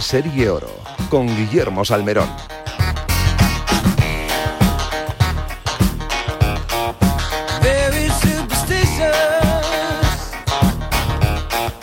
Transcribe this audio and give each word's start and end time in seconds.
Serie 0.00 0.48
Oro 0.48 0.70
con 1.08 1.26
Guillermo 1.26 1.84
Salmerón. 1.84 2.28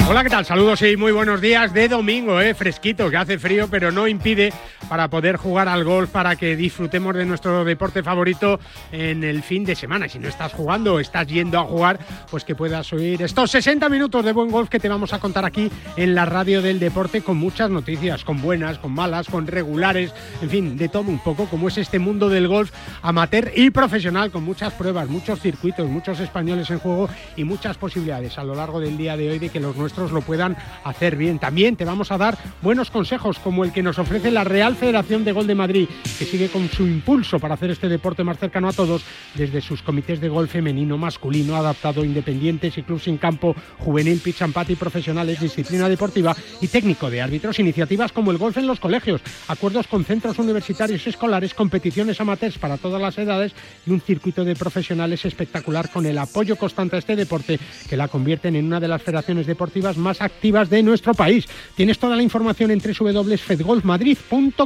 Hola, 0.08 0.24
¿qué 0.24 0.30
tal? 0.30 0.46
Saludos 0.46 0.82
y 0.84 0.96
muy 0.96 1.12
buenos 1.12 1.42
días 1.42 1.74
de 1.74 1.90
domingo, 1.90 2.40
¿eh? 2.40 2.54
fresquito, 2.54 3.10
que 3.10 3.18
hace 3.18 3.40
frío, 3.40 3.68
pero 3.70 3.92
no 3.92 4.08
impide 4.08 4.54
para 4.90 5.10
poder 5.10 5.38
jugar 5.38 5.68
al 5.68 5.84
golf, 5.84 6.10
para 6.10 6.36
que 6.36 6.56
disfrutemos 6.56 7.16
de 7.16 7.26
nuestro 7.26 7.64
deporte 7.64 8.04
favorito 8.04 8.60
en 8.92 9.24
el 9.24 9.44
fin 9.44 9.64
de 9.66 9.76
semana. 9.76 10.08
Si 10.08 10.20
no 10.20 10.28
estás 10.28 10.54
jugando 10.54 10.96
o 10.96 11.00
estás 11.00 11.28
yendo 11.28 11.60
a 11.60 11.64
jugar, 11.64 12.00
pues 12.30 12.44
que 12.44 12.56
puedas 12.56 12.92
oír 12.94 13.22
estos 13.22 13.52
60 13.52 13.90
minutos 13.90 14.24
de 14.24 14.34
buen 14.34 14.52
golf 14.52 14.70
que 14.70 14.80
te 14.80 14.90
vamos 14.90 15.14
a 15.14 15.20
contar 15.20 15.46
aquí 15.46 15.72
en 15.98 16.16
la 16.16 16.26
radio 16.26 16.62
del 16.62 16.80
deporte 16.80 17.22
con 17.22 17.38
muchas 17.38 17.70
noticias, 17.70 18.24
con 18.24 18.42
buenas, 18.42 18.78
con 18.78 18.94
malas, 18.94 19.28
con 19.28 19.48
regulares, 19.48 20.14
en 20.42 20.50
fin, 20.50 20.78
de 20.78 20.90
todo 20.90 21.04
un 21.04 21.20
poco, 21.20 21.46
como 21.46 21.68
es 21.68 21.78
este 21.78 22.00
mundo 22.00 22.30
del 22.30 22.48
golf 22.48 22.72
amateur 23.02 23.52
y 23.56 23.70
profesional, 23.70 24.32
con 24.32 24.44
muchas 24.44 24.74
pruebas, 24.74 25.10
muchos 25.10 25.40
circuitos, 25.40 25.88
muchos 25.90 26.20
españoles 26.20 26.70
en 26.70 26.80
juego 26.80 27.10
y 27.36 27.44
muchas 27.44 27.78
posibilidades 27.78 28.38
a 28.38 28.44
lo 28.44 28.56
largo 28.56 28.80
del 28.80 28.98
día 28.98 29.18
de 29.18 29.30
hoy 29.30 29.40
de 29.40 29.50
que 29.50 29.60
los 29.60 29.76
nuestros 29.76 30.12
lo 30.12 30.22
puedan 30.22 30.58
hacer 30.84 31.16
bien. 31.16 31.40
También 31.40 31.76
te 31.76 31.86
vamos 31.86 32.12
a 32.12 32.18
dar 32.18 32.38
buenos 32.62 32.92
consejos 32.92 33.40
como 33.40 33.64
el 33.64 33.72
que 33.72 33.84
nos 33.84 34.00
ofrece 34.00 34.32
la 34.32 34.44
Real 34.44 34.75
Federación 34.76 35.24
de 35.24 35.32
Gol 35.32 35.48
de 35.48 35.56
Madrid, 35.56 35.88
que 36.18 36.26
sigue 36.26 36.50
con 36.50 36.70
su 36.70 36.86
impulso 36.86 37.40
para 37.40 37.56
hacer 37.56 37.72
este 37.72 37.90
deporte 37.90 38.24
más 38.24 38.38
cercano 38.38 38.68
a 38.68 38.74
todos 38.74 39.04
desde 39.36 39.62
sus 39.62 39.82
comités 39.82 40.20
de 40.20 40.30
gol 40.30 40.48
femenino, 40.48 40.98
masculino, 40.98 41.56
adaptado, 41.56 42.04
independientes 42.04 42.78
y 42.78 42.84
clubes 42.84 43.04
sin 43.04 43.18
campo, 43.18 43.56
juvenil, 43.80 44.20
pitch 44.20 44.42
and 44.42 44.56
y 44.70 44.76
profesionales, 44.76 45.40
disciplina 45.40 45.90
deportiva 45.90 46.36
y 46.62 46.68
técnico 46.68 47.10
de 47.10 47.22
árbitros, 47.22 47.60
iniciativas 47.60 48.12
como 48.12 48.32
el 48.32 48.38
golf 48.38 48.58
en 48.58 48.68
los 48.68 48.80
colegios, 48.80 49.22
acuerdos 49.48 49.88
con 49.88 50.06
centros 50.06 50.40
universitarios 50.40 51.06
escolares, 51.08 51.54
competiciones 51.54 52.20
amateurs 52.22 52.58
para 52.58 52.78
todas 52.78 53.02
las 53.02 53.18
edades 53.18 53.54
y 53.86 53.92
un 53.92 54.02
circuito 54.02 54.44
de 54.44 54.56
profesionales 54.56 55.26
espectacular 55.26 55.90
con 55.92 56.06
el 56.06 56.18
apoyo 56.18 56.56
constante 56.56 56.96
a 56.96 57.00
este 57.00 57.16
deporte 57.16 57.60
que 57.90 57.98
la 57.98 58.08
convierten 58.08 58.56
en 58.56 58.66
una 58.66 58.80
de 58.80 58.88
las 58.88 59.02
federaciones 59.02 59.46
deportivas 59.46 59.98
más 59.98 60.22
activas 60.22 60.70
de 60.70 60.84
nuestro 60.84 61.14
país. 61.14 61.46
Tienes 61.76 62.00
toda 62.00 62.16
la 62.16 62.24
información 62.24 62.72
en 62.72 62.80
www.fedgolfmadrid.com. 62.80 64.65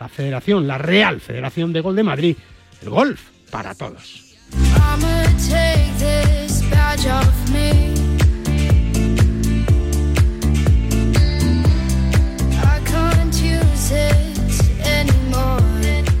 La 0.00 0.08
federación, 0.08 0.66
la 0.66 0.78
Real 0.78 1.20
Federación 1.20 1.72
de 1.72 1.80
Gol 1.80 1.96
de 1.96 2.02
Madrid. 2.02 2.36
El 2.82 2.90
golf 2.90 3.20
para 3.50 3.74
todos. 3.74 4.36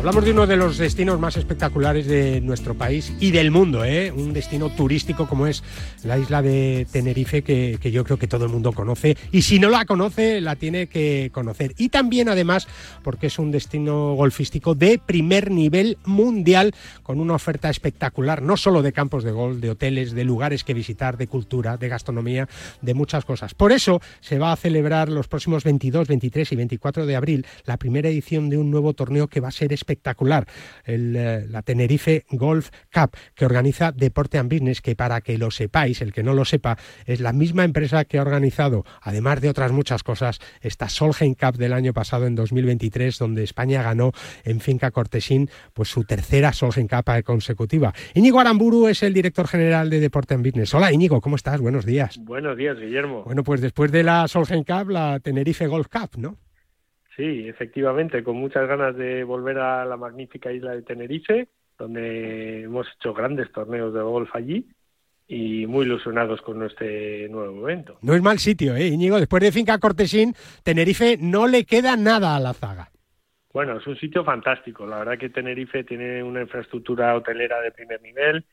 Hablamos 0.08 0.24
de 0.24 0.32
uno 0.32 0.46
de 0.46 0.56
los 0.56 0.78
destinos 0.78 1.20
más 1.20 1.36
espectaculares 1.36 2.06
de 2.06 2.40
nuestro 2.40 2.72
país 2.72 3.12
y 3.20 3.30
del 3.30 3.50
mundo, 3.50 3.84
¿eh? 3.84 4.10
un 4.10 4.32
destino 4.32 4.70
turístico 4.70 5.28
como 5.28 5.46
es 5.46 5.62
la 6.02 6.16
isla 6.16 6.40
de 6.40 6.86
Tenerife, 6.90 7.42
que, 7.42 7.78
yo 7.92 8.04
creo 8.04 8.18
que 8.18 8.26
todo 8.26 8.46
el 8.46 8.50
mundo 8.50 8.72
conoce, 8.72 9.18
y 9.32 9.42
si 9.42 9.58
no 9.58 9.68
la 9.68 9.84
conoce, 9.84 10.40
la 10.40 10.56
tiene 10.56 10.86
que 10.86 11.30
conocer. 11.34 11.74
Y 11.76 11.90
también, 11.90 12.30
además, 12.30 12.68
porque 13.02 13.26
es 13.26 13.38
un 13.38 13.50
destino 13.50 14.14
golfístico 14.14 14.74
de 14.74 14.98
primer 14.98 15.50
nivel 15.50 15.98
mundial, 16.06 16.74
con 17.02 17.20
una 17.20 17.34
oferta 17.34 17.68
espectacular, 17.68 18.40
no 18.40 18.56
solo 18.56 18.80
de 18.80 18.94
campos 18.94 19.24
de 19.24 19.32
golf, 19.32 19.58
de 19.58 19.68
hoteles, 19.68 20.12
de 20.12 20.24
lugares 20.24 20.64
que 20.64 20.72
visitar, 20.72 21.18
de 21.18 21.26
cultura, 21.26 21.76
de 21.76 21.88
gastronomía, 21.90 22.48
de 22.80 22.94
muchas 22.94 23.26
cosas. 23.26 23.52
Por 23.52 23.72
eso 23.72 24.00
se 24.20 24.38
va 24.38 24.52
a 24.52 24.56
celebrar 24.56 25.10
los 25.10 25.28
próximos 25.28 25.64
22, 25.64 26.08
23 26.08 26.50
y 26.50 26.56
24 26.56 27.04
de 27.04 27.14
abril 27.14 27.46
la 27.66 27.76
primera 27.76 28.08
edición 28.08 28.48
de 28.48 28.56
un 28.56 28.70
nuevo 28.70 28.94
torneo 28.94 29.28
que 29.28 29.40
va 29.40 29.48
a 29.48 29.50
ser 29.50 29.70
espectacular 29.74 29.97
espectacular, 29.98 30.46
el, 30.84 31.14
eh, 31.16 31.46
la 31.48 31.62
Tenerife 31.62 32.24
Golf 32.30 32.70
Cup, 32.92 33.16
que 33.34 33.44
organiza 33.44 33.92
Deporte 33.92 34.38
and 34.38 34.50
Business, 34.50 34.80
que 34.80 34.94
para 34.94 35.20
que 35.20 35.36
lo 35.38 35.50
sepáis, 35.50 36.00
el 36.00 36.12
que 36.12 36.22
no 36.22 36.34
lo 36.34 36.44
sepa, 36.44 36.78
es 37.04 37.20
la 37.20 37.32
misma 37.32 37.64
empresa 37.64 38.04
que 38.04 38.18
ha 38.18 38.22
organizado, 38.22 38.84
además 39.02 39.40
de 39.40 39.48
otras 39.48 39.72
muchas 39.72 40.02
cosas, 40.02 40.38
esta 40.60 40.88
Solheim 40.88 41.34
Cup 41.34 41.56
del 41.56 41.72
año 41.72 41.92
pasado, 41.92 42.26
en 42.26 42.34
2023, 42.34 43.18
donde 43.18 43.42
España 43.42 43.82
ganó 43.82 44.12
en 44.44 44.60
Finca 44.60 44.90
Cortesín 44.90 45.50
pues 45.74 45.88
su 45.88 46.04
tercera 46.04 46.52
Solheim 46.52 46.88
Cup 46.88 47.04
consecutiva. 47.24 47.92
Íñigo 48.14 48.38
Aramburu 48.40 48.88
es 48.88 49.02
el 49.02 49.14
director 49.14 49.48
general 49.48 49.90
de 49.90 50.00
Deporte 50.00 50.34
and 50.34 50.44
Business. 50.44 50.74
Hola 50.74 50.92
Íñigo, 50.92 51.20
¿cómo 51.20 51.36
estás? 51.36 51.60
Buenos 51.60 51.84
días. 51.84 52.18
Buenos 52.18 52.56
días, 52.56 52.78
Guillermo. 52.78 53.24
Bueno, 53.24 53.42
pues 53.42 53.60
después 53.60 53.90
de 53.90 54.02
la 54.02 54.28
Solheim 54.28 54.64
Cup, 54.64 54.90
la 54.90 55.18
Tenerife 55.20 55.66
Golf 55.66 55.88
Cup, 55.88 56.18
¿no? 56.18 56.36
Sí, 57.18 57.48
efectivamente, 57.48 58.22
con 58.22 58.36
muchas 58.36 58.68
ganas 58.68 58.94
de 58.96 59.24
volver 59.24 59.58
a 59.58 59.84
la 59.84 59.96
magnífica 59.96 60.52
isla 60.52 60.70
de 60.70 60.82
Tenerife, 60.82 61.48
donde 61.76 62.62
hemos 62.62 62.86
hecho 62.94 63.12
grandes 63.12 63.50
torneos 63.50 63.92
de 63.92 64.00
golf 64.02 64.30
allí 64.36 64.68
y 65.26 65.66
muy 65.66 65.84
ilusionados 65.84 66.40
con 66.42 66.62
este 66.62 67.28
nuevo 67.28 67.68
evento. 67.68 67.98
No 68.02 68.14
es 68.14 68.22
mal 68.22 68.38
sitio, 68.38 68.76
¿eh, 68.76 68.86
Íñigo? 68.86 69.18
Después 69.18 69.42
de 69.42 69.50
Finca 69.50 69.78
Cortesín, 69.78 70.32
Tenerife 70.62 71.16
no 71.20 71.48
le 71.48 71.64
queda 71.64 71.96
nada 71.96 72.36
a 72.36 72.40
la 72.40 72.54
zaga. 72.54 72.88
Bueno, 73.52 73.78
es 73.78 73.86
un 73.88 73.96
sitio 73.96 74.22
fantástico. 74.22 74.86
La 74.86 75.00
verdad 75.00 75.18
que 75.18 75.30
Tenerife 75.30 75.82
tiene 75.82 76.22
una 76.22 76.42
infraestructura 76.42 77.16
hotelera 77.16 77.60
de 77.60 77.72
primer 77.72 78.00
nivel, 78.00 78.44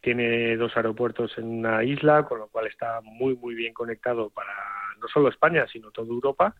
tiene 0.00 0.56
dos 0.56 0.76
aeropuertos 0.76 1.38
en 1.38 1.44
una 1.44 1.84
isla, 1.84 2.24
con 2.24 2.40
lo 2.40 2.48
cual 2.48 2.66
está 2.66 3.00
muy, 3.00 3.36
muy 3.36 3.54
bien 3.54 3.72
conectado 3.72 4.28
para 4.30 4.54
no 5.00 5.06
solo 5.06 5.28
España, 5.28 5.68
sino 5.72 5.92
toda 5.92 6.08
Europa 6.08 6.56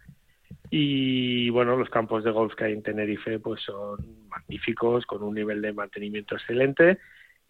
y 0.70 1.48
bueno, 1.50 1.76
los 1.76 1.88
campos 1.88 2.24
de 2.24 2.30
golf 2.30 2.54
que 2.54 2.64
hay 2.64 2.72
en 2.72 2.82
Tenerife 2.82 3.38
pues 3.38 3.62
son 3.62 4.28
magníficos, 4.28 5.06
con 5.06 5.22
un 5.22 5.34
nivel 5.34 5.62
de 5.62 5.72
mantenimiento 5.72 6.34
excelente. 6.34 6.98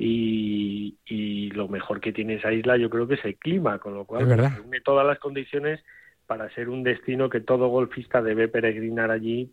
Y, 0.01 0.97
y 1.07 1.51
lo 1.51 1.67
mejor 1.67 2.01
que 2.01 2.13
tiene 2.13 2.35
esa 2.35 2.53
isla 2.53 2.77
yo 2.77 2.89
creo 2.89 3.09
que 3.09 3.15
es 3.15 3.25
el 3.25 3.37
clima, 3.37 3.81
con 3.81 3.95
lo 3.95 4.05
cual 4.05 4.27
tiene 4.27 4.81
todas 4.81 5.05
las 5.05 5.19
condiciones 5.19 5.85
para 6.27 6.49
ser 6.55 6.69
un 6.69 6.85
destino 6.85 7.29
que 7.29 7.41
todo 7.41 7.69
golfista 7.69 8.23
debe 8.23 8.47
peregrinar 8.47 9.11
allí 9.11 9.51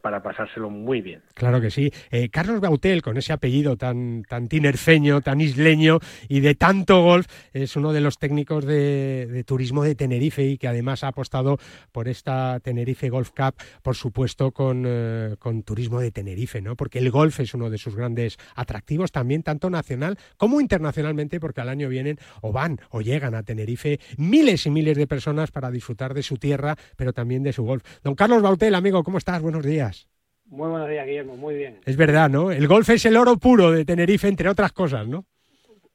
para 0.00 0.22
pasárselo 0.22 0.70
muy 0.70 1.00
bien. 1.00 1.22
Claro 1.34 1.60
que 1.60 1.70
sí. 1.70 1.92
Eh, 2.10 2.28
Carlos 2.28 2.60
Bautel, 2.60 3.02
con 3.02 3.16
ese 3.16 3.32
apellido 3.32 3.76
tan, 3.76 4.22
tan 4.22 4.48
tinerfeño, 4.48 5.20
tan 5.20 5.40
isleño 5.40 5.98
y 6.28 6.40
de 6.40 6.54
tanto 6.54 7.02
golf, 7.02 7.26
es 7.52 7.76
uno 7.76 7.92
de 7.92 8.00
los 8.00 8.18
técnicos 8.18 8.64
de, 8.64 9.44
turismo 9.46 9.82
de 9.82 9.94
Tenerife 9.94 10.44
y 10.44 10.58
que 10.58 10.68
además 10.68 11.04
ha 11.04 11.08
apostado 11.08 11.58
por 11.92 12.08
esta 12.08 12.60
Tenerife 12.60 13.08
Golf 13.08 13.30
Cup, 13.30 13.54
por 13.82 13.96
supuesto, 13.96 14.52
con, 14.52 14.84
eh, 14.86 15.36
con 15.38 15.62
turismo 15.62 16.00
de 16.00 16.12
Tenerife, 16.12 16.60
¿no? 16.60 16.76
Porque 16.76 16.98
el 16.98 17.10
golf 17.10 17.40
es 17.40 17.54
uno 17.54 17.68
de 17.68 17.78
sus 17.78 17.96
grandes 17.96 18.38
atractivos 18.54 19.10
también, 19.10 19.42
tanto 19.42 19.68
nacional 19.68 20.16
como 20.36 20.60
internacionalmente, 20.60 21.40
porque 21.40 21.60
al 21.60 21.68
año 21.68 21.88
vienen 21.88 22.18
o 22.40 22.52
van 22.52 22.80
o 22.90 23.00
llegan 23.00 23.34
a 23.34 23.42
Tenerife 23.42 23.98
miles 24.16 24.66
y 24.66 24.70
miles 24.70 24.96
de 24.96 25.06
personas 25.06 25.50
para 25.50 25.70
disfrutar 25.70 26.14
de 26.14 26.22
su 26.22 26.36
tierra, 26.36 26.76
pero 26.96 27.12
también 27.12 27.42
de 27.42 27.52
su 27.52 27.64
golf. 27.64 27.82
Don 28.02 28.14
Carlos 28.14 28.42
Bautel, 28.42 28.74
amigo, 28.74 29.02
¿cómo 29.02 29.18
estás? 29.18 29.42
Días. 29.64 30.08
Muy 30.46 30.70
buenos 30.70 30.88
días, 30.88 31.06
Guillermo, 31.06 31.36
muy 31.36 31.56
bien. 31.56 31.80
Es 31.84 31.96
verdad, 31.96 32.30
¿no? 32.30 32.52
El 32.52 32.68
golf 32.68 32.88
es 32.90 33.04
el 33.04 33.16
oro 33.16 33.36
puro 33.36 33.72
de 33.72 33.84
Tenerife, 33.84 34.28
entre 34.28 34.48
otras 34.48 34.72
cosas, 34.72 35.06
¿no? 35.06 35.24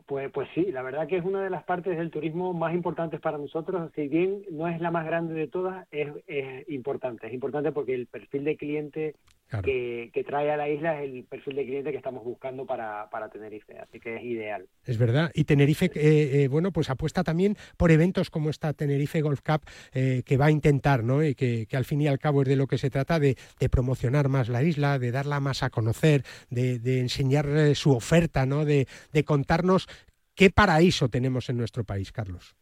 Pues, 0.05 0.29
pues 0.31 0.49
sí, 0.53 0.71
la 0.73 0.81
verdad 0.81 1.07
que 1.07 1.15
es 1.15 1.23
una 1.23 1.41
de 1.41 1.49
las 1.49 1.63
partes 1.63 1.97
del 1.97 2.11
turismo 2.11 2.51
más 2.51 2.73
importantes 2.73 3.21
para 3.21 3.37
nosotros. 3.37 3.89
Si 3.95 4.09
bien 4.09 4.41
no 4.51 4.67
es 4.67 4.81
la 4.81 4.91
más 4.91 5.05
grande 5.05 5.33
de 5.33 5.47
todas, 5.47 5.87
es, 5.89 6.09
es 6.27 6.67
importante. 6.69 7.27
Es 7.27 7.33
importante 7.33 7.71
porque 7.71 7.93
el 7.93 8.07
perfil 8.07 8.43
de 8.43 8.57
cliente 8.57 9.15
que, 9.59 10.23
trae 10.25 10.51
a 10.51 10.57
la 10.57 10.69
isla 10.69 11.01
es 11.01 11.11
el 11.11 11.23
perfil 11.25 11.55
de 11.55 11.65
cliente 11.65 11.91
que 11.91 11.97
estamos 11.97 12.23
buscando 12.23 12.65
para, 12.65 13.09
para 13.09 13.29
Tenerife, 13.29 13.77
así 13.79 13.99
que 13.99 14.15
es 14.15 14.23
ideal. 14.23 14.67
Es 14.85 14.97
verdad, 14.97 15.31
y 15.33 15.43
Tenerife, 15.43 15.85
eh, 15.95 16.43
eh, 16.43 16.47
bueno, 16.47 16.71
pues 16.71 16.89
apuesta 16.89 17.23
también 17.23 17.55
por 17.77 17.91
eventos 17.91 18.29
como 18.29 18.49
esta 18.49 18.73
Tenerife 18.73 19.21
Golf 19.21 19.41
Cup 19.41 19.61
eh, 19.93 20.23
que 20.25 20.37
va 20.37 20.45
a 20.45 20.51
intentar, 20.51 21.03
¿no? 21.03 21.23
Y 21.23 21.35
que, 21.35 21.67
al 21.73 21.85
fin 21.85 22.01
y 22.01 22.07
al 22.07 22.19
cabo 22.19 22.43
es 22.43 22.47
de 22.47 22.55
lo 22.55 22.67
que 22.67 22.77
se 22.77 22.89
trata, 22.89 23.19
de, 23.19 23.35
promocionar 23.69 24.29
más 24.29 24.49
la 24.49 24.63
isla, 24.63 24.99
de 24.99 25.11
darla 25.11 25.39
más 25.39 25.63
a 25.63 25.69
conocer, 25.69 26.23
de, 26.49 26.79
de 26.79 26.99
enseñar 26.99 27.75
su 27.75 27.91
oferta, 27.91 28.45
¿no? 28.45 28.65
De, 28.65 28.87
de 29.13 29.23
contarnos 29.23 29.87
qué 30.35 30.49
paraíso 30.49 31.09
tenemos 31.09 31.49
en 31.49 31.57
nuestro 31.57 31.83
país, 31.83 32.11
Carlos. 32.11 32.55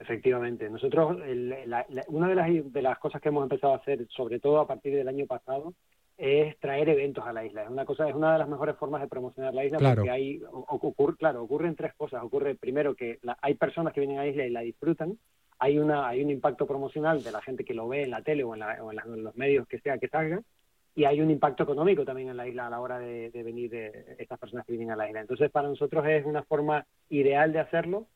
Efectivamente, 0.00 0.70
nosotros 0.70 1.18
una 2.08 2.28
de 2.28 2.34
las, 2.34 2.72
de 2.72 2.82
las 2.82 2.98
cosas 2.98 3.20
que 3.20 3.28
hemos 3.28 3.42
empezado 3.42 3.74
a 3.74 3.76
hacer, 3.76 4.06
sobre 4.08 4.40
todo 4.40 4.58
a 4.58 4.66
partir 4.66 4.94
del 4.94 5.08
año 5.08 5.26
pasado, 5.26 5.74
es 6.20 6.58
traer 6.58 6.90
eventos 6.90 7.26
a 7.26 7.32
la 7.32 7.46
isla. 7.46 7.62
Es 7.62 7.70
una 7.70 7.86
cosa, 7.86 8.06
es 8.06 8.14
una 8.14 8.34
de 8.34 8.38
las 8.38 8.48
mejores 8.48 8.76
formas 8.76 9.00
de 9.00 9.08
promocionar 9.08 9.54
la 9.54 9.64
isla 9.64 9.78
porque 9.78 10.10
hay, 10.10 10.42
ocurre, 10.50 11.16
claro, 11.16 11.42
ocurren 11.42 11.74
tres 11.74 11.94
cosas. 11.94 12.22
Ocurre 12.22 12.54
primero 12.54 12.94
que 12.94 13.18
hay 13.40 13.54
personas 13.54 13.94
que 13.94 14.00
vienen 14.00 14.18
a 14.18 14.22
la 14.22 14.28
isla 14.28 14.44
y 14.44 14.50
la 14.50 14.60
disfrutan. 14.60 15.16
Hay 15.58 15.78
una, 15.78 16.06
hay 16.06 16.22
un 16.22 16.30
impacto 16.30 16.66
promocional 16.66 17.22
de 17.22 17.32
la 17.32 17.40
gente 17.40 17.64
que 17.64 17.72
lo 17.72 17.88
ve 17.88 18.02
en 18.02 18.10
la 18.10 18.20
tele 18.20 18.44
o 18.44 18.54
en, 18.54 19.24
los 19.24 19.34
medios 19.34 19.66
que 19.66 19.80
sea 19.80 19.96
que 19.96 20.08
salga. 20.08 20.42
y 20.94 21.04
hay 21.04 21.22
un 21.22 21.30
impacto 21.30 21.62
económico 21.62 22.04
también 22.04 22.28
en 22.28 22.36
la 22.36 22.46
isla 22.46 22.66
a 22.66 22.70
la 22.70 22.80
hora 22.80 22.98
de, 22.98 23.30
venir 23.42 23.70
de 23.70 24.16
estas 24.18 24.38
personas 24.38 24.66
que 24.66 24.72
vienen 24.72 24.90
a 24.90 24.96
la 24.96 25.08
isla. 25.08 25.22
Entonces, 25.22 25.50
para 25.50 25.68
nosotros 25.68 26.04
es 26.06 26.26
una 26.26 26.42
forma 26.42 26.84
ideal 27.08 27.50
de 27.50 27.60
hacerlo 27.60 28.08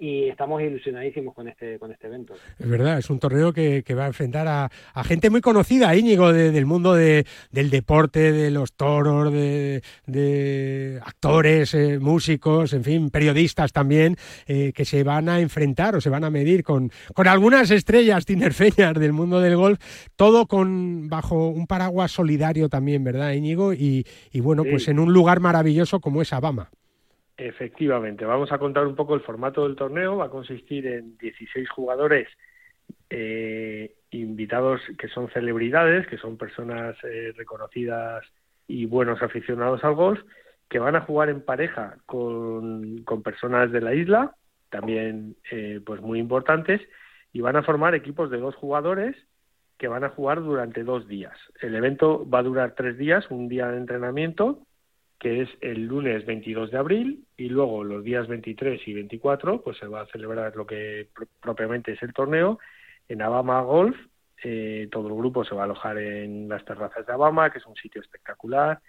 y 0.00 0.28
estamos 0.28 0.62
ilusionadísimos 0.62 1.34
con 1.34 1.46
este 1.46 1.78
con 1.78 1.92
este 1.92 2.06
evento. 2.06 2.34
Es 2.58 2.68
verdad, 2.68 2.98
es 2.98 3.10
un 3.10 3.18
torneo 3.18 3.52
que, 3.52 3.84
va 3.94 4.04
a 4.04 4.06
enfrentar 4.06 4.48
a, 4.48 4.70
gente 5.04 5.28
muy 5.28 5.42
conocida, 5.42 5.94
Íñigo, 5.94 6.32
del 6.32 6.64
mundo 6.64 6.94
del 6.94 7.24
deporte, 7.70 8.32
de 8.32 8.50
los 8.50 8.72
toros, 8.72 9.30
de, 9.32 11.00
actores, 11.04 11.74
eh, 11.74 11.98
músicos, 11.98 12.72
en 12.72 12.82
fin, 12.82 13.10
periodistas 13.10 13.72
también, 13.72 14.16
eh, 14.46 14.72
que 14.74 14.84
se 14.86 15.04
van 15.04 15.28
a 15.28 15.40
enfrentar 15.40 15.96
o 15.96 16.00
se 16.00 16.08
van 16.08 16.24
a 16.24 16.30
medir 16.30 16.62
con, 16.62 16.90
con 17.14 17.28
algunas 17.28 17.70
estrellas 17.70 18.24
tinerfeñas 18.24 18.94
del 18.94 19.12
mundo 19.12 19.40
del 19.40 19.56
golf, 19.56 19.78
todo 20.16 20.46
con 20.46 21.08
bajo 21.08 21.48
un 21.48 21.66
paraguas 21.66 22.10
solidario 22.10 22.70
también, 22.70 23.04
¿verdad, 23.04 23.32
Íñigo? 23.32 23.74
Y, 23.74 24.06
y 24.32 24.40
bueno, 24.40 24.64
pues 24.64 24.88
en 24.88 24.98
un 24.98 25.12
lugar 25.12 25.40
maravilloso 25.40 26.00
como 26.00 26.22
es 26.22 26.32
Abama. 26.32 26.70
Efectivamente, 27.42 28.26
vamos 28.26 28.52
a 28.52 28.58
contar 28.58 28.86
un 28.86 28.94
poco 28.94 29.14
el 29.14 29.22
formato 29.22 29.66
del 29.66 29.74
torneo. 29.74 30.18
Va 30.18 30.26
a 30.26 30.30
consistir 30.30 30.86
en 30.86 31.16
16 31.16 31.70
jugadores 31.70 32.28
eh, 33.08 33.94
invitados 34.10 34.82
que 34.98 35.08
son 35.08 35.30
celebridades, 35.30 36.06
que 36.06 36.18
son 36.18 36.36
personas 36.36 36.96
eh, 37.02 37.32
reconocidas 37.34 38.26
y 38.66 38.84
buenos 38.84 39.22
aficionados 39.22 39.82
al 39.84 39.94
golf, 39.94 40.20
que 40.68 40.78
van 40.78 40.96
a 40.96 41.00
jugar 41.00 41.30
en 41.30 41.40
pareja 41.40 41.96
con, 42.04 43.06
personas 43.24 43.72
de 43.72 43.80
la 43.80 43.94
isla, 43.94 44.34
también 44.68 45.34
eh, 45.50 45.80
pues 45.82 46.02
muy 46.02 46.18
importantes, 46.18 46.82
y 47.32 47.40
van 47.40 47.56
a 47.56 47.62
formar 47.62 47.94
equipos 47.94 48.30
de 48.30 48.36
dos 48.36 48.54
jugadores 48.54 49.16
que 49.78 49.88
van 49.88 50.04
a 50.04 50.10
jugar 50.10 50.42
durante 50.42 50.84
dos 50.84 51.08
días. 51.08 51.38
El 51.62 51.74
evento 51.74 52.28
va 52.28 52.40
a 52.40 52.42
durar 52.42 52.74
tres 52.74 52.98
días, 52.98 53.24
un 53.30 53.48
día 53.48 53.68
de 53.68 53.78
entrenamiento 53.78 54.66
que 55.20 55.42
es 55.42 55.50
el 55.60 55.84
lunes 55.84 56.24
22 56.24 56.70
de 56.70 56.78
abril 56.78 57.24
y 57.36 57.50
luego 57.50 57.84
los 57.84 58.02
días 58.02 58.26
23 58.26 58.80
y 58.88 58.94
24 58.94 59.60
pues 59.62 59.76
se 59.76 59.86
va 59.86 60.00
a 60.00 60.06
celebrar 60.06 60.56
lo 60.56 60.66
que 60.66 61.08
propiamente 61.40 61.92
es 61.92 62.02
el 62.02 62.14
torneo 62.14 62.58
en 63.06 63.20
Abama 63.20 63.60
Golf. 63.60 63.96
Eh, 64.42 64.88
todo 64.90 65.08
el 65.08 65.14
grupo 65.14 65.44
se 65.44 65.54
va 65.54 65.62
a 65.62 65.64
alojar 65.66 65.98
en 65.98 66.48
las 66.48 66.64
terrazas 66.64 67.06
de 67.06 67.12
Abama, 67.12 67.50
que 67.50 67.58
es 67.58 67.66
un 67.66 67.76
sitio 67.76 68.00
espectacular 68.00 68.80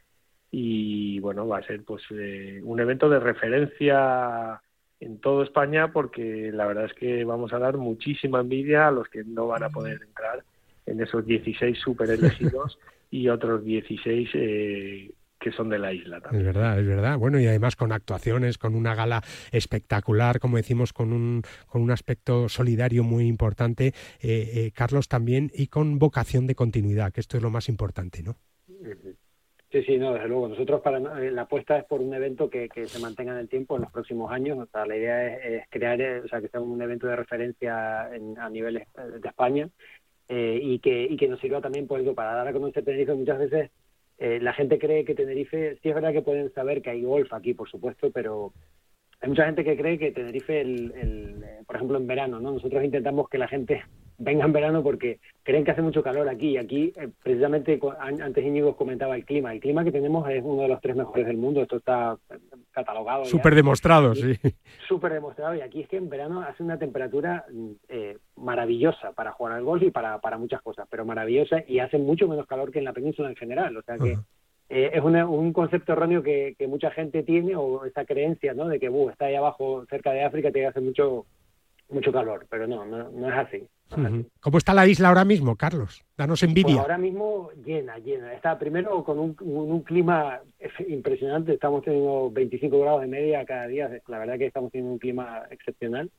y 0.50 1.20
bueno, 1.20 1.48
va 1.48 1.58
a 1.58 1.64
ser 1.64 1.84
pues 1.84 2.02
eh, 2.12 2.62
un 2.64 2.80
evento 2.80 3.10
de 3.10 3.20
referencia 3.20 4.62
en 5.02 5.20
todo 5.20 5.44
España 5.44 5.92
porque 5.92 6.52
la 6.54 6.66
verdad 6.66 6.86
es 6.86 6.94
que 6.94 7.26
vamos 7.26 7.52
a 7.52 7.60
dar 7.60 7.76
muchísima 7.76 8.40
envidia 8.40 8.88
a 8.88 8.92
los 8.92 9.10
que 9.10 9.26
no 9.26 9.48
van 9.48 9.64
a 9.64 9.70
poder 9.70 10.02
entrar 10.02 10.44
en 10.86 11.02
esos 11.02 11.26
16 11.26 11.78
super 11.78 12.10
elegidos 12.10 12.80
y 13.12 13.28
otros 13.28 13.66
16 13.66 14.30
eh, 14.34 15.12
que 15.42 15.52
son 15.52 15.70
de 15.70 15.80
la 15.80 15.92
isla 15.92 16.22
también. 16.22 16.48
Es 16.48 16.54
verdad, 16.54 16.80
es 16.80 16.88
verdad. 16.88 17.18
Bueno, 17.18 17.40
y 17.40 17.48
además 17.48 17.76
con 17.76 17.92
actuaciones, 17.92 18.58
con 18.58 18.76
una 18.76 18.94
gala 18.94 19.22
espectacular, 19.52 20.40
como 20.40 20.58
decimos, 20.58 20.94
con 20.94 21.12
un, 21.12 21.42
con 21.66 21.82
un 21.82 21.92
aspecto 21.92 22.48
solidario 22.48 23.04
muy 23.04 23.26
importante, 23.26 23.88
eh, 23.88 23.94
eh, 24.22 24.72
Carlos 24.74 25.08
también, 25.08 25.50
y 25.54 25.68
con 25.68 25.98
vocación 25.98 26.46
de 26.46 26.54
continuidad, 26.54 27.12
que 27.12 27.20
esto 27.20 27.38
es 27.38 27.44
lo 27.44 27.50
más 27.50 27.70
importante, 27.70 28.22
¿no? 28.22 28.38
Sí, 29.72 29.84
sí, 29.84 29.98
no, 29.98 30.14
desde 30.14 30.28
luego. 30.28 30.48
Nosotros 30.50 30.82
para 30.82 30.98
eh, 31.20 31.32
la 31.32 31.44
apuesta 31.44 31.78
es 31.78 31.86
por 31.86 32.02
un 32.02 32.14
evento 32.14 32.50
que, 32.50 32.70
se 32.86 33.00
mantenga 33.00 33.32
en 33.32 33.40
el 33.40 33.50
tiempo 33.50 33.76
en 33.76 33.84
los 33.84 33.92
próximos 33.92 34.32
años. 34.32 34.60
O 34.60 34.68
sea, 34.68 34.86
la 34.86 34.96
idea 34.96 35.38
es, 35.38 35.64
crear, 35.70 36.00
o 36.24 36.28
sea, 36.28 36.40
que 36.40 36.50
sea 36.50 36.60
un 36.60 36.82
evento 36.82 37.08
de 37.08 37.16
referencia 37.16 38.04
a 38.04 38.50
nivel 38.50 38.76
de 38.76 39.28
España 39.28 39.70
y 40.30 40.80
que 40.80 41.04
y 41.04 41.18
que 41.18 41.28
nos 41.28 41.42
sirva 41.42 41.60
también 41.60 41.88
por 41.88 42.00
eso 42.00 42.16
para 42.16 42.34
dar 42.34 42.48
a 42.48 42.54
conocer 42.54 42.86
Tenerife 42.86 43.14
muchas 43.14 43.38
veces 43.38 43.72
eh, 44.22 44.40
la 44.40 44.54
gente 44.54 44.78
cree 44.78 45.04
que 45.04 45.16
Tenerife, 45.16 45.80
sí 45.82 45.90
es 45.90 45.96
verdad 45.96 46.14
que 46.14 46.22
pueden 46.22 46.54
saber 46.54 46.84
que 46.84 46.92
hay 46.92 47.02
golf 47.02 47.34
aquí, 47.34 47.56
por 47.56 47.68
supuesto, 47.68 48.12
pero 48.12 48.54
hay 49.20 49.30
mucha 49.30 49.48
gente 49.48 49.64
que 49.64 49.76
cree 49.76 49.98
que 49.98 50.12
Tenerife, 50.12 50.62
el, 50.62 50.94
eh, 50.96 51.64
por 51.66 51.76
ejemplo, 51.76 51.98
en 51.98 52.06
verano, 52.06 52.40
¿no? 52.40 52.52
Nosotros 52.52 52.84
intentamos 52.84 53.28
que 53.30 53.40
la 53.40 53.48
gente 53.48 53.82
venga 54.22 54.46
en 54.46 54.54
verano 54.54 54.84
porque 54.84 55.20
creen 55.44 55.64
que 55.64 55.72
hace 55.72 55.82
mucho 55.82 56.04
calor 56.04 56.30
aquí. 56.30 56.52
Y 56.52 56.58
aquí, 56.58 56.94
eh, 56.96 57.10
precisamente, 57.22 57.80
antes 58.00 58.46
Íñigo 58.46 58.76
comentaba 58.76 59.16
el 59.16 59.26
clima. 59.26 59.52
El 59.52 59.60
clima 59.60 59.84
que 59.84 59.92
tenemos 59.92 60.30
es 60.30 60.44
uno 60.44 60.62
de 60.62 60.68
los 60.68 60.82
tres 60.82 60.96
mejores 60.96 61.26
del 61.26 61.38
mundo. 61.38 61.62
Esto 61.62 61.78
está 61.78 62.18
catalogado. 62.72 63.26
Súper 63.26 63.56
demostrado, 63.56 64.16
sí. 64.16 64.38
Súper 64.88 65.14
demostrado. 65.14 65.56
Y 65.56 65.62
aquí 65.62 65.82
es 65.82 65.90
que 65.90 65.98
en 65.98 66.10
verano 66.10 66.42
hace 66.42 66.64
una 66.64 66.78
temperatura 66.78 67.46
eh, 67.90 68.18
maravillosa 68.36 69.12
para 69.14 69.32
jugar 69.32 69.54
al 69.54 69.64
golf 69.64 69.84
y 69.84 69.92
para, 69.92 70.20
para 70.20 70.38
muchas 70.38 70.62
cosas, 70.62 70.88
pero 70.90 71.06
maravillosa 71.06 71.64
y 71.68 71.80
hace 71.80 71.98
mucho 71.98 72.28
menos 72.28 72.46
calor 72.46 72.72
que 72.72 72.80
en 72.80 72.86
la 72.86 72.94
península 72.94 73.30
en 73.30 73.36
general. 73.36 73.76
O 73.78 73.82
sea 73.82 73.98
que. 73.98 74.18
Eh, 74.74 74.92
es 74.94 75.04
un 75.04 75.52
concepto 75.52 75.92
erróneo 75.92 76.24
que, 76.24 76.56
mucha 76.70 76.92
gente 76.92 77.24
tiene 77.24 77.58
o 77.58 77.84
esa 77.84 78.06
creencia 78.06 78.54
¿no? 78.54 78.70
de 78.70 78.80
que 78.80 78.88
uh, 78.90 79.10
está 79.10 79.26
ahí 79.26 79.36
abajo 79.36 79.86
cerca 79.90 80.14
de 80.14 80.24
África 80.24 80.50
te 80.50 80.66
hace 80.66 80.80
mucho 80.80 81.26
mucho 81.90 82.14
calor 82.14 82.46
pero 82.50 82.68
no, 82.68 82.86
no 82.86 83.28
es 83.28 83.36
así 83.36 83.68
¿Cómo 84.40 84.58
está 84.58 84.74
la 84.74 84.88
isla 84.88 85.10
ahora 85.10 85.26
mismo, 85.26 85.56
Carlos? 85.56 86.04
Danos 86.18 86.44
envidia. 86.44 86.76
Pues 86.76 86.80
ahora 86.80 86.98
mismo 86.98 87.50
llena, 87.64 87.98
llena. 88.00 88.34
Está 88.34 88.58
primero 88.58 89.04
con 89.04 89.20
un, 89.20 89.82
clima 89.84 90.40
impresionante. 90.88 91.54
Estamos 91.54 91.84
teniendo 91.84 92.30
25 92.32 92.80
grados 92.80 93.02
de 93.02 93.08
media 93.08 93.46
cada 93.46 93.68
día. 93.68 93.90
La 94.08 94.20
verdad 94.20 94.38
que 94.38 94.46
estamos 94.46 94.72
teniendo 94.72 94.94
un 94.94 95.00
clima 95.00 95.44
excepcional. 95.50 96.10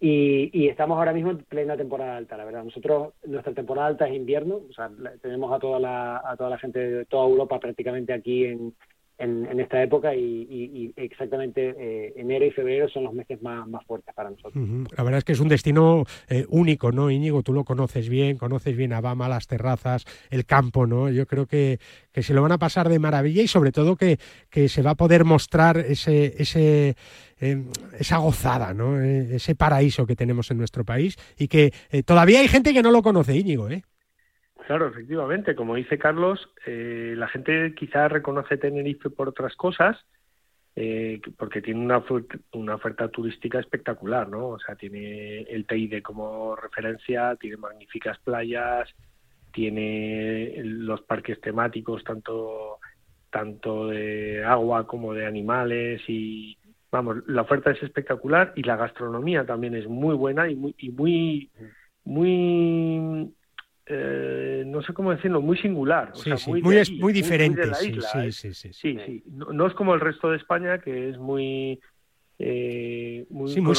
Y, 0.00 0.68
estamos 0.68 0.98
ahora 0.98 1.12
mismo 1.12 1.30
en 1.30 1.38
plena 1.38 1.76
temporada 1.76 2.16
alta, 2.16 2.36
la 2.36 2.44
verdad. 2.44 2.64
Nosotros, 2.64 3.14
nuestra 3.24 3.54
temporada 3.54 3.86
alta 3.86 4.08
es 4.08 4.16
invierno. 4.16 4.60
O 4.68 4.72
sea, 4.72 4.90
tenemos 5.20 5.52
a 5.52 5.60
toda 5.60 5.78
la, 5.78 6.22
a 6.24 6.36
toda 6.36 6.50
la 6.50 6.58
gente 6.58 6.78
de 6.78 7.04
toda 7.04 7.28
Europa 7.28 7.60
prácticamente 7.60 8.12
aquí 8.12 8.46
en, 8.46 8.74
en, 9.22 9.60
esta 9.60 9.82
época 9.82 10.14
y, 10.14 10.92
exactamente 10.96 11.74
eh, 11.78 12.12
enero 12.16 12.44
y 12.44 12.50
febrero 12.50 12.88
son 12.88 13.04
los 13.04 13.14
meses 13.14 13.40
más, 13.40 13.68
más 13.68 13.84
fuertes 13.86 14.14
para 14.14 14.30
nosotros. 14.30 14.54
La 14.96 15.04
verdad 15.04 15.18
es 15.18 15.24
que 15.24 15.32
es 15.32 15.40
un 15.40 15.48
destino 15.48 16.04
eh, 16.28 16.44
único, 16.48 16.92
¿no, 16.92 17.10
Íñigo? 17.10 17.42
Tú 17.42 17.52
lo 17.52 17.64
conoces 17.64 18.08
bien, 18.08 18.36
conoces 18.36 18.76
bien 18.76 18.92
Abama, 18.92 19.28
las 19.28 19.46
terrazas, 19.46 20.04
el 20.30 20.44
campo, 20.44 20.86
¿no? 20.86 21.08
Yo 21.10 21.26
creo 21.26 21.46
que, 21.46 21.78
que 22.12 22.22
se 22.22 22.34
lo 22.34 22.42
van 22.42 22.52
a 22.52 22.58
pasar 22.58 22.88
de 22.88 22.98
maravilla 22.98 23.42
y 23.42 23.48
sobre 23.48 23.72
todo 23.72 23.96
que, 23.96 24.18
que 24.50 24.68
se 24.68 24.82
va 24.82 24.92
a 24.92 24.96
poder 24.96 25.24
mostrar 25.24 25.78
ese, 25.78 26.34
ese 26.38 26.96
eh, 27.40 27.64
esa 27.98 28.18
gozada, 28.18 28.72
¿no? 28.72 29.00
ese 29.00 29.56
paraíso 29.56 30.06
que 30.06 30.14
tenemos 30.14 30.50
en 30.52 30.58
nuestro 30.58 30.84
país 30.84 31.16
y 31.36 31.48
que 31.48 31.72
todavía 32.04 32.38
hay 32.38 32.46
gente 32.46 32.72
que 32.72 32.82
no 32.82 32.92
lo 32.92 33.02
conoce, 33.02 33.36
Íñigo, 33.36 33.68
¿eh? 33.68 33.82
Claro, 34.66 34.88
efectivamente, 34.88 35.54
como 35.54 35.74
dice 35.74 35.98
Carlos, 35.98 36.48
eh, 36.66 37.14
la 37.16 37.28
gente 37.28 37.74
quizás 37.74 38.10
reconoce 38.10 38.56
Tenerife 38.56 39.10
por 39.10 39.28
otras 39.28 39.56
cosas, 39.56 39.96
eh, 40.76 41.20
porque 41.36 41.60
tiene 41.60 41.80
una, 41.80 42.02
una 42.52 42.76
oferta 42.76 43.08
turística 43.08 43.58
espectacular, 43.58 44.28
¿no? 44.28 44.48
O 44.48 44.58
sea, 44.60 44.76
tiene 44.76 45.40
el 45.42 45.66
Teide 45.66 46.02
como 46.02 46.54
referencia, 46.56 47.36
tiene 47.36 47.56
magníficas 47.56 48.18
playas, 48.20 48.88
tiene 49.52 50.62
los 50.64 51.02
parques 51.02 51.40
temáticos, 51.40 52.04
tanto, 52.04 52.78
tanto 53.30 53.88
de 53.88 54.44
agua 54.44 54.86
como 54.86 55.12
de 55.12 55.26
animales 55.26 56.00
y, 56.06 56.56
vamos, 56.90 57.18
la 57.26 57.42
oferta 57.42 57.72
es 57.72 57.82
espectacular 57.82 58.52
y 58.56 58.62
la 58.62 58.76
gastronomía 58.76 59.44
también 59.44 59.74
es 59.74 59.88
muy 59.88 60.14
buena 60.14 60.48
y 60.48 60.54
muy, 60.54 60.74
y 60.78 60.90
muy, 60.90 61.50
muy 62.04 63.34
eh, 63.92 64.64
no 64.66 64.82
sé 64.82 64.92
cómo 64.92 65.12
decirlo, 65.12 65.40
muy 65.40 65.58
singular. 65.58 66.12
muy, 66.46 66.62
muy, 66.62 67.12
diferente. 67.12 67.62
sí, 67.74 68.52
sí, 68.52 68.72
sí, 68.72 69.22
No, 69.26 69.66
es 69.66 69.74
como 69.74 69.94
el 69.94 70.00
resto 70.00 70.30
de 70.30 70.36
España, 70.36 70.78
que 70.78 71.10
es 71.10 71.18
muy. 71.18 71.80
Eh, 72.38 73.24
muy, 73.30 73.60
muy, 73.60 73.76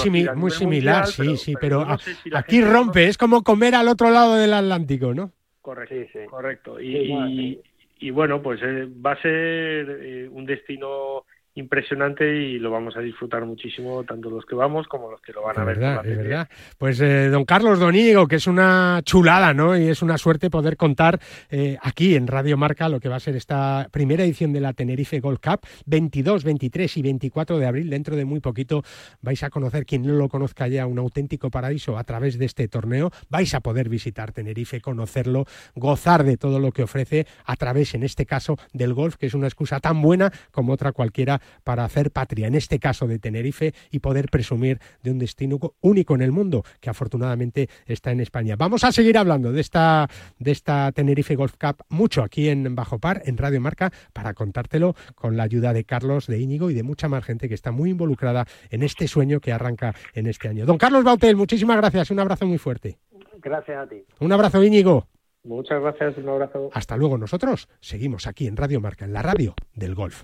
similar, 0.51 1.07
sí, 1.07 1.35
sí, 1.35 1.53
pero, 1.59 1.85
aquí 2.33 2.61
rompe, 2.61 3.07
es 3.07 3.17
como 3.17 3.43
comer 3.43 3.75
al 3.75 3.89
otro 3.89 4.09
lado 4.09 4.35
del 4.35 4.53
Atlántico, 4.53 5.13
¿no? 5.13 5.31
Correcto, 5.61 5.95
correcto. 6.29 6.79
Y, 6.79 7.59
y, 7.99 8.09
bueno, 8.11 8.41
pues 8.41 8.61
eh, 8.63 8.87
va 9.05 9.13
a 9.13 9.21
ser 9.21 10.29
un 10.31 10.45
destino 10.45 11.25
impresionante 11.55 12.25
y 12.35 12.57
lo 12.57 12.71
vamos 12.71 12.97
a 12.97 12.99
disfrutar 12.99 13.45
muchísimo 13.45 14.03
tanto 14.03 14.29
los 14.29 14.45
que 14.45 14.55
vamos 14.55 14.87
como 14.87 15.11
los 15.11 15.21
que 15.21 15.33
lo 15.33 15.43
van 15.43 15.59
a 15.59 15.63
ver. 15.63 15.77
Verdad, 15.77 16.05
es 16.05 16.17
verdad. 16.17 16.49
Pues 16.77 16.99
eh, 16.99 17.29
don 17.29 17.45
Carlos 17.45 17.79
Donígo, 17.79 18.27
que 18.27 18.37
es 18.37 18.47
una 18.47 19.01
chulada, 19.03 19.53
¿no? 19.53 19.77
Y 19.77 19.87
es 19.87 20.01
una 20.01 20.17
suerte 20.17 20.49
poder 20.49 20.77
contar 20.77 21.19
eh, 21.51 21.77
aquí 21.81 22.15
en 22.15 22.27
Radio 22.27 22.57
Marca 22.57 22.89
lo 22.89 22.99
que 22.99 23.09
va 23.09 23.17
a 23.17 23.19
ser 23.19 23.35
esta 23.35 23.87
primera 23.91 24.23
edición 24.23 24.51
de 24.51 24.61
la 24.61 24.73
Tenerife 24.73 25.19
Gold 25.19 25.39
Cup, 25.39 25.61
22, 25.85 26.43
23 26.43 26.97
y 26.97 27.01
24 27.03 27.59
de 27.59 27.65
abril. 27.67 27.89
Dentro 27.89 28.15
de 28.15 28.25
muy 28.25 28.39
poquito 28.39 28.81
vais 29.21 29.43
a 29.43 29.51
conocer, 29.51 29.85
quien 29.85 30.03
no 30.03 30.13
lo 30.13 30.29
conozca 30.29 30.67
ya, 30.67 30.87
un 30.87 30.97
auténtico 30.97 31.51
paraíso 31.51 31.97
a 31.97 32.03
través 32.03 32.39
de 32.39 32.45
este 32.45 32.67
torneo. 32.67 33.11
Vais 33.29 33.53
a 33.53 33.59
poder 33.59 33.89
visitar 33.89 34.31
Tenerife, 34.31 34.81
conocerlo, 34.81 35.45
gozar 35.75 36.23
de 36.23 36.37
todo 36.37 36.59
lo 36.59 36.71
que 36.71 36.83
ofrece 36.83 37.27
a 37.45 37.55
través, 37.57 37.93
en 37.93 38.01
este 38.01 38.25
caso, 38.25 38.57
del 38.73 38.95
golf, 38.95 39.17
que 39.17 39.27
es 39.27 39.35
una 39.35 39.47
excusa 39.47 39.79
tan 39.79 40.01
buena 40.01 40.31
como 40.51 40.73
otra 40.73 40.91
cualquiera 40.93 41.41
para 41.63 41.85
hacer 41.85 42.11
patria, 42.11 42.47
en 42.47 42.55
este 42.55 42.79
caso 42.79 43.07
de 43.07 43.19
Tenerife, 43.19 43.73
y 43.91 43.99
poder 43.99 44.29
presumir 44.29 44.79
de 45.01 45.11
un 45.11 45.19
destino 45.19 45.59
único 45.81 46.15
en 46.15 46.21
el 46.21 46.31
mundo, 46.31 46.63
que 46.79 46.89
afortunadamente 46.89 47.69
está 47.85 48.11
en 48.11 48.19
España. 48.19 48.55
Vamos 48.55 48.83
a 48.83 48.91
seguir 48.91 49.17
hablando 49.17 49.51
de 49.51 49.61
esta, 49.61 50.09
de 50.39 50.51
esta 50.51 50.91
Tenerife 50.91 51.35
Golf 51.35 51.55
Cup 51.59 51.83
mucho 51.89 52.23
aquí 52.23 52.49
en 52.49 52.75
Bajo 52.75 52.99
Par, 52.99 53.21
en 53.25 53.37
Radio 53.37 53.61
Marca, 53.61 53.91
para 54.13 54.33
contártelo 54.33 54.95
con 55.15 55.37
la 55.37 55.43
ayuda 55.43 55.73
de 55.73 55.83
Carlos, 55.83 56.27
de 56.27 56.39
Íñigo 56.39 56.69
y 56.69 56.73
de 56.73 56.83
mucha 56.83 57.07
más 57.07 57.23
gente 57.23 57.47
que 57.47 57.55
está 57.55 57.71
muy 57.71 57.91
involucrada 57.91 58.45
en 58.69 58.83
este 58.83 59.07
sueño 59.07 59.39
que 59.39 59.51
arranca 59.51 59.93
en 60.13 60.27
este 60.27 60.47
año. 60.47 60.65
Don 60.65 60.77
Carlos 60.77 61.03
Bautel, 61.03 61.35
muchísimas 61.35 61.77
gracias, 61.77 62.11
un 62.11 62.19
abrazo 62.19 62.45
muy 62.45 62.57
fuerte. 62.57 62.97
Gracias 63.41 63.77
a 63.77 63.87
ti. 63.87 64.05
Un 64.19 64.31
abrazo, 64.31 64.63
Íñigo. 64.63 65.07
Muchas 65.43 65.81
gracias, 65.81 66.17
un 66.17 66.29
abrazo. 66.29 66.69
Hasta 66.73 66.95
luego, 66.95 67.17
nosotros 67.17 67.67
seguimos 67.81 68.27
aquí 68.27 68.47
en 68.47 68.55
Radio 68.55 68.79
Marca, 68.79 69.05
en 69.05 69.13
la 69.13 69.21
radio 69.21 69.53
del 69.75 69.93
golf. 69.93 70.23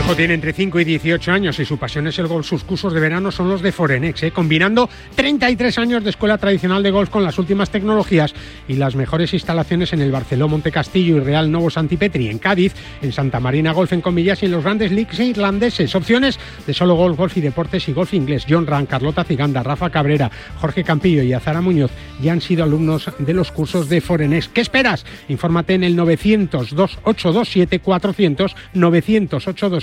hijo 0.00 0.16
tiene 0.16 0.34
entre 0.34 0.52
5 0.52 0.80
y 0.80 0.84
18 0.84 1.32
años 1.32 1.58
y 1.58 1.64
su 1.64 1.76
pasión 1.76 2.06
es 2.06 2.18
el 2.18 2.26
golf. 2.26 2.46
Sus 2.46 2.64
cursos 2.64 2.92
de 2.94 3.00
verano 3.00 3.30
son 3.30 3.48
los 3.50 3.60
de 3.60 3.70
Forenex, 3.70 4.22
¿eh? 4.22 4.30
combinando 4.30 4.88
33 5.14 5.78
años 5.78 6.04
de 6.04 6.10
escuela 6.10 6.38
tradicional 6.38 6.82
de 6.82 6.90
golf 6.90 7.10
con 7.10 7.22
las 7.22 7.38
últimas 7.38 7.70
tecnologías 7.70 8.34
y 8.66 8.74
las 8.74 8.94
mejores 8.94 9.34
instalaciones 9.34 9.92
en 9.92 10.00
el 10.00 10.10
Barceló 10.10 10.48
Monte 10.48 10.72
Castillo 10.72 11.16
y 11.16 11.20
Real 11.20 11.50
Novo 11.50 11.70
Santipetri, 11.70 12.28
en 12.28 12.38
Cádiz, 12.38 12.74
en 13.02 13.12
Santa 13.12 13.40
Marina 13.40 13.72
Golf 13.72 13.92
en 13.92 14.00
Comillas 14.00 14.42
y 14.42 14.46
en 14.46 14.52
los 14.52 14.64
grandes 14.64 14.90
leagues 14.90 15.18
irlandeses. 15.20 15.94
Opciones 15.94 16.38
de 16.66 16.72
solo 16.72 16.94
golf, 16.94 17.18
golf 17.18 17.36
y 17.36 17.42
deportes 17.42 17.88
y 17.88 17.92
golf 17.92 18.14
inglés. 18.14 18.46
John 18.48 18.66
Ran, 18.66 18.86
Carlota 18.86 19.24
Ciganda, 19.24 19.62
Rafa 19.62 19.90
Cabrera, 19.90 20.30
Jorge 20.60 20.82
Campillo 20.82 21.22
y 21.22 21.34
Azara 21.34 21.60
Muñoz 21.60 21.90
ya 22.22 22.32
han 22.32 22.40
sido 22.40 22.64
alumnos 22.64 23.10
de 23.18 23.34
los 23.34 23.50
cursos 23.50 23.88
de 23.88 24.00
Forenex. 24.00 24.48
¿Qué 24.48 24.60
esperas? 24.62 25.04
Infórmate 25.28 25.74
en 25.74 25.84
el 25.84 25.96
900 25.96 26.74
2827 26.74 27.80
400 27.80 28.56
900 28.74 29.48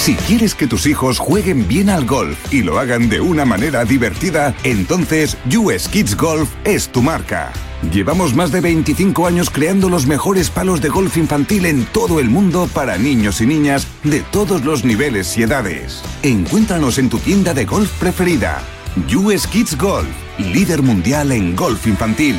Si 0.00 0.14
quieres 0.14 0.54
que 0.54 0.66
tus 0.66 0.86
hijos 0.86 1.18
jueguen 1.18 1.68
bien 1.68 1.90
al 1.90 2.06
golf 2.06 2.38
y 2.50 2.62
lo 2.62 2.78
hagan 2.78 3.10
de 3.10 3.20
una 3.20 3.44
manera 3.44 3.84
divertida, 3.84 4.54
entonces 4.64 5.36
US 5.54 5.88
Kids 5.88 6.16
Golf 6.16 6.48
es 6.64 6.88
tu 6.88 7.02
marca. 7.02 7.52
Llevamos 7.92 8.34
más 8.34 8.50
de 8.50 8.62
25 8.62 9.26
años 9.26 9.50
creando 9.50 9.90
los 9.90 10.06
mejores 10.06 10.48
palos 10.48 10.80
de 10.80 10.88
golf 10.88 11.18
infantil 11.18 11.66
en 11.66 11.84
todo 11.84 12.18
el 12.18 12.30
mundo 12.30 12.66
para 12.72 12.96
niños 12.96 13.42
y 13.42 13.46
niñas 13.46 13.86
de 14.02 14.20
todos 14.20 14.64
los 14.64 14.86
niveles 14.86 15.36
y 15.36 15.42
edades. 15.42 16.00
Encuéntranos 16.22 16.96
en 16.96 17.10
tu 17.10 17.18
tienda 17.18 17.52
de 17.52 17.66
golf 17.66 17.90
preferida. 18.00 18.62
US 19.14 19.46
Kids 19.46 19.76
Golf, 19.76 20.08
líder 20.38 20.80
mundial 20.80 21.30
en 21.30 21.54
golf 21.54 21.86
infantil. 21.86 22.38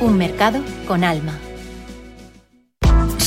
Un 0.00 0.16
mercado 0.18 0.60
con 0.86 1.04
alma. 1.04 1.47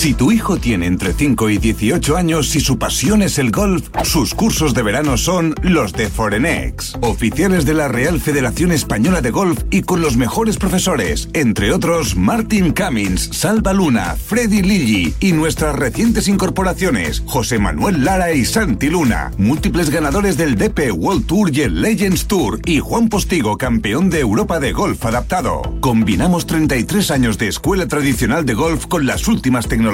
Si 0.01 0.15
tu 0.15 0.31
hijo 0.31 0.57
tiene 0.57 0.87
entre 0.87 1.13
5 1.13 1.51
y 1.51 1.59
18 1.59 2.17
años 2.17 2.55
y 2.55 2.59
su 2.59 2.79
pasión 2.79 3.21
es 3.21 3.37
el 3.37 3.51
golf, 3.51 3.87
sus 4.03 4.33
cursos 4.33 4.73
de 4.73 4.81
verano 4.81 5.15
son 5.15 5.53
los 5.61 5.93
de 5.93 6.09
Forenex, 6.09 6.95
oficiales 7.01 7.65
de 7.65 7.75
la 7.75 7.87
Real 7.87 8.19
Federación 8.19 8.71
Española 8.71 9.21
de 9.21 9.29
Golf 9.29 9.61
y 9.69 9.83
con 9.83 10.01
los 10.01 10.17
mejores 10.17 10.57
profesores, 10.57 11.29
entre 11.33 11.71
otros 11.71 12.15
Martin 12.15 12.73
Cummins, 12.73 13.29
Salva 13.31 13.73
Luna, 13.73 14.15
Freddy 14.15 14.63
Lilly 14.63 15.13
y 15.19 15.33
nuestras 15.33 15.75
recientes 15.75 16.27
incorporaciones, 16.27 17.21
José 17.27 17.59
Manuel 17.59 18.03
Lara 18.03 18.33
y 18.33 18.43
Santi 18.43 18.89
Luna, 18.89 19.31
múltiples 19.37 19.91
ganadores 19.91 20.35
del 20.35 20.55
DP 20.55 20.93
World 20.95 21.27
Tour 21.27 21.55
y 21.55 21.61
el 21.61 21.79
Legends 21.79 22.25
Tour 22.25 22.59
y 22.65 22.79
Juan 22.79 23.07
Postigo, 23.07 23.55
campeón 23.59 24.09
de 24.09 24.21
Europa 24.21 24.59
de 24.59 24.71
golf 24.71 25.05
adaptado. 25.05 25.61
Combinamos 25.79 26.47
33 26.47 27.11
años 27.11 27.37
de 27.37 27.49
escuela 27.49 27.87
tradicional 27.87 28.47
de 28.47 28.55
golf 28.55 28.87
con 28.87 29.05
las 29.05 29.27
últimas 29.27 29.67
tecnologías 29.67 29.90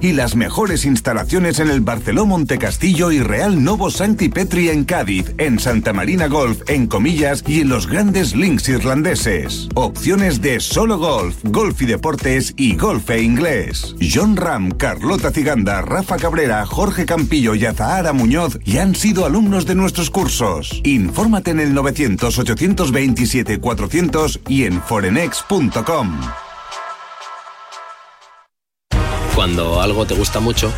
y 0.00 0.12
las 0.12 0.34
mejores 0.34 0.84
instalaciones 0.84 1.60
en 1.60 1.70
el 1.70 1.80
Barceló 1.80 2.26
Montecastillo 2.26 3.12
y 3.12 3.20
Real 3.20 3.62
Novo 3.62 3.90
Santi 3.90 4.28
Petri 4.28 4.70
en 4.70 4.84
Cádiz, 4.84 5.34
en 5.38 5.60
Santa 5.60 5.92
Marina 5.92 6.26
Golf, 6.26 6.62
en 6.66 6.88
Comillas 6.88 7.44
y 7.46 7.60
en 7.60 7.68
los 7.68 7.86
grandes 7.86 8.34
links 8.34 8.68
irlandeses. 8.68 9.68
Opciones 9.74 10.40
de 10.40 10.58
solo 10.58 10.98
golf, 10.98 11.36
golf 11.44 11.80
y 11.80 11.86
deportes 11.86 12.54
y 12.56 12.74
golf 12.74 13.08
e 13.10 13.22
inglés. 13.22 13.94
John 14.00 14.36
Ram, 14.36 14.72
Carlota 14.72 15.30
Ciganda, 15.30 15.80
Rafa 15.80 16.16
Cabrera, 16.16 16.66
Jorge 16.66 17.06
Campillo 17.06 17.54
y 17.54 17.66
Azahara 17.66 18.12
Muñoz 18.12 18.58
ya 18.64 18.82
han 18.82 18.96
sido 18.96 19.26
alumnos 19.26 19.64
de 19.64 19.76
nuestros 19.76 20.10
cursos. 20.10 20.80
Infórmate 20.82 21.52
en 21.52 21.60
el 21.60 21.72
900 21.72 22.36
827 22.36 23.60
400 23.60 24.40
y 24.48 24.64
en 24.64 24.82
forenex.com. 24.82 26.45
Cuando 29.36 29.82
algo 29.82 30.06
te 30.06 30.14
gusta 30.14 30.40
mucho, 30.40 30.72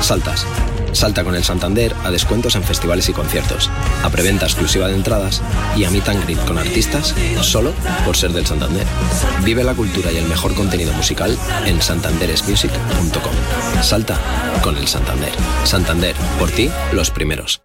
saltas. 0.00 0.46
Salta 0.92 1.24
con 1.24 1.34
el 1.34 1.42
Santander 1.42 1.92
a 2.04 2.12
descuentos 2.12 2.54
en 2.54 2.62
festivales 2.62 3.08
y 3.08 3.12
conciertos, 3.12 3.68
a 4.04 4.08
preventa 4.08 4.46
exclusiva 4.46 4.86
de 4.86 4.94
entradas 4.94 5.42
y 5.76 5.84
a 5.84 5.90
meet 5.90 6.08
and 6.08 6.22
greet 6.22 6.38
con 6.46 6.56
artistas 6.56 7.12
solo 7.40 7.72
por 8.04 8.16
ser 8.16 8.30
del 8.30 8.46
Santander. 8.46 8.86
Vive 9.42 9.64
la 9.64 9.74
cultura 9.74 10.12
y 10.12 10.18
el 10.18 10.28
mejor 10.28 10.54
contenido 10.54 10.92
musical 10.92 11.36
en 11.66 11.82
santanderesmusic.com. 11.82 13.82
Salta 13.82 14.16
con 14.62 14.76
el 14.76 14.86
Santander. 14.86 15.32
Santander, 15.64 16.14
por 16.38 16.52
ti, 16.52 16.70
los 16.92 17.10
primeros. 17.10 17.62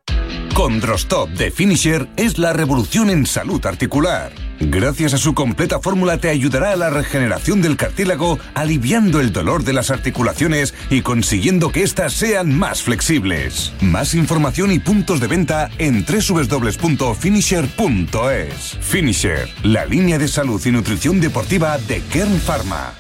Condrostop 0.54 1.30
de 1.30 1.50
Finisher 1.52 2.08
es 2.18 2.38
la 2.38 2.52
revolución 2.54 3.10
en 3.10 3.26
salud 3.26 3.66
articular. 3.66 4.32
Gracias 4.60 5.14
a 5.14 5.18
su 5.18 5.34
completa 5.34 5.80
fórmula 5.80 6.18
te 6.18 6.28
ayudará 6.30 6.74
a 6.74 6.76
la 6.76 6.90
regeneración 6.90 7.62
del 7.62 7.78
cartílago, 7.78 8.38
aliviando 8.56 9.22
el 9.22 9.32
dolor 9.32 9.64
de 9.64 9.72
las 9.74 9.90
articulaciones 9.90 10.74
y 10.90 11.00
consiguiendo 11.02 11.72
que 11.72 11.84
éstas 11.84 12.12
sean 12.14 12.58
más 12.58 12.82
flexibles. 12.84 13.72
Más 13.80 14.14
información 14.14 14.72
y 14.72 14.80
puntos 14.80 15.22
de 15.22 15.28
venta 15.28 15.70
en 15.78 16.06
www.finisher.es. 16.06 18.78
Finisher, 18.82 19.50
la 19.64 19.86
línea 19.86 20.18
de 20.18 20.28
salud 20.28 20.62
y 20.66 20.72
nutrición 20.72 21.22
deportiva 21.22 21.78
de 21.78 22.02
Kern 22.02 22.40
Pharma. 22.40 22.96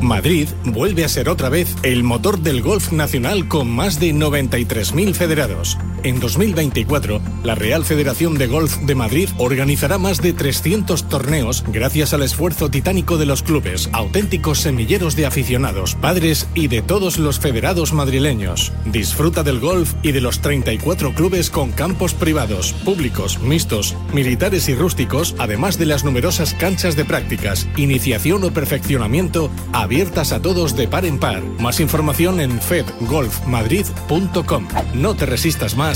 Madrid 0.00 0.48
vuelve 0.64 1.04
a 1.04 1.08
ser 1.08 1.28
otra 1.28 1.48
vez 1.48 1.74
el 1.82 2.04
motor 2.04 2.38
del 2.38 2.62
golf 2.62 2.92
nacional 2.92 3.48
con 3.48 3.68
más 3.68 3.98
de 3.98 4.12
93.000 4.12 5.14
federados. 5.14 5.76
En 6.06 6.20
2024, 6.20 7.20
la 7.42 7.56
Real 7.56 7.84
Federación 7.84 8.38
de 8.38 8.46
Golf 8.46 8.76
de 8.76 8.94
Madrid 8.94 9.28
organizará 9.38 9.98
más 9.98 10.22
de 10.22 10.32
300 10.32 11.08
torneos 11.08 11.64
gracias 11.66 12.14
al 12.14 12.22
esfuerzo 12.22 12.70
titánico 12.70 13.18
de 13.18 13.26
los 13.26 13.42
clubes, 13.42 13.90
auténticos 13.92 14.60
semilleros 14.60 15.16
de 15.16 15.26
aficionados, 15.26 15.96
padres 15.96 16.46
y 16.54 16.68
de 16.68 16.80
todos 16.80 17.18
los 17.18 17.40
federados 17.40 17.92
madrileños. 17.92 18.72
Disfruta 18.84 19.42
del 19.42 19.58
golf 19.58 19.94
y 20.04 20.12
de 20.12 20.20
los 20.20 20.38
34 20.38 21.12
clubes 21.12 21.50
con 21.50 21.72
campos 21.72 22.14
privados, 22.14 22.72
públicos, 22.84 23.40
mixtos, 23.40 23.96
militares 24.14 24.68
y 24.68 24.76
rústicos, 24.76 25.34
además 25.38 25.76
de 25.76 25.86
las 25.86 26.04
numerosas 26.04 26.54
canchas 26.54 26.94
de 26.94 27.04
prácticas, 27.04 27.66
iniciación 27.76 28.44
o 28.44 28.52
perfeccionamiento 28.52 29.50
abiertas 29.72 30.30
a 30.30 30.40
todos 30.40 30.76
de 30.76 30.86
par 30.86 31.04
en 31.04 31.18
par. 31.18 31.42
Más 31.58 31.80
información 31.80 32.38
en 32.38 32.60
fedgolfmadrid.com. 32.60 34.68
No 34.94 35.16
te 35.16 35.26
resistas 35.26 35.76
más 35.76 35.95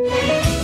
Música 0.00 0.63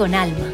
con 0.00 0.14
alma. 0.14 0.46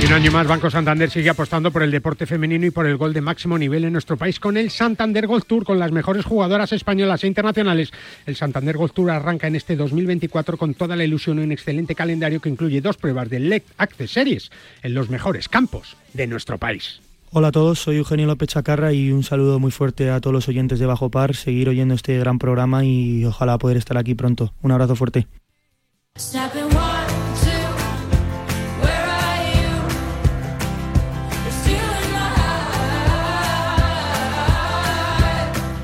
Y 0.00 0.06
un 0.06 0.12
año 0.12 0.32
más, 0.32 0.48
Banco 0.48 0.68
Santander 0.68 1.08
sigue 1.08 1.30
apostando 1.30 1.70
por 1.70 1.84
el 1.84 1.92
deporte 1.92 2.26
femenino 2.26 2.66
y 2.66 2.72
por 2.72 2.84
el 2.84 2.96
gol 2.96 3.12
de 3.12 3.20
máximo 3.20 3.56
nivel 3.56 3.84
en 3.84 3.92
nuestro 3.92 4.16
país 4.16 4.40
con 4.40 4.56
el 4.56 4.70
Santander 4.70 5.28
Golf 5.28 5.46
Tour, 5.46 5.64
con 5.64 5.78
las 5.78 5.92
mejores 5.92 6.24
jugadoras 6.24 6.72
españolas 6.72 7.22
e 7.22 7.28
internacionales. 7.28 7.92
El 8.26 8.34
Santander 8.34 8.76
Golf 8.76 8.92
Tour 8.92 9.12
arranca 9.12 9.46
en 9.46 9.54
este 9.54 9.76
2024 9.76 10.56
con 10.56 10.74
toda 10.74 10.96
la 10.96 11.04
ilusión 11.04 11.38
y 11.38 11.44
un 11.44 11.52
excelente 11.52 11.94
calendario 11.94 12.40
que 12.40 12.48
incluye 12.48 12.80
dos 12.80 12.96
pruebas 12.96 13.30
de 13.30 13.38
LEC 13.38 13.62
Access 13.78 14.10
Series 14.10 14.50
en 14.82 14.94
los 14.94 15.10
mejores 15.10 15.48
campos 15.48 15.96
de 16.12 16.26
nuestro 16.26 16.58
país. 16.58 17.00
Hola 17.30 17.48
a 17.48 17.52
todos, 17.52 17.78
soy 17.78 17.98
Eugenio 17.98 18.26
López 18.26 18.48
Chacarra 18.48 18.92
y 18.92 19.12
un 19.12 19.22
saludo 19.22 19.60
muy 19.60 19.70
fuerte 19.70 20.10
a 20.10 20.20
todos 20.20 20.34
los 20.34 20.48
oyentes 20.48 20.80
de 20.80 20.86
Bajo 20.86 21.08
Par, 21.12 21.36
seguir 21.36 21.68
oyendo 21.68 21.94
este 21.94 22.18
gran 22.18 22.40
programa 22.40 22.84
y 22.84 23.24
ojalá 23.24 23.58
poder 23.58 23.76
estar 23.76 23.96
aquí 23.96 24.16
pronto. 24.16 24.52
Un 24.60 24.72
abrazo 24.72 24.96
fuerte. 24.96 25.28
Step 26.16 26.54
and 26.56 26.74
walk. 26.74 27.01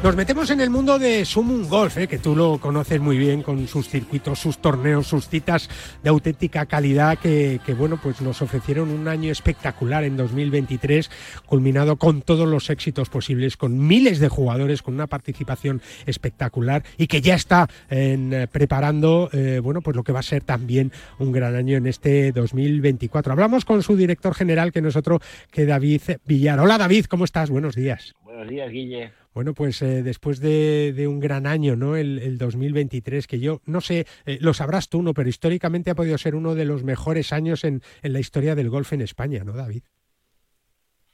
Nos 0.08 0.16
metemos 0.16 0.48
en 0.48 0.62
el 0.62 0.70
mundo 0.70 0.98
de 0.98 1.22
Sumun 1.26 1.68
Golf, 1.68 1.98
eh, 1.98 2.08
que 2.08 2.16
tú 2.16 2.34
lo 2.34 2.56
conoces 2.56 2.98
muy 2.98 3.18
bien 3.18 3.42
con 3.42 3.68
sus 3.68 3.90
circuitos, 3.90 4.38
sus 4.38 4.56
torneos, 4.56 5.06
sus 5.06 5.28
citas 5.28 5.68
de 6.02 6.08
auténtica 6.08 6.64
calidad 6.64 7.18
que, 7.18 7.60
bueno, 7.76 8.00
pues 8.02 8.22
nos 8.22 8.40
ofrecieron 8.40 8.88
un 8.88 9.06
año 9.06 9.30
espectacular 9.30 10.04
en 10.04 10.16
2023, 10.16 11.10
culminado 11.44 11.96
con 11.96 12.22
todos 12.22 12.48
los 12.48 12.70
éxitos 12.70 13.10
posibles, 13.10 13.58
con 13.58 13.86
miles 13.86 14.18
de 14.18 14.30
jugadores, 14.30 14.80
con 14.80 14.94
una 14.94 15.08
participación 15.08 15.82
espectacular 16.06 16.84
y 16.96 17.06
que 17.06 17.20
ya 17.20 17.34
está 17.34 17.68
eh, 17.90 18.46
preparando, 18.50 19.28
eh, 19.34 19.60
bueno, 19.62 19.82
pues 19.82 19.94
lo 19.94 20.04
que 20.04 20.12
va 20.12 20.20
a 20.20 20.22
ser 20.22 20.42
también 20.42 20.90
un 21.18 21.32
gran 21.32 21.54
año 21.54 21.76
en 21.76 21.86
este 21.86 22.32
2024. 22.32 23.30
Hablamos 23.30 23.66
con 23.66 23.82
su 23.82 23.94
director 23.94 24.34
general, 24.34 24.72
que 24.72 24.80
no 24.80 24.88
es 24.88 24.96
otro 24.96 25.20
que 25.50 25.66
David 25.66 26.00
Villar. 26.24 26.60
Hola 26.60 26.78
David, 26.78 27.04
¿cómo 27.10 27.26
estás? 27.26 27.50
Buenos 27.50 27.74
días. 27.74 28.14
Buenos 28.24 28.48
días, 28.48 28.70
Guille. 28.72 29.17
Bueno, 29.34 29.54
pues 29.54 29.82
eh, 29.82 30.02
después 30.02 30.40
de, 30.40 31.06
un 31.08 31.20
gran 31.20 31.46
año, 31.46 31.76
¿no? 31.76 31.96
El, 31.96 32.38
2023, 32.38 33.26
que 33.26 33.38
yo 33.38 33.60
no 33.66 33.80
sé, 33.80 34.06
eh, 34.26 34.38
lo 34.40 34.54
sabrás 34.54 34.88
tú, 34.88 35.02
¿no? 35.02 35.14
Pero 35.14 35.28
históricamente 35.28 35.90
ha 35.90 35.94
podido 35.94 36.18
ser 36.18 36.34
uno 36.34 36.54
de 36.54 36.64
los 36.64 36.82
mejores 36.82 37.32
años 37.32 37.64
en, 37.64 37.82
la 38.02 38.20
historia 38.20 38.54
del 38.54 38.70
golf 38.70 38.92
en 38.92 39.02
España, 39.02 39.44
¿no, 39.44 39.52
David? 39.52 39.82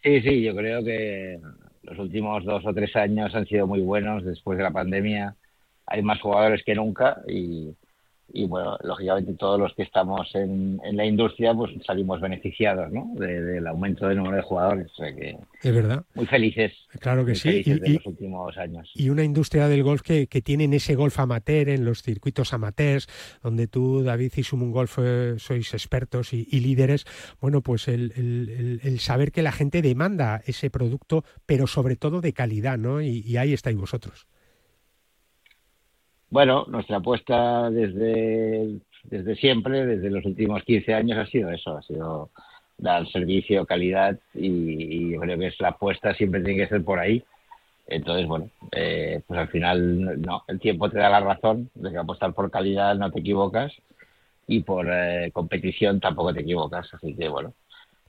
Sí, 0.02 0.20
sí, 0.20 0.42
yo 0.42 0.54
creo 0.54 0.84
que 0.84 1.40
los 1.82 1.98
últimos 1.98 2.44
dos 2.44 2.64
o 2.64 2.72
tres 2.72 2.94
años 2.96 3.34
han 3.34 3.46
sido 3.46 3.66
muy 3.66 3.80
buenos 3.80 4.24
después 4.24 4.56
de 4.58 4.64
la 4.64 4.70
pandemia. 4.70 5.36
Hay 5.86 6.02
más 6.02 6.20
jugadores 6.20 6.62
que 6.64 6.74
nunca 6.74 7.20
y, 7.28 7.74
y 8.32 8.46
bueno, 8.46 8.76
lógicamente 8.82 9.34
todos 9.34 9.60
los 9.60 9.74
que 9.74 9.82
estamos 9.82 10.34
en, 10.34 10.80
la 10.92 11.04
industria 11.04 11.54
pues 11.54 11.72
salimos 11.86 12.20
beneficiados 12.20 12.90
¿no? 12.90 13.12
del 13.14 13.66
aumento 13.66 14.08
del 14.08 14.18
número 14.18 14.36
de 14.36 14.42
jugadores. 14.42 14.90
que 14.96 15.36
es 15.62 15.74
verdad. 15.74 16.04
Muy 16.14 16.26
felices. 16.26 16.72
Claro 17.00 17.24
que 17.24 17.34
sí. 17.34 17.62
Y, 17.64 17.74
los 17.74 18.06
últimos 18.06 18.56
años. 18.56 18.90
Y 18.94 19.10
una 19.10 19.24
industria 19.24 19.68
del 19.68 19.82
golf 19.82 20.02
que, 20.02 20.26
que 20.26 20.42
tienen 20.42 20.74
ese 20.74 20.94
golf 20.94 21.18
amateur 21.18 21.68
en 21.68 21.84
los 21.84 22.02
circuitos 22.02 22.52
amateurs, 22.52 23.08
donde 23.42 23.66
tú, 23.66 24.02
David 24.02 24.32
y 24.36 24.42
Sumun 24.42 24.72
Golf 24.72 24.98
eh, 25.00 25.34
sois 25.38 25.72
expertos 25.74 26.32
y, 26.32 26.44
líderes. 26.64 27.04
Bueno, 27.40 27.60
pues 27.60 27.88
el, 27.88 28.12
el, 28.16 28.80
el, 28.82 28.98
saber 29.00 29.32
que 29.32 29.42
la 29.42 29.52
gente 29.52 29.82
demanda 29.82 30.42
ese 30.46 30.70
producto, 30.70 31.24
pero 31.46 31.66
sobre 31.66 31.96
todo 31.96 32.20
de 32.20 32.32
calidad, 32.32 32.78
¿no? 32.78 33.00
y 33.00 33.36
ahí 33.36 33.52
estáis 33.52 33.76
vosotros. 33.76 34.26
Bueno, 36.34 36.64
nuestra 36.66 36.96
apuesta 36.96 37.70
desde, 37.70 38.80
desde 39.04 39.36
siempre, 39.36 39.86
desde 39.86 40.10
los 40.10 40.24
últimos 40.24 40.64
15 40.64 40.92
años, 40.92 41.16
ha 41.16 41.26
sido 41.26 41.48
eso, 41.50 41.76
ha 41.76 41.82
sido 41.82 42.30
dar 42.76 43.06
servicio, 43.06 43.64
calidad 43.64 44.18
y, 44.34 45.16
creo 45.16 45.38
que 45.38 45.46
es 45.46 45.60
la 45.60 45.68
apuesta 45.68 46.12
siempre 46.12 46.42
tiene 46.42 46.64
que 46.64 46.68
ser 46.68 46.82
por 46.84 46.98
ahí. 46.98 47.22
Entonces, 47.86 48.26
bueno, 48.26 48.50
eh, 48.72 49.22
pues 49.28 49.38
al 49.38 49.46
final 49.46 50.20
no, 50.22 50.42
el 50.48 50.58
tiempo 50.58 50.90
te 50.90 50.98
da 50.98 51.08
la 51.08 51.20
razón 51.20 51.70
de 51.72 51.92
que 51.92 51.98
apostar 51.98 52.34
por 52.34 52.50
calidad 52.50 52.96
no 52.96 53.12
te 53.12 53.20
equivocas 53.20 53.72
y 54.48 54.58
por 54.64 54.88
eh, 54.90 55.30
competición 55.32 56.00
tampoco 56.00 56.34
te 56.34 56.40
equivocas. 56.40 56.92
Así 56.94 57.14
que, 57.14 57.28
bueno, 57.28 57.54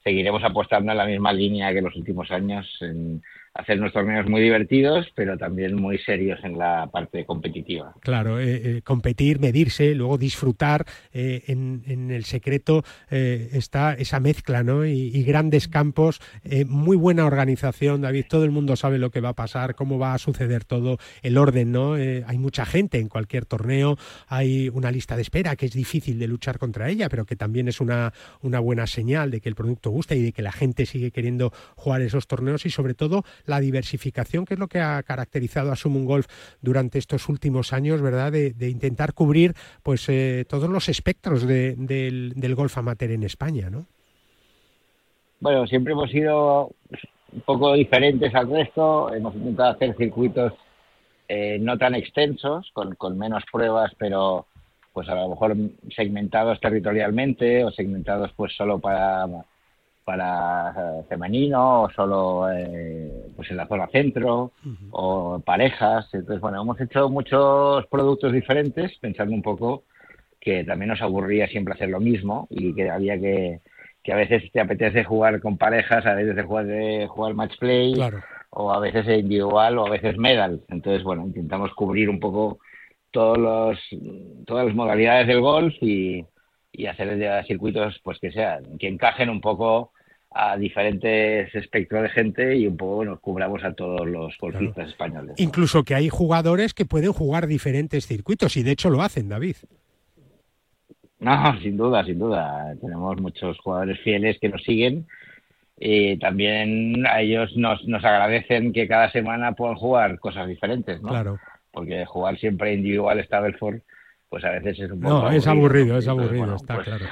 seguiremos 0.04 0.44
apostando 0.44 0.92
en 0.92 0.98
la 0.98 1.06
misma 1.06 1.32
línea 1.32 1.72
que 1.74 1.82
los 1.82 1.96
últimos 1.96 2.32
años 2.32 2.76
en 2.82 3.22
hacer 3.56 3.80
unos 3.80 3.94
torneos 3.94 4.28
muy 4.28 4.42
divertidos, 4.42 5.08
pero 5.16 5.38
también 5.38 5.76
muy 5.76 5.98
serios 5.98 6.40
en 6.44 6.58
la 6.58 6.90
parte 6.92 7.26
competitiva. 7.26 7.94
Claro, 8.02 8.38
eh, 8.40 8.78
eh, 8.78 8.82
competir, 8.84 9.40
medirse, 9.40 9.96
luego 9.96 10.18
disfrutar. 10.18 10.86
Eh, 11.14 11.44
en, 11.48 12.12
el 12.12 12.26
secreto 12.26 12.84
está 13.10 13.94
esa 13.94 14.20
mezcla, 14.20 14.64
¿no? 14.64 14.86
Y, 14.86 15.24
grandes 15.24 15.68
campos, 15.68 16.20
muy 16.68 16.98
buena 16.98 17.26
organización, 17.26 18.02
David. 18.02 18.26
Todo 18.30 18.44
el 18.44 18.52
mundo 18.52 18.76
sabe 18.76 18.98
lo 18.98 19.10
que 19.10 19.22
va 19.22 19.30
a 19.30 19.34
pasar, 19.34 19.76
cómo 19.76 19.98
va 19.98 20.14
a 20.14 20.18
suceder 20.18 20.66
todo, 20.66 20.98
el 21.24 21.38
orden, 21.38 21.72
¿no? 21.72 21.94
hay 21.94 22.38
mucha 22.38 22.66
gente 22.66 23.00
en 23.00 23.08
cualquier 23.08 23.46
torneo, 23.46 23.98
hay 24.28 24.70
una 24.70 24.92
lista 24.92 25.16
de 25.16 25.22
espera 25.22 25.56
que 25.56 25.68
es 25.68 25.72
difícil 25.72 26.20
de 26.20 26.28
luchar 26.28 26.60
contra 26.60 26.90
ella, 26.90 27.08
pero 27.10 27.26
que 27.26 27.36
también 27.36 27.68
es 27.68 27.80
una, 27.80 28.14
una 28.42 28.60
buena 28.60 28.88
señal 28.88 29.32
de 29.32 29.40
que 29.40 29.50
el 29.50 29.56
producto 29.56 29.90
gusta 29.90 30.16
y 30.16 30.22
de 30.22 30.32
que 30.32 30.42
la 30.42 30.52
gente 30.52 30.86
sigue 30.86 31.12
queriendo 31.12 31.52
jugar 31.76 32.02
esos 32.02 32.28
torneos 32.28 32.66
y 32.66 32.70
sobre 32.70 32.94
todo 32.94 33.24
la 33.48 33.60
diversificación, 33.60 34.46
que 34.46 34.56
es 34.56 34.60
lo 34.60 34.68
que 34.68 34.80
ha 34.80 35.02
caracterizado 35.04 35.72
a 35.72 35.76
Sumun 35.76 36.06
Golf 36.06 36.28
durante 36.62 37.00
estos 37.00 37.30
últimos 37.30 37.74
años, 37.74 38.02
¿verdad? 38.02 38.32
De, 38.32 38.54
intentar 38.70 39.14
cubrir 39.14 39.54
pues 39.84 40.08
eh, 40.10 40.46
todos 40.50 40.70
los 40.70 40.90
espectros 40.90 41.46
del, 41.46 42.56
golf 42.56 42.78
amateur 42.78 43.12
en 43.12 43.24
España, 43.24 43.70
¿no? 43.70 43.86
Bueno, 45.40 45.68
siempre 45.68 45.94
hemos 45.94 46.10
sido 46.10 46.72
un 47.34 47.42
poco 47.42 47.74
diferentes 47.74 48.34
al 48.34 48.50
resto, 48.50 49.14
hemos 49.14 49.36
intentado 49.36 49.72
hacer 49.72 49.96
circuitos 49.98 50.54
eh, 51.28 51.58
no 51.60 51.78
tan 51.78 51.96
extensos, 51.96 52.70
con, 52.74 52.96
con 52.96 53.18
menos 53.18 53.44
pruebas, 53.52 53.92
pero 53.98 54.48
pues 54.96 55.10
a 55.10 55.16
lo 55.16 55.30
mejor 55.30 55.56
segmentados 55.94 56.60
territorialmente 56.62 57.66
o 57.66 57.72
segmentados 57.72 58.32
pues 58.36 58.56
solo 58.56 58.80
para 58.80 59.28
para 60.06 60.70
eh, 60.70 61.04
femenino 61.10 61.82
o 61.82 61.90
solo 61.90 62.50
eh, 62.52 63.12
pues 63.36 63.50
en 63.50 63.58
la 63.58 63.68
zona 63.68 63.88
centro 63.88 64.52
o 64.92 65.40
parejas. 65.40 66.08
Entonces, 66.14 66.40
bueno, 66.40 66.62
hemos 66.62 66.80
hecho 66.80 67.10
muchos 67.10 67.86
productos 67.88 68.32
diferentes 68.32 68.98
pensando 69.00 69.34
un 69.34 69.42
poco 69.42 69.84
que 70.40 70.64
también 70.64 70.90
nos 70.90 71.02
aburría 71.02 71.48
siempre 71.48 71.74
hacer 71.74 71.90
lo 71.90 72.00
mismo 72.00 72.48
y 72.52 72.74
que 72.76 72.90
había 72.90 73.20
que, 73.20 73.62
que 74.04 74.14
a 74.14 74.16
veces 74.16 74.44
te 74.52 74.62
apetece 74.62 75.04
jugar 75.04 75.42
con 75.42 75.58
parejas, 75.58 76.06
a 76.06 76.14
veces 76.14 76.36
de 76.36 76.44
jugar, 76.44 76.68
de 76.68 77.08
jugar 77.08 77.34
match 77.34 77.58
play 77.58 77.96
o 78.52 78.72
a 78.72 78.80
veces 78.80 79.08
individual 79.08 79.80
o 79.80 79.88
a 79.88 79.90
veces 79.90 80.18
medal. 80.18 80.62
Entonces, 80.70 81.04
bueno, 81.04 81.24
intentamos 81.26 81.74
cubrir 81.74 82.12
un 82.12 82.20
poco 82.20 82.60
todos 83.10 83.40
los, 83.40 83.80
todas 84.46 84.68
las 84.68 84.76
modalidades 84.76 85.26
del 85.26 85.42
golf 85.42 85.74
y, 85.82 86.24
y 86.72 86.86
hacer 86.86 87.46
circuitos 87.48 88.00
pues 88.04 88.20
que 88.20 88.32
sean, 88.32 88.78
que 88.78 88.88
encajen 88.88 89.30
un 89.30 89.42
poco 89.42 89.94
a 90.38 90.58
diferentes 90.58 91.56
espectros 91.56 92.04
de 92.04 92.10
gente 92.10 92.58
y 92.58 92.68
un 92.68 92.76
poco 92.76 92.96
bueno, 92.96 93.18
cubramos 93.22 93.64
a 93.64 93.74
todos 93.74 94.06
los 94.06 94.38
golfistas 94.38 94.90
españoles. 94.90 95.36
Incluso 95.38 95.86
que 95.86 95.96
hay 95.96 96.10
jugadores 96.10 96.74
que 96.74 96.84
pueden 96.84 97.14
jugar 97.14 97.48
diferentes 97.48 98.06
circuitos 98.06 98.58
y 98.58 98.64
de 98.64 98.72
hecho 98.72 98.90
lo 98.90 99.02
hacen, 99.02 99.30
David. 99.30 99.56
No, 101.20 101.58
sin 101.62 101.78
duda, 101.78 102.04
sin 102.04 102.20
duda. 102.20 102.76
Tenemos 102.82 103.22
muchos 103.22 103.58
jugadores 103.60 103.98
fieles 104.02 104.38
que 104.42 104.50
nos 104.50 104.62
siguen 104.64 105.08
y 105.80 106.18
también 106.18 107.08
a 107.08 107.22
ellos 107.22 107.56
nos, 107.56 107.86
nos 107.88 108.04
agradecen 108.04 108.74
que 108.74 108.90
cada 108.90 109.10
semana 109.12 109.54
puedan 109.54 109.76
jugar 109.76 110.20
cosas 110.20 110.50
diferentes, 110.50 111.02
¿no? 111.02 111.10
Claro. 111.10 111.40
Porque 111.72 112.06
jugar 112.06 112.38
siempre 112.40 112.74
individual 112.74 113.22
está 113.22 113.40
Belfort 113.40 113.82
pues 114.30 114.44
a 114.44 114.52
veces 114.52 114.80
es 114.80 114.92
un 114.92 115.02
poco. 115.02 115.14
No, 115.14 115.32
es 115.32 115.48
aburrido, 115.48 115.98
es 115.98 116.08
aburrido, 116.08 116.56
está 116.56 116.76
pues 116.76 116.88
claro. 116.88 117.06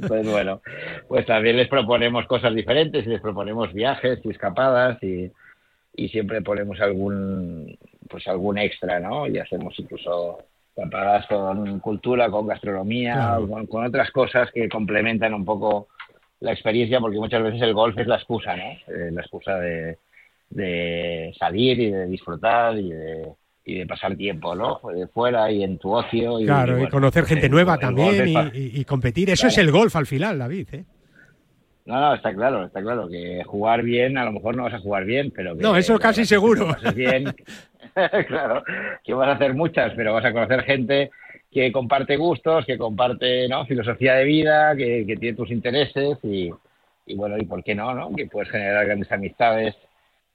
pues 0.08 0.30
bueno, 0.30 0.60
pues 1.08 1.26
también 1.26 1.56
les 1.56 1.68
proponemos 1.68 2.26
cosas 2.26 2.54
diferentes 2.54 3.06
y 3.06 3.10
les 3.10 3.20
proponemos 3.20 3.72
viajes 3.72 4.20
y 4.24 4.30
escapadas 4.30 5.02
y, 5.02 5.30
y 5.96 6.08
siempre 6.08 6.42
ponemos 6.42 6.80
algún 6.80 7.76
pues 8.08 8.26
algún 8.28 8.58
extra, 8.58 9.00
¿no? 9.00 9.26
Y 9.26 9.38
hacemos 9.38 9.74
incluso 9.78 10.38
escapadas 10.76 11.26
con 11.26 11.80
cultura, 11.80 12.30
con 12.30 12.46
gastronomía, 12.46 13.36
con, 13.48 13.66
con, 13.66 13.86
otras 13.86 14.10
cosas 14.10 14.50
que 14.50 14.68
complementan 14.68 15.34
un 15.34 15.44
poco 15.44 15.88
la 16.40 16.52
experiencia, 16.52 17.00
porque 17.00 17.18
muchas 17.18 17.42
veces 17.42 17.62
el 17.62 17.74
golf 17.74 17.96
es 17.98 18.06
la 18.06 18.16
excusa, 18.16 18.56
¿no? 18.56 18.64
Eh, 18.64 19.10
la 19.12 19.20
excusa 19.20 19.58
de, 19.58 19.98
de 20.50 21.34
salir 21.38 21.80
y 21.80 21.90
de 21.90 22.06
disfrutar 22.06 22.76
y 22.78 22.90
de 22.90 23.32
y 23.64 23.78
de 23.78 23.86
pasar 23.86 24.14
tiempo, 24.16 24.54
¿no? 24.54 24.80
Fuera 25.12 25.50
y 25.50 25.64
en 25.64 25.78
tu 25.78 25.92
ocio. 25.92 26.38
Y, 26.40 26.44
claro, 26.44 26.82
y, 26.82 26.88
conocer 26.88 27.24
gente 27.24 27.48
nueva 27.48 27.78
también 27.78 28.50
y, 28.52 28.84
competir. 28.84 29.30
Eso 29.30 29.46
es 29.46 29.58
el 29.58 29.70
golf 29.70 29.96
al 29.96 30.06
final, 30.06 30.38
David, 30.38 30.68
¿eh? 30.72 30.84
No, 31.86 32.00
no, 32.00 32.14
está 32.14 32.32
claro, 32.32 32.64
está 32.64 32.80
claro 32.80 33.08
que 33.08 33.42
jugar 33.44 33.82
bien, 33.82 34.16
a 34.16 34.24
lo 34.24 34.32
mejor 34.32 34.56
no 34.56 34.62
vas 34.62 34.72
a 34.72 34.78
jugar 34.78 35.04
bien, 35.04 35.30
pero... 35.30 35.54
no, 35.54 35.76
eso 35.76 35.98
casi 35.98 36.24
seguro. 36.24 36.74
bien, 36.94 37.34
claro, 38.26 38.64
que 39.04 39.12
vas 39.12 39.28
a 39.28 39.32
hacer 39.32 39.52
muchas, 39.52 39.92
pero 39.94 40.14
vas 40.14 40.24
a 40.24 40.32
conocer 40.32 40.62
gente 40.62 41.10
que 41.52 41.70
comparte 41.72 42.16
gustos, 42.16 42.64
que 42.64 42.78
comparte 42.78 43.48
¿no? 43.48 43.66
filosofía 43.66 44.14
de 44.14 44.24
vida, 44.24 44.74
que, 44.74 45.04
que 45.06 45.16
tiene 45.16 45.36
tus 45.36 45.50
intereses 45.50 46.16
y, 46.22 46.50
y 47.06 47.14
bueno, 47.16 47.36
y 47.36 47.44
por 47.44 47.62
qué 47.62 47.74
no, 47.74 47.94
¿no? 47.94 48.10
Que 48.16 48.26
puedes 48.26 48.50
generar 48.50 48.86
grandes 48.86 49.12
amistades 49.12 49.76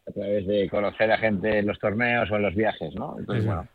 a 0.10 0.12
través 0.12 0.48
de 0.48 0.68
conocer 0.70 1.12
a 1.12 1.18
gente 1.18 1.60
en 1.60 1.68
los 1.68 1.80
torneos 1.80 2.30
o 2.32 2.36
en 2.36 2.42
los 2.42 2.56
viajes, 2.56 2.96
¿no? 2.96 3.16
Entonces, 3.20 3.46
bueno, 3.46 3.68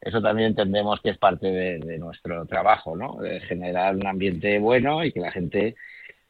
eso 0.00 0.22
también 0.22 0.48
entendemos 0.48 1.00
que 1.00 1.10
es 1.10 1.18
parte 1.18 1.46
de, 1.48 1.98
nuestro 1.98 2.46
trabajo, 2.46 2.96
¿no? 2.96 3.20
De 3.20 3.40
generar 3.40 3.96
un 3.96 4.06
ambiente 4.06 4.58
bueno 4.58 5.04
y 5.04 5.12
que 5.12 5.20
la 5.20 5.32
gente 5.32 5.74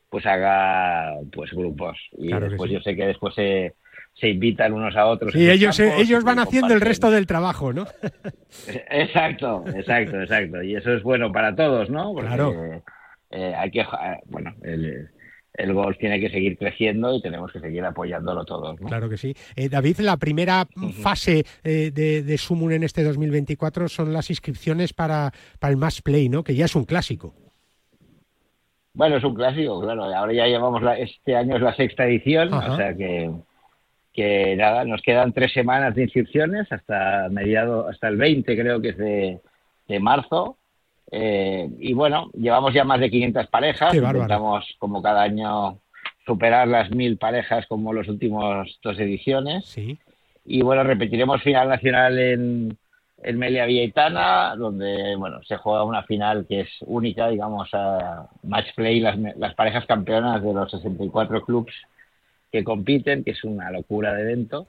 pues 0.08 0.26
haga 0.26 1.14
pues 1.32 1.52
grupos. 1.52 1.98
Y 2.16 2.32
después 2.32 2.70
yo 2.70 2.80
sé 2.80 2.96
que 2.96 3.06
después 3.06 3.34
se, 3.34 3.74
se 4.14 4.28
invitan 4.28 4.72
unos 4.72 4.96
a 4.96 5.06
otros. 5.06 5.34
Y 5.34 5.48
ellos, 5.48 5.78
ellos 5.78 6.24
van 6.24 6.40
haciendo 6.40 6.74
el 6.74 6.80
resto 6.80 7.10
del 7.10 7.26
trabajo, 7.26 7.72
¿no? 7.72 7.86
exacto, 8.90 9.64
exacto, 9.74 10.20
exacto. 10.20 10.62
Y 10.62 10.74
eso 10.74 10.92
es 10.92 11.02
bueno 11.02 11.30
para 11.30 11.54
todos, 11.54 11.90
¿no? 11.90 12.12
Porque, 12.12 12.26
claro. 12.26 12.82
Eh, 13.30 13.54
hay 13.56 13.70
que, 13.70 13.86
bueno, 14.26 14.52
el, 14.62 15.08
el 15.60 15.72
golf 15.72 15.98
tiene 15.98 16.20
que 16.20 16.30
seguir 16.30 16.56
creciendo 16.56 17.14
y 17.14 17.22
tenemos 17.22 17.52
que 17.52 17.60
seguir 17.60 17.84
apoyándolo 17.84 18.44
todos. 18.44 18.78
Claro 18.80 19.08
que 19.08 19.16
sí. 19.16 19.34
Eh, 19.56 19.68
David, 19.68 20.00
la 20.00 20.16
primera 20.16 20.66
fase 21.02 21.44
eh, 21.62 21.90
de, 21.92 22.22
de 22.22 22.38
Sumun 22.38 22.72
en 22.72 22.82
este 22.82 23.02
2024 23.02 23.88
son 23.88 24.12
las 24.12 24.30
inscripciones 24.30 24.92
para, 24.92 25.32
para 25.58 25.70
el 25.70 25.76
Mass 25.76 26.02
Play, 26.02 26.28
¿no? 26.28 26.42
Que 26.42 26.54
ya 26.54 26.64
es 26.64 26.74
un 26.74 26.84
clásico. 26.84 27.34
Bueno, 28.92 29.16
es 29.16 29.24
un 29.24 29.34
clásico, 29.34 29.80
claro. 29.80 30.04
Ahora 30.04 30.32
ya 30.32 30.46
llevamos, 30.46 30.82
la, 30.82 30.98
este 30.98 31.36
año 31.36 31.56
es 31.56 31.62
la 31.62 31.74
sexta 31.74 32.06
edición, 32.06 32.52
o 32.52 32.76
sea 32.76 32.94
que, 32.94 33.30
que 34.12 34.56
nada, 34.56 34.84
nos 34.84 35.00
quedan 35.02 35.32
tres 35.32 35.52
semanas 35.52 35.94
de 35.94 36.02
inscripciones 36.02 36.70
hasta 36.72 37.28
mediado, 37.30 37.88
hasta 37.88 38.08
el 38.08 38.16
20 38.16 38.56
creo 38.58 38.80
que 38.80 38.88
es 38.88 38.98
de, 38.98 39.40
de 39.86 40.00
marzo 40.00 40.56
eh, 41.10 41.68
y 41.78 41.92
bueno, 41.92 42.30
llevamos 42.34 42.72
ya 42.72 42.84
más 42.84 43.00
de 43.00 43.10
500 43.10 43.46
parejas. 43.48 43.94
Intentamos, 43.94 44.76
como 44.78 45.02
cada 45.02 45.22
año, 45.22 45.78
superar 46.24 46.68
las 46.68 46.90
mil 46.90 47.16
parejas 47.16 47.66
como 47.66 47.92
los 47.92 48.08
últimos 48.08 48.78
dos 48.82 48.98
ediciones. 48.98 49.76
Y 50.44 50.62
bueno, 50.62 50.84
repetiremos 50.84 51.42
final 51.42 51.68
nacional 51.68 52.18
en, 52.18 52.78
en 53.22 53.38
Melia 53.38 53.66
Villaitana, 53.66 54.54
donde 54.56 55.16
bueno, 55.16 55.42
se 55.42 55.56
juega 55.56 55.84
una 55.84 56.02
final 56.04 56.46
que 56.48 56.60
es 56.60 56.68
única, 56.86 57.28
digamos, 57.28 57.68
a 57.72 58.28
match 58.42 58.74
play, 58.74 59.00
las, 59.00 59.18
las 59.36 59.54
parejas 59.54 59.86
campeonas 59.86 60.42
de 60.42 60.52
los 60.52 60.70
64 60.70 61.44
clubs 61.44 61.72
que 62.52 62.64
compiten, 62.64 63.22
que 63.24 63.32
es 63.32 63.44
una 63.44 63.70
locura 63.70 64.14
de 64.14 64.22
evento. 64.22 64.66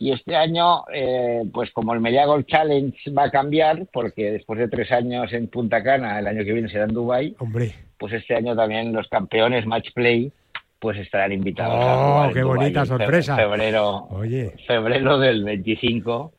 Y 0.00 0.12
este 0.12 0.36
año, 0.36 0.84
eh, 0.92 1.42
pues 1.52 1.72
como 1.72 1.92
el 1.92 2.00
Media 2.00 2.24
Golf 2.24 2.46
Challenge 2.46 2.96
va 3.10 3.24
a 3.24 3.30
cambiar, 3.30 3.86
porque 3.92 4.30
después 4.30 4.58
de 4.60 4.68
tres 4.68 4.92
años 4.92 5.32
en 5.32 5.48
Punta 5.48 5.82
Cana, 5.82 6.20
el 6.20 6.28
año 6.28 6.44
que 6.44 6.52
viene 6.52 6.68
será 6.68 6.84
en 6.84 6.94
Dubai, 6.94 7.34
Hombre. 7.40 7.74
pues 7.98 8.12
este 8.12 8.36
año 8.36 8.54
también 8.54 8.92
los 8.92 9.08
campeones 9.08 9.66
Match 9.66 9.92
Play 9.92 10.32
pues 10.78 10.96
estarán 10.98 11.32
invitados 11.32 11.84
oh, 11.84 12.22
a 12.22 12.32
qué 12.32 12.44
bonita 12.44 12.86
sorpresa! 12.86 13.34
Febrero, 13.34 14.06
Oye. 14.10 14.54
febrero 14.68 15.18
del 15.18 15.42
25 15.42 16.32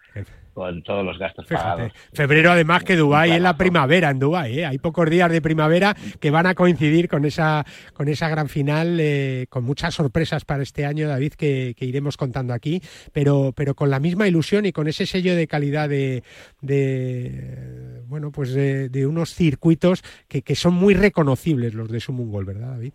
con 0.54 0.82
todos 0.84 1.06
los 1.06 1.18
gastos 1.18 1.46
pagados. 1.48 1.92
Febrero 2.14 2.52
además 2.52 2.84
que 2.84 2.96
Dubái 2.96 3.32
es 3.32 3.42
la 3.42 3.58
primavera 3.58 4.10
en 4.10 4.20
Dubái, 4.20 4.60
¿eh? 4.60 4.66
hay 4.66 4.78
pocos 4.78 5.10
días 5.10 5.32
de 5.32 5.42
primavera 5.42 5.96
que 6.20 6.32
van 6.32 6.46
a 6.46 6.56
coincidir 6.56 7.08
con 7.08 7.26
esa 7.26 7.66
con 7.94 8.08
esa 8.08 8.30
gran 8.30 8.50
final, 8.50 9.00
eh, 9.00 9.48
con 9.50 9.64
muchas 9.64 9.94
sorpresas 9.94 10.46
para 10.46 10.64
este 10.64 10.86
año, 10.86 11.08
David, 11.08 11.34
que, 11.34 11.76
iremos 11.80 12.18
contando 12.18 12.54
aquí, 12.54 12.82
pero 13.14 13.54
pero 13.56 13.76
con 13.76 13.90
la 13.90 14.00
misma 14.00 14.28
ilusión 14.28 14.66
y 14.66 14.72
con 14.72 14.88
ese 14.88 15.06
sello 15.06 15.36
de 15.36 15.48
calidad 15.48 15.90
de, 15.90 16.24
de 16.62 18.04
bueno 18.08 18.32
pues 18.32 18.54
de, 18.54 19.08
unos 19.08 19.34
circuitos 19.34 20.04
que, 20.28 20.42
que, 20.42 20.56
son 20.56 20.74
muy 20.74 20.94
reconocibles 20.94 21.74
los 21.74 21.90
de 21.90 22.00
Sumungol, 22.00 22.46
¿verdad, 22.46 22.72
David? 22.72 22.94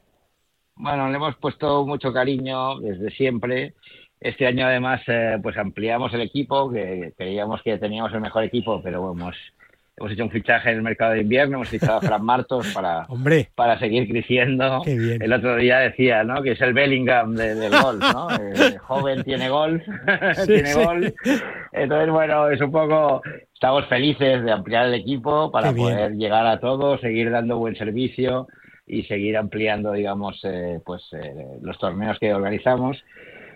Bueno, 0.77 1.09
le 1.09 1.17
hemos 1.17 1.37
puesto 1.37 1.87
mucho 1.87 2.13
cariño 2.13 2.81
desde 2.81 3.11
siempre 3.11 3.75
este 4.25 4.47
año 4.47 4.67
además 4.67 5.03
eh, 5.07 5.39
pues 5.43 5.57
ampliamos 5.59 6.13
el 6.15 6.23
equipo, 6.23 6.73
que 6.73 7.13
creíamos 7.17 7.63
que 7.63 7.77
teníamos 7.77 8.13
el 8.15 8.23
mejor 8.23 8.43
equipo, 8.43 8.81
pero 8.83 9.13
hemos, 9.13 9.37
hemos 9.99 10.13
hecho 10.13 10.25
un 10.25 10.31
fichaje 10.31 10.71
en 10.71 10.77
el 10.77 10.83
mercado 10.83 11.13
de 11.13 11.21
invierno, 11.21 11.59
hemos 11.59 11.69
fichado 11.69 11.99
a 11.99 12.01
Fran 12.01 12.25
Martos 12.25 12.73
para, 12.73 13.07
para 13.55 13.79
seguir 13.79 14.09
creciendo. 14.09 14.83
El 14.87 15.31
otro 15.31 15.57
día 15.57 15.79
decía 15.81 16.25
¿no? 16.25 16.43
que 16.43 16.53
es 16.53 16.61
el 16.63 16.73
Bellingham 16.73 17.35
del 17.35 17.71
golf, 17.83 18.01
¿no? 18.01 18.31
El 18.31 18.79
joven 18.79 19.25
tiene 19.25 19.51
golf, 19.51 19.83
tiene 20.47 20.73
golf. 20.73 21.15
Entonces, 21.73 22.11
bueno, 22.11 22.49
es 22.49 22.63
un 22.63 22.73
poco, 22.73 23.21
estamos 23.53 23.85
felices 23.89 24.43
de 24.43 24.51
ampliar 24.51 24.87
el 24.87 24.95
equipo 24.95 25.51
para 25.51 25.71
poder 25.73 26.13
llegar 26.13 26.47
a 26.47 26.59
todos, 26.61 27.03
seguir 27.03 27.31
dando 27.31 27.59
buen 27.59 27.77
servicio 27.77 28.49
y 28.87 29.03
seguir 29.03 29.37
ampliando, 29.37 29.93
digamos, 29.93 30.41
eh, 30.45 30.81
pues 30.83 31.03
eh, 31.13 31.59
los 31.61 31.79
torneos 31.79 32.19
que 32.19 32.33
organizamos 32.33 33.05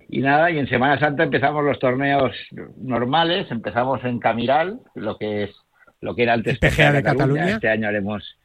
y 0.08 0.20
nada, 0.20 0.50
y 0.50 0.58
en 0.58 0.68
Semana 0.68 0.98
Santa 0.98 1.24
empezamos 1.24 1.62
los 1.64 1.78
torneos 1.78 2.34
normales, 2.76 3.50
empezamos 3.50 4.02
en 4.04 4.18
Camiral, 4.18 4.80
lo 4.94 5.18
que 5.18 5.44
es 5.44 5.50
lo 6.00 6.14
que 6.14 6.22
era 6.22 6.34
antes 6.34 6.58
PGA 6.58 6.92
de 6.92 7.02
Cataluña. 7.02 7.50
Este 7.50 7.68
año 7.68 7.88
haremos 7.88 8.38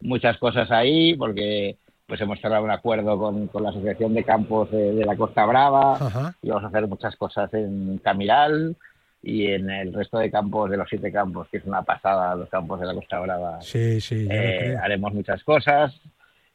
muchas 0.00 0.36
cosas 0.38 0.70
ahí 0.70 1.14
porque 1.14 1.76
pues 2.06 2.20
hemos 2.20 2.40
cerrado 2.40 2.64
un 2.64 2.70
acuerdo 2.70 3.16
con, 3.18 3.46
con 3.46 3.62
la 3.62 3.70
Asociación 3.70 4.14
de 4.14 4.24
Campos 4.24 4.70
de, 4.72 5.04
la 5.04 5.16
Costa 5.16 5.46
Brava 5.46 6.34
y 6.42 6.48
vamos 6.48 6.64
a 6.64 6.66
hacer 6.66 6.88
muchas 6.88 7.14
cosas 7.16 7.52
en 7.54 7.98
Camiral 7.98 8.76
y 9.22 9.46
en 9.46 9.70
el 9.70 9.92
resto 9.92 10.18
de 10.18 10.30
campos 10.30 10.70
de 10.70 10.78
los 10.78 10.88
siete 10.88 11.12
campos, 11.12 11.46
que 11.50 11.58
es 11.58 11.64
una 11.64 11.82
pasada 11.82 12.34
los 12.34 12.48
campos 12.48 12.80
de 12.80 12.86
la 12.86 12.94
Costa 12.94 13.20
Brava. 13.20 13.60
Sí, 13.60 14.00
sí, 14.00 14.26
eh, 14.30 14.76
haremos 14.82 15.12
muchas 15.12 15.44
cosas. 15.44 15.94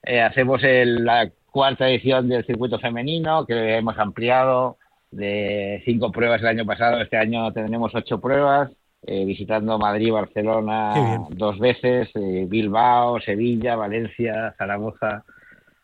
Eh, 0.03 0.21
hacemos 0.21 0.63
el, 0.63 1.05
la 1.05 1.29
cuarta 1.55 1.87
edición 1.87 2.27
del 2.27 2.45
circuito 2.45 2.77
femenino 2.79 3.45
que 3.45 3.77
hemos 3.77 3.97
ampliado 3.97 4.75
de 5.09 5.81
cinco 5.85 6.11
pruebas 6.11 6.41
el 6.41 6.47
año 6.47 6.65
pasado. 6.65 6.99
Este 6.99 7.15
año 7.15 7.53
tendremos 7.53 7.95
ocho 7.95 8.19
pruebas, 8.19 8.71
eh, 9.03 9.23
visitando 9.23 9.79
Madrid, 9.79 10.11
Barcelona 10.11 11.25
dos 11.29 11.57
veces, 11.57 12.09
eh, 12.13 12.45
Bilbao, 12.45 13.21
Sevilla, 13.21 13.77
Valencia, 13.77 14.53
Zaragoza. 14.57 15.23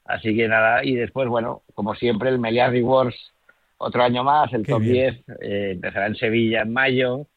Así 0.04 0.36
que 0.36 0.50
nada, 0.50 0.84
y 0.84 0.96
después, 0.96 1.30
bueno, 1.30 1.62
como 1.74 1.96
siempre, 1.96 2.28
el 2.28 2.40
Meliá 2.40 2.68
Rewards 2.68 3.32
otro 3.78 4.04
año 4.04 4.26
más, 4.26 4.52
el 4.52 4.66
top 4.66 4.82
10 4.82 5.24
eh, 5.40 5.72
empezará 5.72 6.08
en 6.08 6.16
Sevilla 6.16 6.64
en 6.64 6.74
mayo 6.74 7.28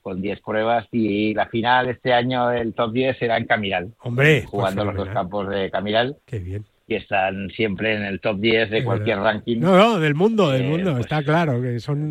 con 0.00 0.22
10 0.22 0.40
pruebas 0.42 0.86
y 0.92 1.34
la 1.34 1.46
final 1.46 1.88
este 1.88 2.12
año 2.12 2.52
el 2.52 2.72
top 2.72 2.92
10 2.92 3.18
será 3.18 3.36
en 3.36 3.46
Camiral. 3.46 3.94
Hombre, 3.98 4.44
jugando 4.44 4.84
los 4.84 4.94
dos 4.94 5.08
campos 5.08 5.48
de 5.48 5.72
Camiral. 5.72 6.16
Qué 6.24 6.38
bien. 6.38 6.64
Y 6.90 6.96
están 6.96 7.50
siempre 7.50 7.94
en 7.94 8.02
el 8.02 8.20
top 8.20 8.40
10 8.40 8.68
de 8.68 8.82
cualquier 8.82 9.18
ranking. 9.18 9.60
No, 9.60 9.76
no, 9.76 10.00
del 10.00 10.16
mundo, 10.16 10.50
del 10.50 10.64
mundo, 10.64 10.90
pues 10.90 11.04
está 11.04 11.22
claro 11.22 11.62
que 11.62 11.78
son, 11.78 12.10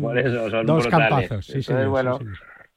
dos 0.64 0.86
campazos. 0.86 1.44
Sí, 1.44 1.58
Entonces, 1.58 1.86
bueno, 1.86 2.18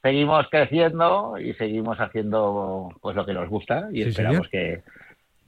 seguimos 0.02 0.46
creciendo 0.52 1.36
y 1.40 1.54
seguimos 1.54 1.98
haciendo 2.00 2.90
pues 3.02 3.16
lo 3.16 3.26
que 3.26 3.34
nos 3.34 3.48
gusta 3.48 3.88
y 3.94 4.02
esperamos 4.02 4.50
que, 4.50 4.82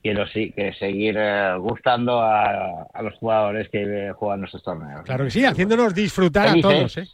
que, 0.01 0.53
que 0.55 0.73
seguir 0.79 1.17
eh, 1.19 1.57
gustando 1.59 2.21
a, 2.21 2.87
los 3.01 3.15
jugadores 3.15 3.67
que 3.67 4.13
juegan 4.15 4.39
nuestros 4.39 4.63
torneos. 4.63 5.01
Claro 5.03 5.25
que 5.25 5.31
sí, 5.31 5.43
haciéndonos 5.43 5.93
disfrutar 5.93 6.47
a 6.47 6.61
todos. 6.61 6.97
¿eh? 6.97 7.05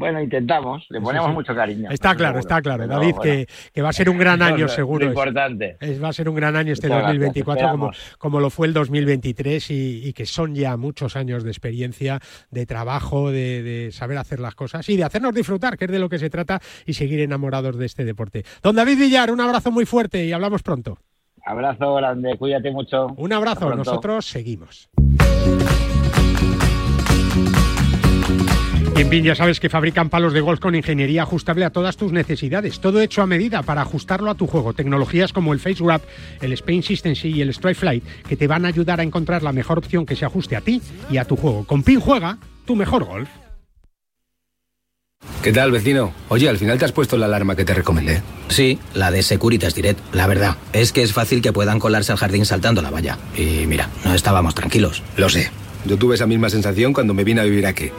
Bueno, 0.00 0.18
intentamos, 0.22 0.86
le 0.88 0.98
ponemos 0.98 1.30
mucho 1.34 1.54
cariño. 1.54 1.90
Está 1.90 2.14
claro, 2.14 2.38
está 2.38 2.62
claro, 2.62 2.86
David, 2.86 3.16
que, 3.22 3.46
que, 3.70 3.82
va 3.82 3.90
a 3.90 3.92
ser 3.92 4.08
un 4.08 4.16
gran 4.16 4.40
año 4.40 4.66
seguro. 4.66 5.04
importante. 5.04 5.76
Es, 5.78 6.02
va 6.02 6.08
a 6.08 6.12
ser 6.14 6.30
un 6.30 6.34
gran 6.34 6.56
año 6.56 6.72
este 6.72 6.88
2024 6.88 7.70
como, 7.70 7.90
como, 8.16 8.40
lo 8.40 8.48
fue 8.48 8.66
el 8.66 8.72
2023 8.72 9.70
y, 9.70 10.08
y, 10.08 10.12
que 10.14 10.24
son 10.24 10.54
ya 10.54 10.78
muchos 10.78 11.16
años 11.16 11.44
de 11.44 11.50
experiencia, 11.50 12.18
de 12.50 12.64
trabajo, 12.64 13.30
de, 13.30 13.62
de, 13.62 13.92
saber 13.92 14.16
hacer 14.16 14.40
las 14.40 14.54
cosas 14.54 14.88
y 14.88 14.96
de 14.96 15.04
hacernos 15.04 15.34
disfrutar, 15.34 15.76
que 15.76 15.84
es 15.84 15.90
de 15.90 15.98
lo 15.98 16.08
que 16.08 16.18
se 16.18 16.30
trata, 16.30 16.60
y 16.86 16.94
seguir 16.94 17.20
enamorados 17.20 17.76
de 17.76 17.84
este 17.84 18.06
deporte. 18.06 18.44
Don 18.62 18.74
David 18.74 18.98
Villar, 18.98 19.30
un 19.30 19.42
abrazo 19.42 19.70
muy 19.70 19.84
fuerte 19.84 20.24
y 20.24 20.32
hablamos 20.32 20.62
pronto. 20.62 20.96
Abrazo 21.44 21.94
grande, 21.96 22.38
cuídate 22.38 22.70
mucho. 22.70 23.08
Un 23.18 23.34
abrazo, 23.34 23.74
nosotros 23.74 24.24
seguimos. 24.24 24.88
En 28.96 29.08
PIN 29.08 29.24
ya 29.24 29.34
sabes 29.34 29.60
que 29.60 29.68
fabrican 29.68 30.10
palos 30.10 30.32
de 30.32 30.40
golf 30.40 30.60
con 30.60 30.74
ingeniería 30.74 31.22
ajustable 31.22 31.64
a 31.64 31.70
todas 31.70 31.96
tus 31.96 32.12
necesidades. 32.12 32.80
Todo 32.80 33.00
hecho 33.00 33.22
a 33.22 33.26
medida 33.26 33.62
para 33.62 33.82
ajustarlo 33.82 34.30
a 34.30 34.34
tu 34.34 34.46
juego. 34.46 34.74
Tecnologías 34.74 35.32
como 35.32 35.52
el 35.52 35.60
Face 35.60 35.82
Wrap, 35.82 36.02
el 36.42 36.52
Spain 36.52 36.82
System 36.82 37.14
y 37.22 37.40
el 37.40 37.48
Strike 37.50 37.78
Flight 37.78 38.04
que 38.28 38.36
te 38.36 38.46
van 38.46 38.64
a 38.64 38.68
ayudar 38.68 39.00
a 39.00 39.02
encontrar 39.02 39.42
la 39.42 39.52
mejor 39.52 39.78
opción 39.78 40.04
que 40.04 40.16
se 40.16 40.24
ajuste 40.26 40.54
a 40.56 40.60
ti 40.60 40.82
y 41.10 41.16
a 41.16 41.24
tu 41.24 41.36
juego. 41.36 41.64
Con 41.64 41.82
PIN 41.82 42.00
juega 42.00 42.38
tu 42.66 42.76
mejor 42.76 43.04
golf. 43.04 43.28
¿Qué 45.42 45.52
tal, 45.52 45.70
vecino? 45.70 46.12
Oye, 46.28 46.48
al 46.48 46.58
final 46.58 46.78
te 46.78 46.84
has 46.84 46.92
puesto 46.92 47.16
la 47.16 47.26
alarma 47.26 47.56
que 47.56 47.64
te 47.64 47.72
recomendé. 47.72 48.22
Sí, 48.48 48.78
la 48.94 49.10
de 49.10 49.22
Securitas 49.22 49.74
Direct. 49.74 49.98
La 50.14 50.26
verdad, 50.26 50.56
es 50.74 50.92
que 50.92 51.02
es 51.02 51.14
fácil 51.14 51.40
que 51.40 51.52
puedan 51.52 51.78
colarse 51.78 52.12
al 52.12 52.18
jardín 52.18 52.44
saltando 52.44 52.82
la 52.82 52.90
valla. 52.90 53.18
Y 53.34 53.66
mira, 53.66 53.88
no 54.04 54.14
estábamos 54.14 54.54
tranquilos. 54.54 55.02
Lo 55.16 55.30
sé. 55.30 55.50
Yo 55.86 55.96
tuve 55.96 56.16
esa 56.16 56.26
misma 56.26 56.50
sensación 56.50 56.92
cuando 56.92 57.14
me 57.14 57.24
vine 57.24 57.40
a 57.40 57.44
vivir 57.44 57.66
aquí. 57.66 57.90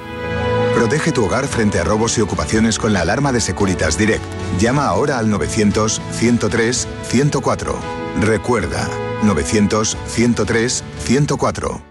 Protege 0.76 1.12
tu 1.12 1.26
hogar 1.26 1.48
frente 1.48 1.80
a 1.80 1.84
robos 1.84 2.16
y 2.18 2.22
ocupaciones 2.22 2.80
con 2.80 2.94
la 2.94 3.02
alarma 3.02 3.32
de 3.32 3.42
Securitas 3.42 3.96
Direct. 3.98 4.24
Llama 4.60 4.88
ahora 4.88 5.20
al 5.20 5.28
900-103-104. 5.28 7.76
Recuerda, 8.22 8.88
900-103-104. 9.24 11.91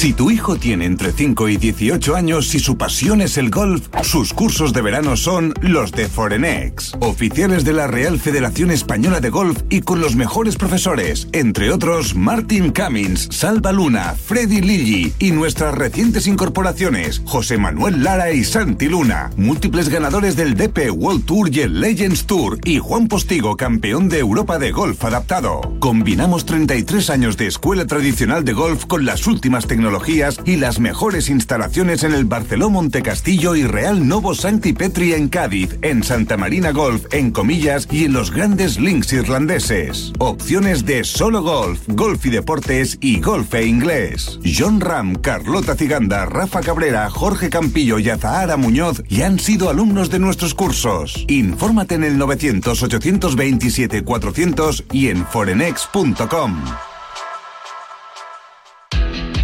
Si 0.00 0.14
tu 0.14 0.30
hijo 0.30 0.56
tiene 0.56 0.86
entre 0.86 1.12
5 1.12 1.50
y 1.50 1.58
18 1.58 2.16
años 2.16 2.54
y 2.54 2.58
su 2.58 2.78
pasión 2.78 3.20
es 3.20 3.36
el 3.36 3.50
golf, 3.50 3.86
sus 4.02 4.32
cursos 4.32 4.72
de 4.72 4.80
verano 4.80 5.14
son 5.14 5.52
los 5.60 5.92
de 5.92 6.08
Forenex, 6.08 6.94
oficiales 7.00 7.66
de 7.66 7.74
la 7.74 7.86
Real 7.86 8.18
Federación 8.18 8.70
Española 8.70 9.20
de 9.20 9.28
Golf 9.28 9.60
y 9.68 9.82
con 9.82 10.00
los 10.00 10.16
mejores 10.16 10.56
profesores, 10.56 11.28
entre 11.32 11.70
otros 11.70 12.14
Martin 12.14 12.72
Cummins, 12.72 13.28
Salva 13.30 13.72
Luna, 13.72 14.14
Freddy 14.14 14.62
Lilly 14.62 15.12
y 15.18 15.32
nuestras 15.32 15.74
recientes 15.74 16.26
incorporaciones, 16.26 17.20
José 17.26 17.58
Manuel 17.58 18.02
Lara 18.02 18.32
y 18.32 18.42
Santi 18.42 18.88
Luna, 18.88 19.28
múltiples 19.36 19.90
ganadores 19.90 20.34
del 20.34 20.54
DP 20.54 20.92
World 20.94 21.26
Tour 21.26 21.50
y 21.54 21.60
el 21.60 21.78
Legends 21.78 22.24
Tour 22.24 22.58
y 22.64 22.78
Juan 22.78 23.06
Postigo, 23.06 23.58
campeón 23.58 24.08
de 24.08 24.20
Europa 24.20 24.58
de 24.58 24.72
golf 24.72 25.04
adaptado. 25.04 25.60
Combinamos 25.78 26.46
33 26.46 27.10
años 27.10 27.36
de 27.36 27.48
escuela 27.48 27.86
tradicional 27.86 28.46
de 28.46 28.54
golf 28.54 28.86
con 28.86 29.04
las 29.04 29.26
últimas 29.26 29.66
tecnologías 29.66 29.89
y 30.44 30.56
las 30.56 30.78
mejores 30.78 31.28
instalaciones 31.28 32.04
en 32.04 32.12
el 32.12 32.24
Barceló 32.24 32.70
Montecastillo 32.70 33.56
y 33.56 33.64
Real 33.64 34.06
Novo 34.06 34.36
Sancti 34.36 34.72
Petri 34.72 35.14
en 35.14 35.28
Cádiz, 35.28 35.78
en 35.82 36.04
Santa 36.04 36.36
Marina 36.36 36.70
Golf, 36.70 37.06
en 37.10 37.32
Comillas 37.32 37.88
y 37.90 38.04
en 38.04 38.12
los 38.12 38.30
grandes 38.30 38.78
links 38.78 39.12
irlandeses. 39.12 40.12
Opciones 40.18 40.86
de 40.86 41.02
solo 41.02 41.42
golf, 41.42 41.80
golf 41.88 42.24
y 42.24 42.30
deportes 42.30 42.98
y 43.00 43.20
golf 43.20 43.52
e 43.54 43.66
inglés. 43.66 44.38
John 44.44 44.80
Ram, 44.80 45.16
Carlota 45.16 45.74
Ciganda, 45.74 46.24
Rafa 46.24 46.60
Cabrera, 46.60 47.10
Jorge 47.10 47.50
Campillo 47.50 47.98
y 47.98 48.10
Azahara 48.10 48.56
Muñoz 48.56 49.02
ya 49.08 49.26
han 49.26 49.40
sido 49.40 49.70
alumnos 49.70 50.08
de 50.10 50.20
nuestros 50.20 50.54
cursos. 50.54 51.24
Infórmate 51.26 51.96
en 51.96 52.04
el 52.04 52.16
900 52.16 52.80
827 52.80 54.04
400 54.04 54.84
y 54.92 55.08
en 55.08 55.26
forenex.com. 55.26 56.62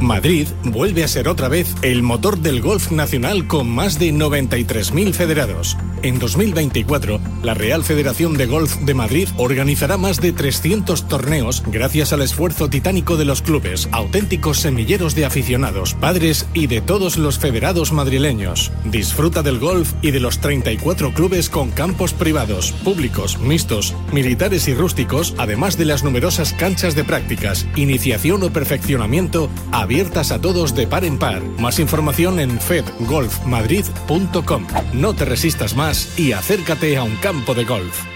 Madrid 0.00 0.46
vuelve 0.62 1.04
a 1.04 1.08
ser 1.08 1.26
otra 1.28 1.48
vez 1.48 1.74
el 1.82 2.02
motor 2.02 2.38
del 2.38 2.60
golf 2.60 2.90
nacional 2.90 3.46
con 3.46 3.68
más 3.68 3.98
de 3.98 4.12
93.000 4.12 5.12
federados. 5.14 5.76
En 6.02 6.18
2024, 6.18 7.18
la 7.42 7.54
Real 7.54 7.82
Federación 7.82 8.36
de 8.36 8.46
Golf 8.46 8.76
de 8.76 8.94
Madrid 8.94 9.28
organizará 9.38 9.96
más 9.96 10.20
de 10.20 10.32
300 10.32 11.08
torneos 11.08 11.62
gracias 11.66 12.12
al 12.12 12.22
esfuerzo 12.22 12.68
titánico 12.68 13.16
de 13.16 13.24
los 13.24 13.40
clubes, 13.40 13.88
auténticos 13.90 14.60
semilleros 14.60 15.14
de 15.14 15.24
aficionados, 15.24 15.94
padres 15.94 16.46
y 16.52 16.66
de 16.66 16.82
todos 16.82 17.16
los 17.16 17.38
federados 17.38 17.92
madrileños. 17.92 18.72
Disfruta 18.84 19.42
del 19.42 19.58
golf 19.58 19.94
y 20.02 20.10
de 20.10 20.20
los 20.20 20.38
34 20.38 21.14
clubes 21.14 21.48
con 21.48 21.70
campos 21.70 22.12
privados, 22.12 22.72
públicos, 22.84 23.38
mixtos, 23.38 23.94
militares 24.12 24.68
y 24.68 24.74
rústicos, 24.74 25.34
además 25.38 25.78
de 25.78 25.86
las 25.86 26.04
numerosas 26.04 26.52
canchas 26.52 26.94
de 26.94 27.04
prácticas, 27.04 27.66
iniciación 27.76 28.42
o 28.42 28.52
perfeccionamiento 28.52 29.48
a 29.72 29.85
abiertas 29.86 30.32
a 30.32 30.40
todos 30.40 30.74
de 30.74 30.88
par 30.88 31.04
en 31.04 31.16
par. 31.16 31.40
Más 31.60 31.78
información 31.78 32.40
en 32.40 32.58
fedgolfmadrid.com. 32.58 34.66
No 34.94 35.14
te 35.14 35.24
resistas 35.24 35.76
más 35.76 36.18
y 36.18 36.32
acércate 36.32 36.96
a 36.96 37.04
un 37.04 37.14
campo 37.16 37.54
de 37.54 37.64
golf. 37.64 38.15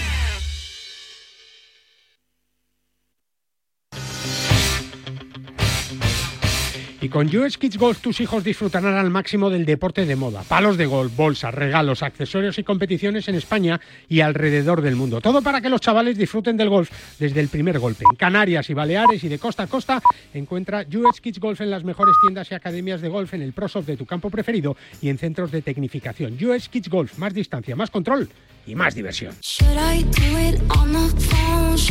Con 7.11 7.27
US 7.35 7.57
Kids 7.57 7.77
Golf 7.77 7.99
tus 7.99 8.21
hijos 8.21 8.43
disfrutarán 8.43 8.95
al 8.95 9.09
máximo 9.11 9.49
del 9.49 9.65
deporte 9.65 10.05
de 10.05 10.15
moda. 10.15 10.43
Palos 10.43 10.77
de 10.77 10.85
golf, 10.85 11.15
bolsas, 11.15 11.53
regalos, 11.53 12.01
accesorios 12.01 12.57
y 12.57 12.63
competiciones 12.63 13.27
en 13.27 13.35
España 13.35 13.79
y 14.07 14.21
alrededor 14.21 14.81
del 14.81 14.95
mundo. 14.95 15.19
Todo 15.21 15.41
para 15.41 15.61
que 15.61 15.69
los 15.69 15.81
chavales 15.81 16.17
disfruten 16.17 16.57
del 16.57 16.69
golf 16.69 16.89
desde 17.19 17.41
el 17.41 17.49
primer 17.49 17.77
golpe. 17.79 18.05
En 18.09 18.15
Canarias 18.15 18.69
y 18.69 18.73
Baleares 18.73 19.23
y 19.23 19.27
de 19.27 19.37
costa 19.37 19.63
a 19.63 19.67
costa 19.67 20.01
encuentra 20.33 20.85
US 20.95 21.21
Kids 21.21 21.39
Golf 21.39 21.61
en 21.61 21.69
las 21.69 21.83
mejores 21.83 22.15
tiendas 22.23 22.49
y 22.49 22.55
academias 22.55 23.01
de 23.01 23.09
golf 23.09 23.33
en 23.33 23.41
el 23.41 23.53
ProSoft 23.53 23.85
de 23.85 23.97
tu 23.97 24.05
campo 24.05 24.29
preferido 24.29 24.77
y 25.01 25.09
en 25.09 25.17
centros 25.17 25.51
de 25.51 25.61
tecnificación. 25.61 26.37
US 26.43 26.69
Kids 26.69 26.89
Golf, 26.89 27.17
más 27.17 27.33
distancia, 27.33 27.75
más 27.75 27.91
control 27.91 28.29
y 28.65 28.75
más 28.75 28.95
diversión. 28.95 29.33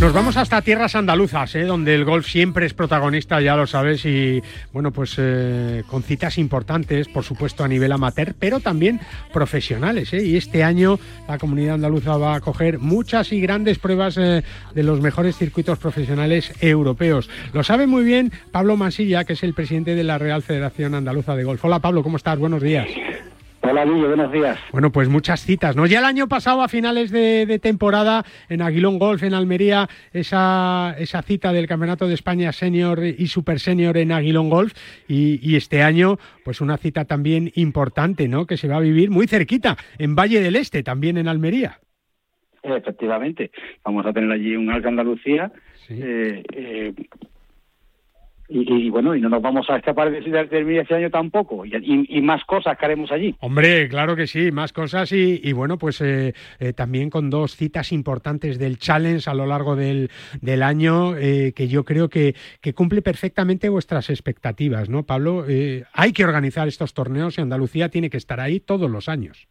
Nos 0.00 0.12
vamos 0.12 0.36
hasta 0.36 0.62
tierras 0.62 0.94
andaluzas, 0.94 1.54
¿eh? 1.54 1.64
donde 1.64 1.94
el 1.94 2.04
golf 2.04 2.26
siempre 2.26 2.66
es 2.66 2.74
protagonista, 2.74 3.40
ya 3.40 3.56
lo 3.56 3.66
sabes, 3.66 4.04
y 4.04 4.42
bueno, 4.72 4.92
pues 4.92 5.14
eh, 5.18 5.82
con 5.86 6.02
citas 6.02 6.38
importantes, 6.38 7.08
por 7.08 7.24
supuesto 7.24 7.64
a 7.64 7.68
nivel 7.68 7.92
amateur, 7.92 8.34
pero 8.38 8.60
también 8.60 9.00
profesionales. 9.32 10.12
¿eh? 10.12 10.24
Y 10.24 10.36
este 10.36 10.62
año 10.62 10.98
la 11.28 11.38
comunidad 11.38 11.74
andaluza 11.74 12.16
va 12.16 12.34
a 12.34 12.40
coger 12.40 12.78
muchas 12.78 13.32
y 13.32 13.40
grandes 13.40 13.78
pruebas 13.78 14.14
de 14.14 14.42
los 14.74 15.00
mejores 15.00 15.36
circuitos 15.36 15.78
profesionales 15.78 16.52
europeos. 16.60 17.28
Lo 17.52 17.62
sabe 17.62 17.86
muy 17.86 18.04
bien 18.04 18.32
Pablo 18.52 18.76
Mansilla, 18.76 19.24
que 19.24 19.34
es 19.34 19.42
el 19.42 19.54
presidente 19.54 19.94
de 19.94 20.04
la 20.04 20.18
Real 20.18 20.42
Federación 20.42 20.94
Andaluza 20.94 21.34
de 21.34 21.44
Golf. 21.44 21.64
Hola 21.64 21.80
Pablo, 21.80 22.02
¿cómo 22.02 22.16
estás? 22.16 22.38
Buenos 22.38 22.62
días. 22.62 22.88
Hola, 23.62 23.84
Luis, 23.84 24.06
buenos 24.06 24.32
días. 24.32 24.58
Bueno, 24.72 24.90
pues 24.90 25.10
muchas 25.10 25.44
citas, 25.44 25.76
¿no? 25.76 25.84
Ya 25.84 25.98
el 25.98 26.06
año 26.06 26.28
pasado, 26.28 26.62
a 26.62 26.68
finales 26.68 27.10
de, 27.10 27.58
temporada, 27.58 28.24
en 28.48 28.62
Aguilón 28.62 28.98
Golf, 28.98 29.22
en 29.22 29.34
Almería, 29.34 29.86
esa, 30.14 30.96
esa 30.98 31.20
cita 31.20 31.52
del 31.52 31.66
Campeonato 31.66 32.08
de 32.08 32.14
España 32.14 32.52
Senior 32.52 33.04
y 33.04 33.26
Super 33.26 33.60
Senior 33.60 33.98
en 33.98 34.12
Aguilón 34.12 34.48
Golf. 34.48 34.72
Y, 35.08 35.56
este 35.56 35.82
año, 35.82 36.16
pues 36.42 36.62
una 36.62 36.78
cita 36.78 37.04
también 37.04 37.52
importante, 37.54 38.28
¿no? 38.28 38.46
Que 38.46 38.56
se 38.56 38.66
va 38.66 38.76
a 38.76 38.80
vivir 38.80 39.10
muy 39.10 39.26
cerquita, 39.26 39.76
en 39.98 40.16
Valle 40.16 40.40
del 40.40 40.56
Este, 40.56 40.82
también 40.82 41.18
en 41.18 41.28
Almería. 41.28 41.80
Efectivamente, 42.62 43.50
vamos 43.84 44.06
a 44.06 44.12
tener 44.12 44.30
allí 44.30 44.56
un 44.56 44.70
Alca 44.70 44.88
Andalucía. 44.88 45.52
Eh, 45.90 46.42
eh, 46.54 46.94
y, 48.52 48.90
bueno, 48.90 49.14
y 49.14 49.20
no 49.20 49.28
nos 49.28 49.40
vamos 49.40 49.70
a 49.70 49.76
escapar 49.76 50.10
de 50.10 50.20
terminar 50.46 50.82
este 50.82 50.96
año 50.96 51.10
tampoco, 51.10 51.64
y, 51.64 52.20
más 52.20 52.44
cosas 52.44 52.76
que 52.76 52.84
haremos 52.84 53.10
allí. 53.12 53.34
Hombre, 53.38 53.88
claro 53.88 54.16
que 54.16 54.26
sí, 54.26 54.50
más 54.50 54.72
cosas 54.72 55.12
y, 55.12 55.52
bueno, 55.52 55.78
pues 55.78 56.00
eh, 56.00 56.34
eh, 56.58 56.72
también 56.72 57.10
con 57.10 57.30
dos 57.30 57.54
citas 57.56 57.92
importantes 57.92 58.58
del 58.58 58.78
Challenge 58.78 59.28
a 59.30 59.34
lo 59.34 59.46
largo 59.46 59.76
del, 59.76 60.10
del 60.40 60.62
año, 60.62 61.16
eh, 61.16 61.52
que 61.54 61.68
yo 61.68 61.84
creo 61.84 62.08
que, 62.08 62.34
que, 62.60 62.74
cumple 62.74 63.02
perfectamente 63.02 63.68
vuestras 63.68 64.10
expectativas, 64.10 64.88
¿no, 64.88 65.04
Pablo? 65.04 65.44
hay 65.92 66.12
que 66.12 66.24
organizar 66.24 66.66
estos 66.66 66.94
torneos 66.94 67.38
y 67.38 67.40
Andalucía 67.40 67.88
tiene 67.88 68.10
que 68.10 68.16
estar 68.16 68.40
ahí 68.40 68.58
todos 68.60 68.90
los 68.90 69.08
años. 69.08 69.48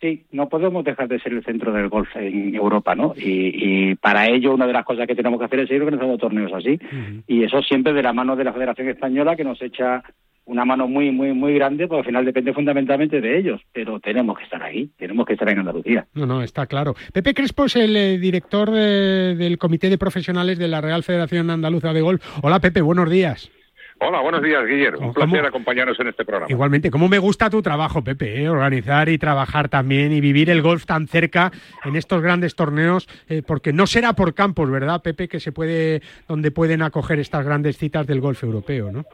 Sí, 0.00 0.26
no 0.30 0.48
podemos 0.48 0.84
dejar 0.84 1.08
de 1.08 1.18
ser 1.20 1.32
el 1.32 1.44
centro 1.44 1.72
del 1.72 1.88
golf 1.88 2.08
en 2.16 2.54
Europa, 2.54 2.94
¿no? 2.94 3.14
Y, 3.16 3.94
para 3.96 4.28
ello 4.28 4.54
una 4.54 4.66
de 4.66 4.74
las 4.74 4.84
cosas 4.84 5.06
que 5.06 5.14
tenemos 5.14 5.38
que 5.38 5.46
hacer 5.46 5.60
es 5.60 5.68
seguir 5.68 5.82
organizando 5.82 6.18
torneos 6.18 6.52
así. 6.52 6.78
Y 7.26 7.44
eso 7.44 7.62
siempre 7.62 7.94
de 7.94 8.02
la 8.02 8.12
mano 8.12 8.36
de 8.36 8.44
la 8.44 8.52
Federación 8.52 8.88
Española 8.88 9.36
que 9.36 9.44
nos 9.44 9.60
echa 9.62 10.02
una 10.44 10.64
mano 10.64 10.86
muy, 10.86 11.10
muy, 11.10 11.32
muy 11.32 11.54
grande, 11.54 11.88
porque 11.88 12.00
al 12.00 12.06
final 12.06 12.24
depende 12.24 12.52
fundamentalmente 12.52 13.20
de 13.20 13.38
ellos, 13.38 13.60
pero 13.72 13.98
tenemos 13.98 14.38
que 14.38 14.44
estar 14.44 14.62
ahí, 14.62 14.88
tenemos 14.96 15.26
que 15.26 15.32
estar 15.32 15.48
en 15.48 15.58
Andalucía. 15.58 16.06
No, 16.14 16.24
no, 16.24 16.42
está 16.42 16.66
claro. 16.66 16.94
Pepe 17.12 17.34
Crespo 17.34 17.64
es 17.64 17.76
el 17.76 17.96
eh, 17.96 18.18
director 18.18 18.70
del 18.70 19.58
Comité 19.58 19.90
de 19.90 19.98
Profesionales 19.98 20.58
de 20.58 20.68
la 20.68 20.80
Real 20.80 21.02
Federación 21.02 21.50
Andaluza 21.50 21.92
de 21.92 22.00
Golf. 22.00 22.22
Hola 22.42 22.60
Pepe, 22.60 22.80
buenos 22.80 23.10
días. 23.10 23.50
Hola, 23.98 24.20
buenos 24.20 24.42
días, 24.42 24.62
Guillermo. 24.66 25.08
Un 25.08 25.14
placer 25.14 25.44
acompañarnos 25.46 25.98
en 26.00 26.08
este 26.08 26.24
programa. 26.24 26.50
Igualmente, 26.50 26.90
¿cómo 26.90 27.08
me 27.08 27.18
gusta 27.18 27.48
tu 27.48 27.62
trabajo, 27.62 28.04
Pepe? 28.04 28.42
Eh? 28.42 28.48
Organizar 28.48 29.08
y 29.08 29.16
trabajar 29.16 29.70
también 29.70 30.12
y 30.12 30.20
vivir 30.20 30.50
el 30.50 30.60
golf 30.60 30.84
tan 30.84 31.08
cerca 31.08 31.50
en 31.82 31.96
estos 31.96 32.20
grandes 32.20 32.54
torneos, 32.54 33.08
eh, 33.28 33.42
porque 33.46 33.72
no 33.72 33.86
será 33.86 34.12
por 34.12 34.34
campos, 34.34 34.70
¿verdad, 34.70 35.00
Pepe? 35.00 35.28
Que 35.28 35.40
se 35.40 35.50
puede, 35.50 36.02
donde 36.28 36.50
pueden 36.50 36.82
acoger 36.82 37.18
estas 37.20 37.44
grandes 37.46 37.78
citas 37.78 38.06
del 38.06 38.20
golf 38.20 38.42
europeo, 38.42 38.92
¿no? 38.92 39.06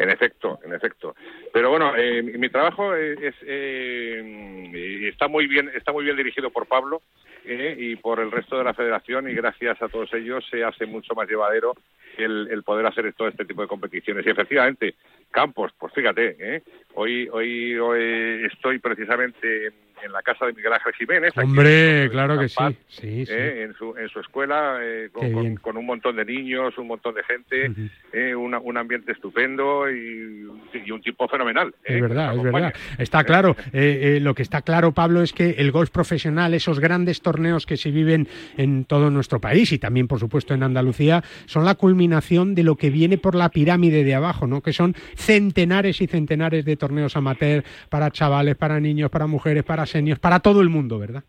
En 0.00 0.10
efecto, 0.10 0.60
en 0.64 0.72
efecto. 0.72 1.16
Pero 1.52 1.70
bueno, 1.70 1.96
eh, 1.96 2.22
mi 2.22 2.48
trabajo 2.50 2.94
es, 2.94 3.34
eh, 3.42 5.08
está 5.12 5.26
muy 5.26 5.48
bien, 5.48 5.72
está 5.74 5.90
muy 5.92 6.04
bien 6.04 6.16
dirigido 6.16 6.50
por 6.50 6.66
Pablo 6.66 7.02
eh, 7.44 7.74
y 7.76 7.96
por 7.96 8.20
el 8.20 8.30
resto 8.30 8.56
de 8.56 8.62
la 8.62 8.74
Federación 8.74 9.28
y 9.28 9.34
gracias 9.34 9.82
a 9.82 9.88
todos 9.88 10.14
ellos 10.14 10.46
se 10.48 10.62
hace 10.62 10.86
mucho 10.86 11.16
más 11.16 11.28
llevadero 11.28 11.74
el, 12.16 12.62
poder 12.64 12.86
hacer 12.86 13.12
todo 13.14 13.26
este 13.26 13.44
tipo 13.44 13.62
de 13.62 13.66
competiciones. 13.66 14.24
Y 14.24 14.30
efectivamente, 14.30 14.94
Campos, 15.32 15.72
pues 15.76 15.92
fíjate, 15.92 16.36
¿eh? 16.38 16.62
hoy, 16.94 17.28
hoy, 17.32 17.76
hoy 17.76 18.46
estoy 18.52 18.78
precisamente 18.78 19.72
en 20.02 20.12
la 20.12 20.22
casa 20.22 20.46
de 20.46 20.52
Miguel 20.52 20.72
Ángel 20.72 20.92
Jiménez. 20.94 21.32
Hombre, 21.36 22.08
claro 22.10 22.38
que 22.38 22.48
sí. 22.48 22.76
sí, 22.88 23.24
¿eh? 23.28 23.64
en, 23.64 23.74
su, 23.74 23.96
en 23.96 24.08
su 24.08 24.20
escuela, 24.20 24.78
eh, 24.82 25.10
con, 25.12 25.76
un 25.76 25.86
montón 25.86 26.16
de 26.16 26.24
niños, 26.24 26.76
un 26.78 26.86
montón 26.86 27.14
de 27.14 27.22
gente, 27.24 27.72
eh, 28.12 28.34
un 28.34 28.76
ambiente 28.76 29.12
estupendo 29.12 29.90
y, 29.90 30.46
un 30.90 31.02
tipo 31.02 31.28
fenomenal. 31.28 31.74
Es 31.84 32.00
verdad, 32.00 32.34
es 32.34 32.42
verdad. 32.42 32.74
Está 32.98 33.24
claro. 33.24 33.56
lo 33.72 34.34
que 34.34 34.42
está 34.42 34.62
claro, 34.62 34.92
Pablo, 34.92 35.22
es 35.22 35.32
que 35.32 35.50
el 35.58 35.70
golf 35.70 35.90
profesional, 35.90 36.54
esos 36.54 36.80
grandes 36.80 37.20
torneos 37.20 37.66
que 37.66 37.76
se 37.76 37.90
viven 37.90 38.28
en 38.56 38.84
todo 38.84 39.10
nuestro 39.10 39.40
país 39.40 39.72
y 39.72 39.78
también, 39.78 40.08
por 40.08 40.18
supuesto, 40.18 40.54
en 40.54 40.62
Andalucía, 40.62 41.22
son 41.46 41.64
la 41.64 41.74
culminación 41.74 42.54
de 42.54 42.62
lo 42.62 42.76
que 42.76 42.90
viene 42.90 43.18
por 43.18 43.34
la 43.34 43.50
pirámide 43.50 44.04
de 44.04 44.14
abajo, 44.14 44.46
¿no? 44.46 44.62
Que 44.62 44.72
son 44.72 44.94
centenares 45.16 46.00
y 46.00 46.06
centenares 46.06 46.64
de 46.64 46.76
torneos 46.76 47.16
amateur 47.16 47.64
para 47.88 48.10
chavales, 48.10 48.56
para 48.56 48.80
niños, 48.80 49.10
para 49.10 49.26
mujeres, 49.26 49.64
para 49.64 49.86
seniors, 49.90 50.20
para 50.20 50.40
todo 50.40 50.60
el 50.60 50.68
mundo, 50.68 50.98
¿verdad? 50.98 51.24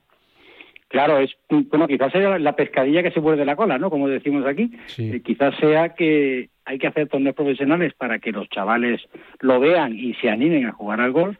Claro, 0.90 1.20
es 1.20 1.36
bueno, 1.50 1.88
quizás 1.88 2.12
sea 2.12 2.40
la 2.40 2.56
pescadilla 2.56 3.04
que 3.04 3.12
se 3.12 3.22
muerde 3.22 3.46
la 3.46 3.56
cola, 3.56 3.78
¿no? 3.78 3.92
Como 3.92 4.08
decimos 4.08 4.46
aquí. 4.48 4.72
Eh, 4.98 5.22
quizás 5.24 5.56
sea 5.58 5.90
que 5.90 6.50
hay 6.66 6.80
que 6.80 6.88
hacer 6.88 7.08
torneos 7.08 7.36
profesionales 7.36 7.94
para 7.94 8.18
que 8.18 8.32
los 8.32 8.50
chavales 8.50 9.00
lo 9.40 9.60
vean 9.60 9.96
y 9.96 10.16
se 10.16 10.30
animen 10.30 10.66
a 10.66 10.72
jugar 10.72 11.00
al 11.00 11.12
golf 11.12 11.38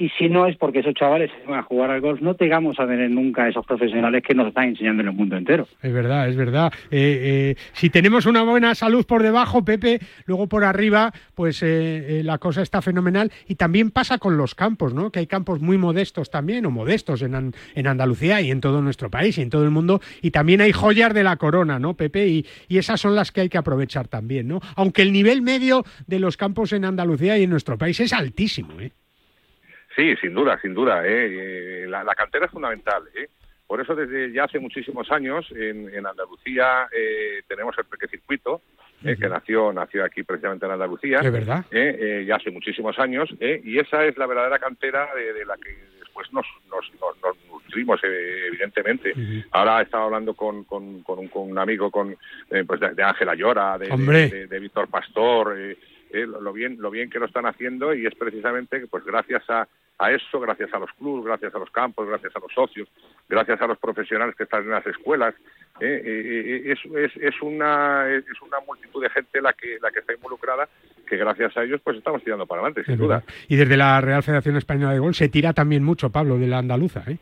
y 0.00 0.08
si 0.18 0.30
no 0.30 0.46
es 0.46 0.56
porque 0.56 0.78
esos 0.78 0.94
chavales 0.94 1.30
se 1.30 1.46
van 1.46 1.58
a 1.58 1.62
jugar 1.62 1.90
al 1.90 2.00
golf, 2.00 2.22
no 2.22 2.34
tengamos 2.34 2.80
a 2.80 2.86
tener 2.86 3.10
nunca 3.10 3.46
esos 3.46 3.66
profesionales 3.66 4.22
que 4.26 4.34
nos 4.34 4.48
están 4.48 4.70
enseñando 4.70 5.02
en 5.02 5.08
el 5.08 5.14
mundo 5.14 5.36
entero. 5.36 5.68
Es 5.82 5.92
verdad, 5.92 6.26
es 6.26 6.36
verdad. 6.36 6.72
Eh, 6.90 7.52
eh, 7.52 7.56
si 7.74 7.90
tenemos 7.90 8.24
una 8.24 8.42
buena 8.42 8.74
salud 8.74 9.04
por 9.04 9.22
debajo, 9.22 9.62
Pepe, 9.62 10.00
luego 10.24 10.48
por 10.48 10.64
arriba, 10.64 11.12
pues 11.34 11.62
eh, 11.62 12.22
la 12.24 12.38
cosa 12.38 12.62
está 12.62 12.80
fenomenal. 12.80 13.30
Y 13.46 13.56
también 13.56 13.90
pasa 13.90 14.16
con 14.16 14.38
los 14.38 14.54
campos, 14.54 14.94
¿no? 14.94 15.12
Que 15.12 15.18
hay 15.18 15.26
campos 15.26 15.60
muy 15.60 15.76
modestos 15.76 16.30
también, 16.30 16.64
o 16.64 16.70
modestos 16.70 17.20
en, 17.20 17.52
en 17.74 17.86
Andalucía 17.86 18.40
y 18.40 18.50
en 18.50 18.62
todo 18.62 18.80
nuestro 18.80 19.10
país 19.10 19.36
y 19.36 19.42
en 19.42 19.50
todo 19.50 19.64
el 19.64 19.70
mundo. 19.70 20.00
Y 20.22 20.30
también 20.30 20.62
hay 20.62 20.72
joyas 20.72 21.12
de 21.12 21.24
la 21.24 21.36
corona, 21.36 21.78
¿no, 21.78 21.92
Pepe? 21.92 22.26
Y 22.26 22.46
esas 22.70 23.02
son 23.02 23.14
las 23.14 23.32
que 23.32 23.42
hay 23.42 23.48
que 23.50 23.58
aprovechar 23.58 24.08
también, 24.08 24.48
¿no? 24.48 24.60
Aunque 24.76 25.02
el 25.02 25.12
nivel 25.12 25.42
medio 25.42 25.84
de 26.06 26.20
los 26.20 26.38
campos 26.38 26.72
en 26.72 26.86
Andalucía 26.86 27.36
y 27.36 27.42
en 27.42 27.50
nuestro 27.50 27.76
país 27.76 28.00
es 28.00 28.14
altísimo, 28.14 28.80
¿eh? 28.80 28.92
Sí, 30.00 30.16
sin 30.16 30.32
duda, 30.32 30.58
sin 30.62 30.72
duda. 30.72 31.06
¿eh? 31.06 31.82
eh 31.82 31.86
la, 31.86 32.14
cantera 32.14 32.46
es 32.46 32.50
fundamental. 32.50 33.02
¿eh? 33.14 33.28
Por 33.66 33.82
eso 33.82 33.94
desde 33.94 34.32
ya 34.32 34.44
hace 34.44 34.58
muchísimos 34.58 35.10
años 35.12 35.46
en, 35.54 36.06
Andalucía 36.06 36.88
eh, 36.90 37.42
tenemos 37.46 37.76
el 37.76 37.84
Peque 37.84 38.08
Circuito, 38.08 38.62
que 39.02 39.28
nació 39.28 39.74
nació 39.74 40.02
aquí 40.04 40.22
precisamente 40.22 40.64
en 40.64 40.72
Andalucía. 40.72 41.18
¿Es 41.18 41.30
verdad? 41.30 41.66
ya 41.70 42.36
hace 42.36 42.50
muchísimos 42.50 42.98
años. 42.98 43.28
y 43.40 43.78
esa 43.78 44.06
es 44.06 44.16
la 44.16 44.26
verdadera 44.26 44.58
cantera 44.58 45.10
de, 45.14 45.44
la 45.44 45.56
que 45.58 45.76
después 45.98 46.32
nos, 46.32 46.46
nos, 46.70 46.90
nutrimos, 47.50 48.00
evidentemente. 48.02 49.12
Ahora 49.50 49.80
he 49.80 49.82
estado 49.82 50.04
hablando 50.04 50.32
con, 50.32 50.64
con, 50.64 51.04
un, 51.06 51.58
amigo 51.58 51.90
con, 51.90 52.16
pues 52.66 52.80
de 52.80 53.02
Ángela 53.02 53.34
Llora, 53.34 53.76
de, 53.76 53.88
de, 53.88 54.46
de 54.46 54.58
Víctor 54.60 54.88
Pastor. 54.88 55.54
Lo 56.12 56.52
bien 56.52 56.76
lo 56.80 56.90
bien 56.90 57.10
que 57.10 57.18
lo 57.18 57.26
están 57.26 57.46
haciendo 57.46 57.94
y 57.94 58.06
es 58.06 58.14
precisamente 58.14 58.86
pues 58.88 59.04
gracias 59.04 59.48
a, 59.48 59.68
a 60.00 60.10
eso, 60.10 60.40
gracias 60.40 60.72
a 60.72 60.78
los 60.78 60.90
clubes, 60.94 61.26
gracias 61.26 61.54
a 61.54 61.58
los 61.58 61.70
campos, 61.70 62.08
gracias 62.08 62.34
a 62.34 62.40
los 62.40 62.52
socios, 62.52 62.88
gracias 63.28 63.60
a 63.60 63.66
los 63.66 63.78
profesionales 63.78 64.34
que 64.34 64.44
están 64.44 64.62
en 64.62 64.70
las 64.70 64.86
escuelas. 64.86 65.34
¿eh? 65.78 66.02
Eh, 66.04 66.62
eh, 66.64 66.72
es, 66.72 67.16
es, 67.16 67.42
una, 67.42 68.08
es 68.08 68.42
una 68.42 68.60
multitud 68.66 69.02
de 69.02 69.10
gente 69.10 69.42
la 69.42 69.52
que, 69.52 69.78
la 69.80 69.90
que 69.90 70.00
está 70.00 70.14
involucrada 70.14 70.68
que 71.06 71.16
gracias 71.16 71.54
a 71.56 71.64
ellos 71.64 71.80
pues 71.84 71.98
estamos 71.98 72.22
tirando 72.24 72.46
para 72.46 72.62
adelante, 72.62 72.84
sin 72.84 72.96
duda. 72.96 73.22
Y 73.48 73.56
desde 73.56 73.76
la 73.76 74.00
Real 74.00 74.22
Federación 74.22 74.56
Española 74.56 74.92
de 74.92 75.00
Gol 75.00 75.14
se 75.14 75.28
tira 75.28 75.52
también 75.52 75.82
mucho, 75.82 76.10
Pablo, 76.10 76.38
de 76.38 76.46
la 76.46 76.58
andaluza, 76.58 77.04
¿eh? 77.06 77.18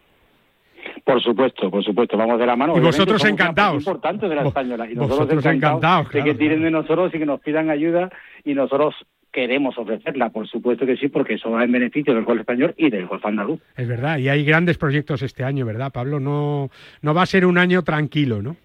Por 1.04 1.22
supuesto, 1.22 1.70
por 1.70 1.84
supuesto, 1.84 2.16
vamos 2.16 2.38
de 2.38 2.46
la 2.46 2.56
mano. 2.56 2.76
Y 2.76 2.80
vosotros 2.80 3.24
encantados. 3.24 3.82
importante 3.82 4.28
de 4.28 4.34
la 4.34 4.46
española. 4.46 4.90
Y 4.90 4.94
nosotros 4.94 5.44
encantados, 5.44 6.10
de 6.10 6.24
que 6.24 6.34
tiren 6.34 6.62
de 6.62 6.70
nosotros 6.70 7.12
y 7.14 7.18
que 7.18 7.26
nos 7.26 7.40
pidan 7.40 7.70
ayuda 7.70 8.10
y 8.44 8.54
nosotros 8.54 8.94
queremos 9.32 9.76
ofrecerla, 9.78 10.30
por 10.30 10.48
supuesto 10.48 10.86
que 10.86 10.96
sí, 10.96 11.08
porque 11.08 11.34
eso 11.34 11.50
va 11.50 11.64
en 11.64 11.72
beneficio 11.72 12.14
del 12.14 12.24
golf 12.24 12.40
español 12.40 12.74
y 12.76 12.90
del 12.90 13.06
golf 13.06 13.24
andaluz. 13.24 13.60
Es 13.76 13.86
verdad, 13.86 14.18
y 14.18 14.28
hay 14.28 14.44
grandes 14.44 14.78
proyectos 14.78 15.22
este 15.22 15.44
año, 15.44 15.66
¿verdad, 15.66 15.92
Pablo? 15.92 16.18
No, 16.18 16.70
no 17.02 17.14
va 17.14 17.22
a 17.22 17.26
ser 17.26 17.44
un 17.44 17.58
año 17.58 17.82
tranquilo, 17.82 18.42
¿no? 18.42 18.56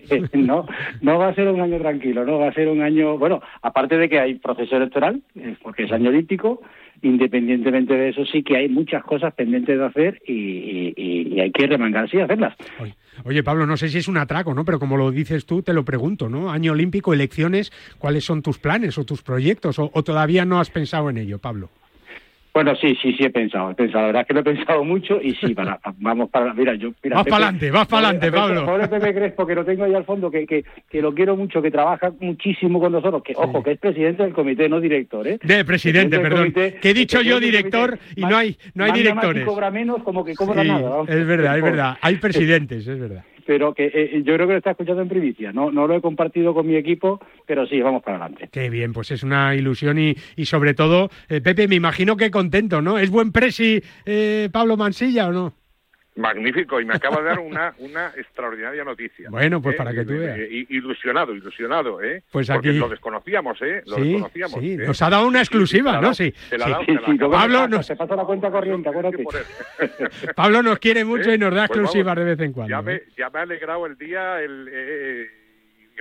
no, 0.32 0.66
no 1.00 1.18
va 1.18 1.28
a 1.28 1.34
ser 1.34 1.48
un 1.48 1.60
año 1.60 1.78
tranquilo, 1.78 2.24
no 2.24 2.38
va 2.38 2.48
a 2.48 2.52
ser 2.52 2.68
un 2.68 2.82
año, 2.82 3.18
bueno, 3.18 3.40
aparte 3.62 3.96
de 3.96 4.08
que 4.08 4.18
hay 4.18 4.34
proceso 4.34 4.76
electoral, 4.76 5.22
eh, 5.34 5.56
porque 5.62 5.84
es 5.84 5.92
año 5.92 6.10
olímpico, 6.10 6.62
independientemente 7.02 7.94
de 7.94 8.10
eso 8.10 8.24
sí 8.24 8.42
que 8.42 8.56
hay 8.56 8.68
muchas 8.68 9.02
cosas 9.04 9.34
pendientes 9.34 9.78
de 9.78 9.84
hacer 9.84 10.22
y, 10.26 11.40
hay 11.40 11.50
que 11.50 11.66
remangarse 11.66 12.18
y 12.18 12.20
hacerlas. 12.20 12.54
Oye, 13.24 13.42
Pablo, 13.42 13.66
no 13.66 13.76
sé 13.76 13.88
si 13.88 13.98
es 13.98 14.06
un 14.06 14.16
atraco, 14.16 14.54
¿no? 14.54 14.64
Pero 14.64 14.78
como 14.78 14.96
lo 14.96 15.10
dices 15.10 15.44
tú, 15.44 15.62
te 15.62 15.72
lo 15.72 15.84
pregunto, 15.84 16.28
¿no? 16.28 16.52
Año 16.52 16.70
olímpico, 16.70 17.12
elecciones, 17.12 17.72
¿cuáles 17.98 18.24
son 18.24 18.42
tus 18.42 18.58
planes 18.58 18.96
o 18.96 19.04
tus 19.04 19.22
proyectos? 19.22 19.80
o 19.80 20.02
todavía 20.04 20.44
no 20.44 20.60
has 20.60 20.70
pensado 20.70 21.10
en 21.10 21.18
ello, 21.18 21.40
Pablo? 21.40 21.70
Bueno, 22.54 22.76
sí, 22.76 22.94
sí, 23.00 23.14
sí 23.14 23.24
he 23.24 23.30
pensado, 23.30 23.70
he 23.70 23.74
pensado, 23.74 24.00
la 24.02 24.06
verdad 24.08 24.22
es 24.22 24.28
que 24.28 24.34
lo 24.34 24.40
he 24.40 24.44
pensado 24.44 24.84
mucho 24.84 25.18
y 25.22 25.34
sí, 25.36 25.54
para, 25.54 25.80
vamos 25.96 26.28
para, 26.28 26.52
mira, 26.52 26.74
yo, 26.74 26.90
mira, 27.02 27.16
vas 27.16 27.24
para 27.24 27.46
adelante, 27.46 27.70
vas 27.70 27.86
para 27.86 28.08
adelante, 28.08 28.32
Pablo. 28.32 28.66
Pobre 28.66 28.88
Pepe 28.88 29.14
Crespo, 29.14 29.46
que 29.46 29.54
lo 29.54 29.64
tengo 29.64 29.84
ahí 29.84 29.94
al 29.94 30.04
fondo, 30.04 30.30
que, 30.30 30.46
que, 30.46 30.64
que 30.90 31.00
lo 31.00 31.14
quiero 31.14 31.34
mucho, 31.34 31.62
que 31.62 31.70
trabaja 31.70 32.12
muchísimo 32.20 32.78
con 32.78 32.92
nosotros, 32.92 33.22
que, 33.22 33.32
ojo, 33.36 33.62
que 33.62 33.72
es 33.72 33.78
presidente 33.78 34.22
del 34.22 34.34
comité, 34.34 34.68
no 34.68 34.80
director, 34.80 35.26
¿eh? 35.26 35.38
De 35.42 35.64
presidente, 35.64 36.18
perdón, 36.18 36.52
que 36.52 36.78
he 36.82 36.94
dicho 36.94 37.22
yo 37.22 37.40
director 37.40 37.98
y 38.14 38.20
no 38.20 38.36
hay, 38.36 38.58
no 38.74 38.84
hay 38.84 38.92
directores. 38.92 39.46
cobra 39.46 39.70
menos, 39.70 40.02
como 40.02 40.22
que 40.22 40.34
cobra 40.34 40.62
nada. 40.62 41.04
Es 41.08 41.26
verdad, 41.26 41.56
es 41.56 41.62
verdad, 41.62 41.96
hay 42.02 42.16
presidentes, 42.20 42.86
es 42.86 43.00
verdad 43.00 43.24
pero 43.46 43.74
que 43.74 43.90
eh, 43.92 44.22
yo 44.24 44.34
creo 44.34 44.46
que 44.46 44.52
lo 44.52 44.58
está 44.58 44.72
escuchando 44.72 45.02
en 45.02 45.08
primicia. 45.08 45.52
No, 45.52 45.70
no 45.70 45.86
lo 45.86 45.96
he 45.96 46.00
compartido 46.00 46.54
con 46.54 46.66
mi 46.66 46.76
equipo, 46.76 47.20
pero 47.46 47.66
sí, 47.66 47.80
vamos 47.80 48.02
para 48.02 48.18
adelante. 48.18 48.48
Qué 48.52 48.70
bien, 48.70 48.92
pues 48.92 49.10
es 49.10 49.22
una 49.22 49.54
ilusión 49.54 49.98
y, 49.98 50.14
y 50.36 50.46
sobre 50.46 50.74
todo, 50.74 51.10
eh, 51.28 51.40
Pepe, 51.40 51.68
me 51.68 51.76
imagino 51.76 52.16
que 52.16 52.30
contento, 52.30 52.82
¿no? 52.82 52.98
¿Es 52.98 53.10
buen 53.10 53.32
presi 53.32 53.82
eh, 54.06 54.48
Pablo 54.52 54.76
Mansilla 54.76 55.28
o 55.28 55.32
no? 55.32 55.54
Magnífico, 56.14 56.78
y 56.78 56.84
me 56.84 56.94
acaba 56.94 57.22
de 57.22 57.28
dar 57.28 57.38
una, 57.38 57.74
una 57.78 58.08
extraordinaria 58.16 58.84
noticia. 58.84 59.30
Bueno, 59.30 59.62
pues 59.62 59.74
¿eh? 59.74 59.78
para 59.78 59.92
que 59.92 60.04
tú 60.04 60.12
veas. 60.12 60.38
Ilusionado, 60.68 61.34
ilusionado, 61.34 62.02
¿eh? 62.02 62.22
Pues 62.30 62.50
aquí... 62.50 62.68
Porque 62.68 62.72
lo 62.72 62.88
desconocíamos, 62.90 63.62
¿eh? 63.62 63.82
Lo 63.86 63.96
desconocíamos. 63.96 64.60
Sí, 64.60 64.72
¿eh? 64.72 64.86
nos 64.86 65.00
ha 65.00 65.08
dado 65.08 65.26
una 65.26 65.38
exclusiva, 65.38 66.00
¿no? 66.02 66.12
Sí. 66.12 66.34
Pablo 67.30 67.66
nos... 67.66 67.86
Se 67.86 67.96
pasa 67.96 68.14
la 68.14 68.24
cuenta 68.24 68.50
corriente, 68.50 68.90
acuérdate. 68.90 69.24
Pablo 70.36 70.62
nos 70.62 70.78
quiere 70.78 71.02
mucho 71.04 71.32
y 71.32 71.38
nos 71.38 71.54
da 71.54 71.66
pues 71.66 71.80
exclusivas 71.80 72.16
de 72.16 72.24
vez 72.24 72.40
en 72.40 72.52
cuando. 72.52 72.70
Ya 72.70 72.82
me, 72.82 73.02
ya 73.16 73.30
me 73.30 73.38
ha 73.38 73.42
alegrado 73.42 73.86
el 73.86 73.96
día 73.96 74.40
el... 74.42 75.30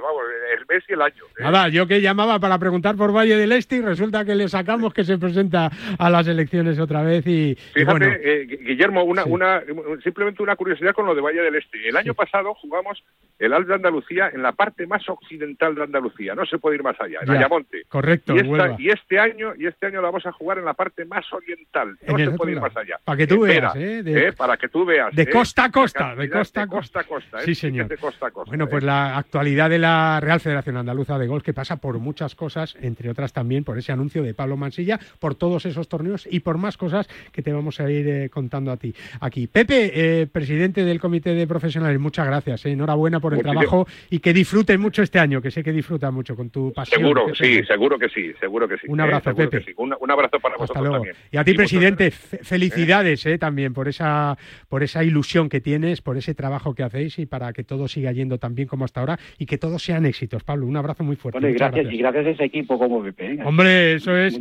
Vamos, 0.01 0.23
el 0.57 0.65
mes 0.67 0.83
y 0.89 0.93
el 0.93 1.01
año. 1.01 1.23
¿eh? 1.37 1.43
Nada, 1.43 1.69
yo 1.69 1.87
que 1.87 2.01
llamaba 2.01 2.39
para 2.39 2.57
preguntar 2.57 2.95
por 2.95 3.15
Valle 3.15 3.37
del 3.37 3.51
Este 3.51 3.77
y 3.77 3.81
resulta 3.81 4.25
que 4.25 4.35
le 4.35 4.49
sacamos 4.49 4.93
que 4.93 5.03
se 5.03 5.17
presenta 5.17 5.69
a 5.97 6.09
las 6.09 6.27
elecciones 6.27 6.79
otra 6.79 7.03
vez 7.03 7.25
y, 7.27 7.55
Fíjate, 7.73 8.19
eh, 8.23 8.45
Guillermo, 8.45 9.03
una, 9.03 9.25
una, 9.25 9.61
simplemente 10.03 10.43
una 10.43 10.55
curiosidad 10.55 10.93
con 10.93 11.05
lo 11.05 11.15
de 11.15 11.21
Valle 11.21 11.41
del 11.41 11.55
Este. 11.55 11.87
El 11.87 11.97
año 11.97 12.13
pasado 12.13 12.53
jugamos 12.55 13.03
el 13.39 13.53
Alto 13.53 13.69
de 13.69 13.75
Andalucía 13.75 14.29
en 14.33 14.43
la 14.43 14.51
parte 14.51 14.85
más 14.85 15.07
occidental 15.09 15.73
de 15.75 15.83
Andalucía, 15.83 16.35
no 16.35 16.45
se 16.45 16.59
puede 16.59 16.75
ir 16.75 16.83
más 16.83 16.99
allá, 16.99 17.19
en 17.23 17.31
Ayamonte. 17.31 17.83
Correcto. 17.87 18.35
Y, 18.35 18.89
este 18.89 19.19
año 19.19 19.53
y 19.57 19.65
este 19.65 19.87
año 19.87 20.01
la 20.01 20.09
vamos 20.09 20.25
a 20.25 20.31
jugar 20.31 20.59
en 20.59 20.65
la 20.65 20.73
parte 20.73 21.05
más 21.05 21.25
oriental, 21.33 21.97
no 22.07 22.17
se 22.17 22.31
puede 22.31 22.51
ir 22.53 22.61
más 22.61 22.75
allá. 22.77 22.99
Para 23.03 23.17
que 23.17 23.27
tú 23.27 23.41
veas, 23.41 23.75
¿eh? 23.75 24.03
¿eh? 24.05 24.33
Para 24.33 24.57
que 24.57 24.69
tú 24.69 24.85
veas. 24.85 25.13
De 25.15 25.27
costa 25.27 25.65
a 25.65 25.71
costa, 25.71 26.15
de 26.15 26.29
costa 26.29 26.63
a 26.63 26.67
costa. 26.67 27.03
costa, 27.03 27.39
sí, 27.41 27.55
señor. 27.55 27.87
De 27.87 27.97
costa 27.97 28.27
a 28.27 28.31
costa, 28.31 28.49
bueno, 28.49 28.67
pues 28.67 28.83
la 28.83 29.17
actualidad 29.17 29.69
de 29.69 29.79
la 29.79 29.90
Real 30.19 30.39
Federación 30.39 30.77
Andaluza 30.77 31.17
de 31.17 31.27
Golf, 31.27 31.43
que 31.43 31.53
pasa 31.53 31.77
por 31.77 31.99
muchas 31.99 32.35
cosas, 32.35 32.77
entre 32.81 33.09
otras 33.09 33.33
también 33.33 33.63
por 33.63 33.77
ese 33.77 33.91
anuncio 33.91 34.23
de 34.23 34.33
Pablo 34.33 34.57
Mansilla, 34.57 34.99
por 35.19 35.35
todos 35.35 35.65
esos 35.65 35.87
torneos 35.87 36.27
y 36.29 36.41
por 36.41 36.57
más 36.57 36.77
cosas 36.77 37.07
que 37.31 37.41
te 37.41 37.51
vamos 37.53 37.79
a 37.79 37.89
ir 37.89 38.07
eh, 38.07 38.29
contando 38.29 38.71
a 38.71 38.77
ti 38.77 38.93
aquí. 39.19 39.47
Pepe, 39.47 39.91
eh, 39.93 40.27
presidente 40.27 40.83
del 40.83 40.99
Comité 40.99 41.33
de 41.33 41.47
Profesionales, 41.47 41.99
muchas 41.99 42.25
gracias. 42.25 42.65
Eh, 42.65 42.71
enhorabuena 42.71 43.19
por 43.19 43.33
el 43.33 43.41
trabajo 43.41 43.87
y 44.09 44.19
que 44.19 44.33
disfruten 44.33 44.79
mucho 44.79 45.01
este 45.03 45.19
año, 45.19 45.41
que 45.41 45.51
sé 45.51 45.63
que 45.63 45.71
disfrutan 45.71 46.13
mucho 46.13 46.35
con 46.35 46.49
tu 46.49 46.71
pasión. 46.73 47.01
Seguro, 47.01 47.35
sí, 47.35 47.63
seguro 47.63 47.97
que 47.97 48.09
sí, 48.09 48.33
seguro 48.39 48.67
que 48.67 48.77
sí. 48.77 48.87
Un 48.87 49.01
abrazo, 49.01 49.35
Pepe. 49.35 49.65
Un, 49.77 50.11
abrazo 50.11 50.39
para 50.39 50.57
vosotros 50.57 50.91
también. 50.91 51.15
Y 51.31 51.37
a 51.37 51.43
ti, 51.43 51.53
presidente, 51.53 52.11
felicidades 52.11 53.25
también 53.39 53.73
por 53.73 53.87
esa, 53.87 54.37
por 54.67 54.83
esa 54.83 55.03
ilusión 55.03 55.49
que 55.49 55.61
tienes, 55.61 56.01
por 56.01 56.17
ese 56.17 56.33
trabajo 56.33 56.73
que 56.73 56.83
hacéis 56.83 57.19
y 57.19 57.25
para 57.25 57.53
que 57.53 57.63
todo 57.63 57.87
siga 57.87 58.11
yendo 58.11 58.37
tan 58.37 58.55
bien 58.55 58.67
como 58.67 58.85
hasta 58.85 58.99
ahora 58.99 59.19
y 59.37 59.45
que 59.45 59.57
todos 59.71 59.83
sean 59.83 60.05
éxitos. 60.05 60.43
Pablo, 60.43 60.65
un 60.65 60.75
abrazo 60.75 61.01
muy 61.01 61.15
fuerte. 61.15 61.39
gracias, 61.53 61.93
y 61.93 61.97
gracias 61.97 62.25
a 62.25 62.29
ese 62.31 62.43
equipo 62.43 62.77
como 62.77 63.01
BP. 63.01 63.21
¿eh? 63.21 63.39
Hombre, 63.45 63.93
eso 63.93 64.17
es 64.17 64.37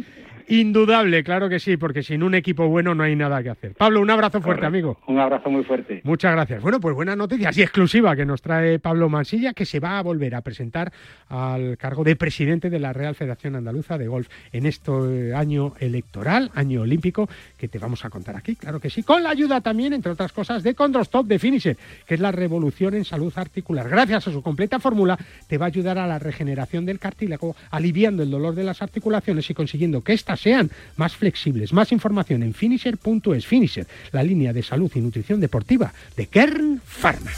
indudable, 0.50 1.24
claro 1.24 1.48
que 1.48 1.58
sí, 1.58 1.76
porque 1.76 2.02
sin 2.02 2.22
un 2.22 2.34
equipo 2.34 2.68
bueno 2.68 2.94
no 2.94 3.04
hay 3.04 3.16
nada 3.16 3.42
que 3.42 3.50
hacer. 3.50 3.74
Pablo, 3.74 4.00
un 4.00 4.10
abrazo 4.10 4.40
fuerte, 4.40 4.66
amigo. 4.66 4.98
Un 5.06 5.18
abrazo 5.18 5.48
muy 5.48 5.64
fuerte. 5.64 6.00
Muchas 6.04 6.32
gracias. 6.32 6.62
Bueno, 6.62 6.80
pues 6.80 6.94
buenas 6.94 7.16
noticias 7.16 7.56
y 7.56 7.62
exclusiva 7.62 8.16
que 8.16 8.26
nos 8.26 8.42
trae 8.42 8.78
Pablo 8.78 9.08
Mansilla, 9.08 9.52
que 9.54 9.64
se 9.64 9.80
va 9.80 9.98
a 9.98 10.02
volver 10.02 10.34
a 10.34 10.42
presentar 10.42 10.92
al 11.28 11.78
cargo 11.78 12.04
de 12.04 12.16
presidente 12.16 12.68
de 12.68 12.78
la 12.80 12.92
Real 12.92 13.14
Federación 13.14 13.56
Andaluza 13.56 13.96
de 13.96 14.08
Golf 14.08 14.28
en 14.52 14.66
este 14.66 15.34
año 15.34 15.74
electoral, 15.78 16.50
año 16.54 16.82
olímpico, 16.82 17.28
que 17.56 17.68
te 17.68 17.78
vamos 17.78 18.04
a 18.04 18.10
contar 18.10 18.36
aquí, 18.36 18.56
claro 18.56 18.80
que 18.80 18.90
sí, 18.90 19.02
con 19.02 19.22
la 19.22 19.30
ayuda 19.30 19.60
también, 19.60 19.92
entre 19.92 20.12
otras 20.12 20.32
cosas, 20.32 20.62
de 20.62 20.74
Condrostop 20.74 21.26
de 21.26 21.38
Finisher, 21.38 21.76
que 22.06 22.14
es 22.14 22.20
la 22.20 22.32
revolución 22.32 22.94
en 22.94 23.04
salud 23.04 23.32
articular. 23.36 23.88
Gracias 23.88 24.28
a 24.28 24.32
su 24.32 24.42
completa 24.42 24.80
fórmula, 24.80 25.18
te 25.46 25.58
va 25.58 25.66
a 25.66 25.68
ayudar 25.68 25.98
a 25.98 26.06
la 26.06 26.18
regeneración 26.18 26.86
del 26.86 26.98
cartílago, 26.98 27.54
aliviando 27.70 28.22
el 28.22 28.30
dolor 28.30 28.54
de 28.54 28.64
las 28.64 28.82
articulaciones 28.82 29.48
y 29.48 29.54
consiguiendo 29.54 30.02
que 30.02 30.12
éstas 30.12 30.39
sean 30.40 30.70
más 30.96 31.16
flexibles. 31.16 31.72
Más 31.72 31.92
información 31.92 32.42
en 32.42 32.54
finisher.es. 32.54 33.46
Finisher, 33.46 33.86
la 34.12 34.22
línea 34.22 34.52
de 34.52 34.62
salud 34.62 34.90
y 34.94 35.00
nutrición 35.00 35.40
deportiva 35.40 35.92
de 36.16 36.26
Kern 36.26 36.80
Pharma. 36.84 37.30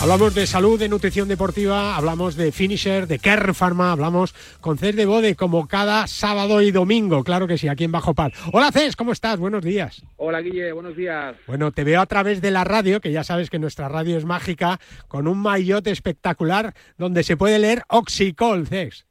Hablamos 0.00 0.32
de 0.32 0.46
salud, 0.46 0.78
de 0.78 0.88
nutrición 0.88 1.26
deportiva, 1.26 1.96
hablamos 1.96 2.36
de 2.36 2.52
finisher, 2.52 3.08
de 3.08 3.18
Kern 3.18 3.52
Pharma, 3.52 3.90
hablamos 3.90 4.32
con 4.60 4.78
Cés 4.78 4.94
de 4.94 5.06
Bode 5.06 5.34
como 5.34 5.66
cada 5.66 6.06
sábado 6.06 6.62
y 6.62 6.70
domingo, 6.70 7.24
claro 7.24 7.48
que 7.48 7.58
sí, 7.58 7.66
aquí 7.66 7.82
en 7.82 7.90
Bajo 7.90 8.14
Par. 8.14 8.32
Hola 8.52 8.70
Cés, 8.70 8.94
¿cómo 8.94 9.10
estás? 9.10 9.40
Buenos 9.40 9.64
días. 9.64 10.06
Hola 10.16 10.40
Guille, 10.40 10.70
buenos 10.70 10.96
días. 10.96 11.36
Bueno, 11.48 11.72
te 11.72 11.82
veo 11.82 12.00
a 12.00 12.06
través 12.06 12.40
de 12.40 12.52
la 12.52 12.62
radio, 12.62 13.00
que 13.00 13.10
ya 13.10 13.24
sabes 13.24 13.50
que 13.50 13.58
nuestra 13.58 13.88
radio 13.88 14.16
es 14.16 14.24
mágica, 14.24 14.78
con 15.08 15.26
un 15.26 15.38
maillot 15.38 15.84
espectacular 15.88 16.74
donde 16.96 17.24
se 17.24 17.36
puede 17.36 17.58
leer 17.58 17.82
Oxicol, 17.88 18.68
Cés. 18.68 19.04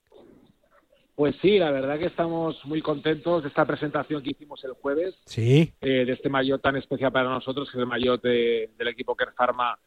Pues 1.15 1.35
sí, 1.41 1.59
la 1.59 1.71
verdad 1.71 1.99
que 1.99 2.05
estamos 2.05 2.63
muy 2.63 2.81
contentos 2.81 3.43
de 3.43 3.49
esta 3.49 3.65
presentación 3.65 4.23
que 4.23 4.29
hicimos 4.29 4.63
el 4.63 4.71
jueves. 4.71 5.15
Sí. 5.25 5.73
Eh, 5.81 6.05
de 6.05 6.13
este 6.13 6.29
maillot 6.29 6.61
tan 6.61 6.77
especial 6.77 7.11
para 7.11 7.27
nosotros, 7.27 7.69
que 7.69 7.77
es 7.77 7.81
el 7.81 7.87
maillot 7.87 8.21
del 8.21 8.87
equipo 8.87 9.15
Kern 9.15 9.33
Pharma 9.35 9.77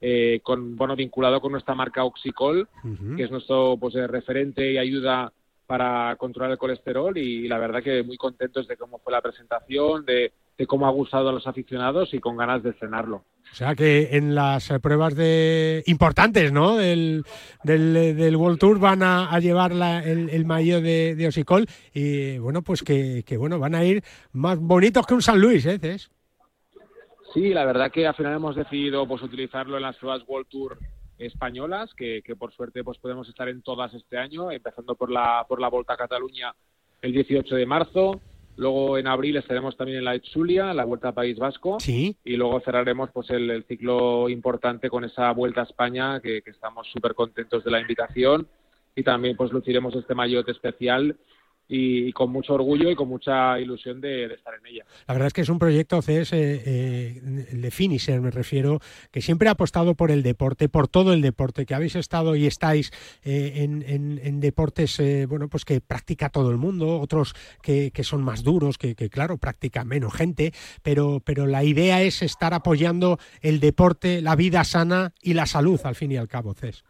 eh, 0.00 0.40
con, 0.42 0.76
bueno, 0.76 0.94
vinculado 0.94 1.40
con 1.40 1.52
nuestra 1.52 1.74
marca 1.74 2.04
Oxicol, 2.04 2.68
que 3.16 3.22
es 3.22 3.30
nuestro 3.30 3.76
pues, 3.78 3.94
eh, 3.94 4.06
referente 4.06 4.70
y 4.70 4.78
ayuda 4.78 5.32
para 5.66 6.14
controlar 6.16 6.52
el 6.52 6.58
colesterol 6.58 7.16
y 7.18 7.48
la 7.48 7.58
verdad 7.58 7.82
que 7.82 8.02
muy 8.02 8.16
contentos 8.16 8.68
de 8.68 8.76
cómo 8.76 8.98
fue 8.98 9.12
la 9.12 9.20
presentación, 9.20 10.04
de, 10.04 10.32
cómo 10.66 10.86
ha 10.86 10.90
gustado 10.90 11.28
a 11.28 11.32
los 11.32 11.46
aficionados 11.46 12.14
y 12.14 12.20
con 12.20 12.36
ganas 12.36 12.62
de 12.62 12.70
estrenarlo. 12.70 13.24
O 13.50 13.54
sea 13.54 13.74
que 13.74 14.10
en 14.12 14.34
las 14.34 14.72
pruebas 14.82 15.14
de 15.14 15.82
importantes, 15.86 16.52
¿no? 16.52 16.76
Del, 16.76 17.24
del, 17.64 18.36
World 18.36 18.58
Tour 18.58 18.78
van 18.78 19.02
a, 19.02 19.38
llevar 19.40 19.72
el, 19.72 20.30
el 20.30 20.44
maillot 20.44 20.82
de, 20.82 21.14
de, 21.14 21.26
Oxicol 21.26 21.66
y 21.92 22.38
bueno, 22.38 22.62
pues 22.62 22.82
que, 22.82 23.24
que, 23.26 23.36
bueno, 23.36 23.58
van 23.58 23.74
a 23.74 23.84
ir 23.84 24.02
más 24.32 24.58
bonitos 24.58 25.06
que 25.06 25.14
un 25.14 25.22
San 25.22 25.40
Luis, 25.40 25.66
¿eh? 25.66 25.80
Sí, 27.32 27.52
la 27.52 27.64
verdad 27.64 27.90
que 27.90 28.06
al 28.06 28.14
final 28.14 28.34
hemos 28.34 28.56
decidido 28.56 29.06
pues 29.06 29.22
utilizarlo 29.22 29.76
en 29.76 29.82
las 29.82 29.96
pruebas 29.96 30.22
World 30.26 30.48
Tour 30.48 30.78
españolas, 31.18 31.92
que, 31.94 32.22
por 32.38 32.52
suerte 32.52 32.84
pues 32.84 32.98
podemos 32.98 33.28
estar 33.28 33.48
en 33.48 33.62
todas 33.62 33.92
este 33.94 34.18
año, 34.18 34.50
empezando 34.50 34.94
por 34.94 35.10
la 35.10 35.44
por 35.48 35.60
la 35.60 35.68
Volta 35.68 35.94
a 35.94 35.96
Cataluña 35.96 36.54
el 37.02 37.12
18 37.12 37.54
de 37.54 37.66
marzo, 37.66 38.20
luego 38.56 38.98
en 38.98 39.06
abril 39.06 39.36
estaremos 39.36 39.76
también 39.76 39.98
en 39.98 40.04
la 40.04 40.14
Etzulia, 40.14 40.74
la 40.74 40.84
Vuelta 40.84 41.08
a 41.08 41.14
País 41.14 41.38
Vasco, 41.38 41.78
¿Sí? 41.80 42.16
y 42.24 42.36
luego 42.36 42.60
cerraremos 42.60 43.10
pues 43.12 43.30
el, 43.30 43.64
ciclo 43.64 44.28
importante 44.28 44.88
con 44.88 45.04
esa 45.04 45.30
Vuelta 45.32 45.60
a 45.62 45.64
España, 45.64 46.20
que, 46.20 46.42
que 46.42 46.50
estamos 46.50 46.86
súper 46.90 47.14
contentos 47.14 47.64
de 47.64 47.70
la 47.70 47.80
invitación, 47.80 48.48
y 48.94 49.02
también 49.02 49.36
pues 49.36 49.52
luciremos 49.52 49.94
este 49.94 50.14
maillot 50.14 50.48
especial 50.48 51.16
y, 51.68 52.12
con 52.12 52.30
mucho 52.30 52.54
orgullo 52.54 52.90
y 52.90 52.94
con 52.94 53.08
mucha 53.08 53.58
ilusión 53.58 54.00
de, 54.00 54.26
estar 54.26 54.54
en 54.54 54.66
ella. 54.66 54.84
La 55.06 55.14
verdad 55.14 55.28
es 55.28 55.32
que 55.32 55.40
es 55.40 55.48
un 55.48 55.58
proyecto 55.58 56.00
CS, 56.00 56.32
eh, 56.32 57.20
de 57.52 57.70
Finisher 57.70 58.20
me 58.20 58.30
refiero, 58.30 58.80
que 59.10 59.20
siempre 59.20 59.48
ha 59.48 59.52
apostado 59.52 59.94
por 59.94 60.10
el 60.10 60.22
deporte, 60.22 60.68
por 60.68 60.88
todo 60.88 61.12
el 61.12 61.22
deporte, 61.22 61.66
que 61.66 61.74
habéis 61.74 61.96
estado 61.96 62.36
y 62.36 62.46
estáis 62.46 62.92
eh, 63.24 63.52
en, 63.56 64.40
deportes 64.40 65.00
eh, 65.00 65.26
bueno 65.26 65.48
pues 65.48 65.64
que 65.64 65.80
practica 65.80 66.28
todo 66.28 66.50
el 66.50 66.56
mundo, 66.56 67.00
otros 67.00 67.34
que, 67.62 67.90
son 68.02 68.22
más 68.22 68.44
duros, 68.44 68.78
que, 68.78 68.94
claro, 68.94 69.38
practica 69.38 69.84
menos 69.84 70.14
gente, 70.14 70.52
pero, 70.82 71.20
pero 71.24 71.46
la 71.46 71.64
idea 71.64 72.02
es 72.02 72.22
estar 72.22 72.54
apoyando 72.54 73.18
el 73.40 73.58
deporte, 73.58 74.22
la 74.22 74.36
vida 74.36 74.62
sana 74.64 75.12
y 75.20 75.34
la 75.34 75.46
salud 75.46 75.80
al 75.84 75.94
fin 75.94 76.12
y 76.12 76.16
al 76.16 76.28
cabo, 76.28 76.54
Cés. 76.54 76.84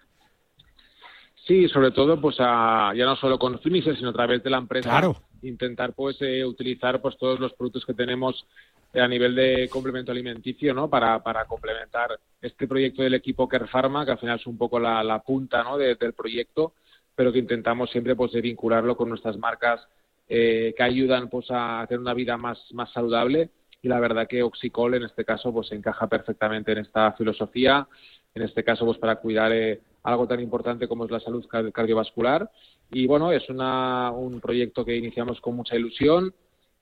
Sí, 1.46 1.68
sobre 1.68 1.92
todo, 1.92 2.20
pues 2.20 2.38
ya 2.38 2.92
no 2.92 3.14
solo 3.16 3.38
con 3.38 3.60
Finisher, 3.60 3.96
sino 3.96 4.10
a 4.10 4.12
través 4.12 4.42
de 4.42 4.50
la 4.50 4.58
empresa. 4.58 5.00
Intentar, 5.42 5.92
pues, 5.92 6.20
eh, 6.20 6.44
utilizar, 6.44 7.00
pues, 7.00 7.16
todos 7.16 7.38
los 7.38 7.52
productos 7.52 7.86
que 7.86 7.94
tenemos 7.94 8.46
a 8.92 9.06
nivel 9.06 9.34
de 9.36 9.68
complemento 9.70 10.10
alimenticio, 10.10 10.74
¿no? 10.74 10.90
Para, 10.90 11.22
para 11.22 11.44
complementar 11.44 12.18
este 12.40 12.66
proyecto 12.66 13.02
del 13.02 13.14
equipo 13.14 13.46
Care 13.46 13.68
Pharma, 13.68 14.04
que 14.04 14.12
al 14.12 14.18
final 14.18 14.40
es 14.40 14.46
un 14.46 14.58
poco 14.58 14.80
la, 14.80 15.22
punta, 15.24 15.62
¿no? 15.62 15.78
del 15.78 16.14
proyecto, 16.14 16.72
pero 17.14 17.32
que 17.32 17.38
intentamos 17.38 17.90
siempre, 17.90 18.16
pues, 18.16 18.32
de 18.32 18.40
vincularlo 18.40 18.96
con 18.96 19.08
nuestras 19.08 19.38
marcas 19.38 19.86
eh, 20.28 20.74
que 20.76 20.82
ayudan, 20.82 21.28
pues, 21.28 21.46
a 21.50 21.84
tener 21.88 22.00
una 22.00 22.14
vida 22.14 22.36
más, 22.36 22.58
más 22.72 22.90
saludable. 22.92 23.50
Y 23.82 23.88
la 23.88 24.00
verdad 24.00 24.26
que 24.26 24.42
Oxicol, 24.42 24.94
en 24.94 25.04
este 25.04 25.24
caso, 25.24 25.52
pues, 25.52 25.70
encaja 25.70 26.08
perfectamente 26.08 26.72
en 26.72 26.78
esta 26.78 27.12
filosofía. 27.12 27.86
En 28.34 28.42
este 28.42 28.64
caso, 28.64 28.84
pues, 28.84 28.98
para 28.98 29.16
cuidar 29.16 29.52
eh, 29.52 29.80
algo 30.06 30.26
tan 30.28 30.40
importante 30.40 30.86
como 30.86 31.04
es 31.04 31.10
la 31.10 31.20
salud 31.20 31.44
cardiovascular. 31.72 32.48
Y 32.92 33.06
bueno, 33.06 33.32
es 33.32 33.48
una, 33.50 34.12
un 34.12 34.40
proyecto 34.40 34.84
que 34.84 34.96
iniciamos 34.96 35.40
con 35.40 35.56
mucha 35.56 35.74
ilusión 35.76 36.32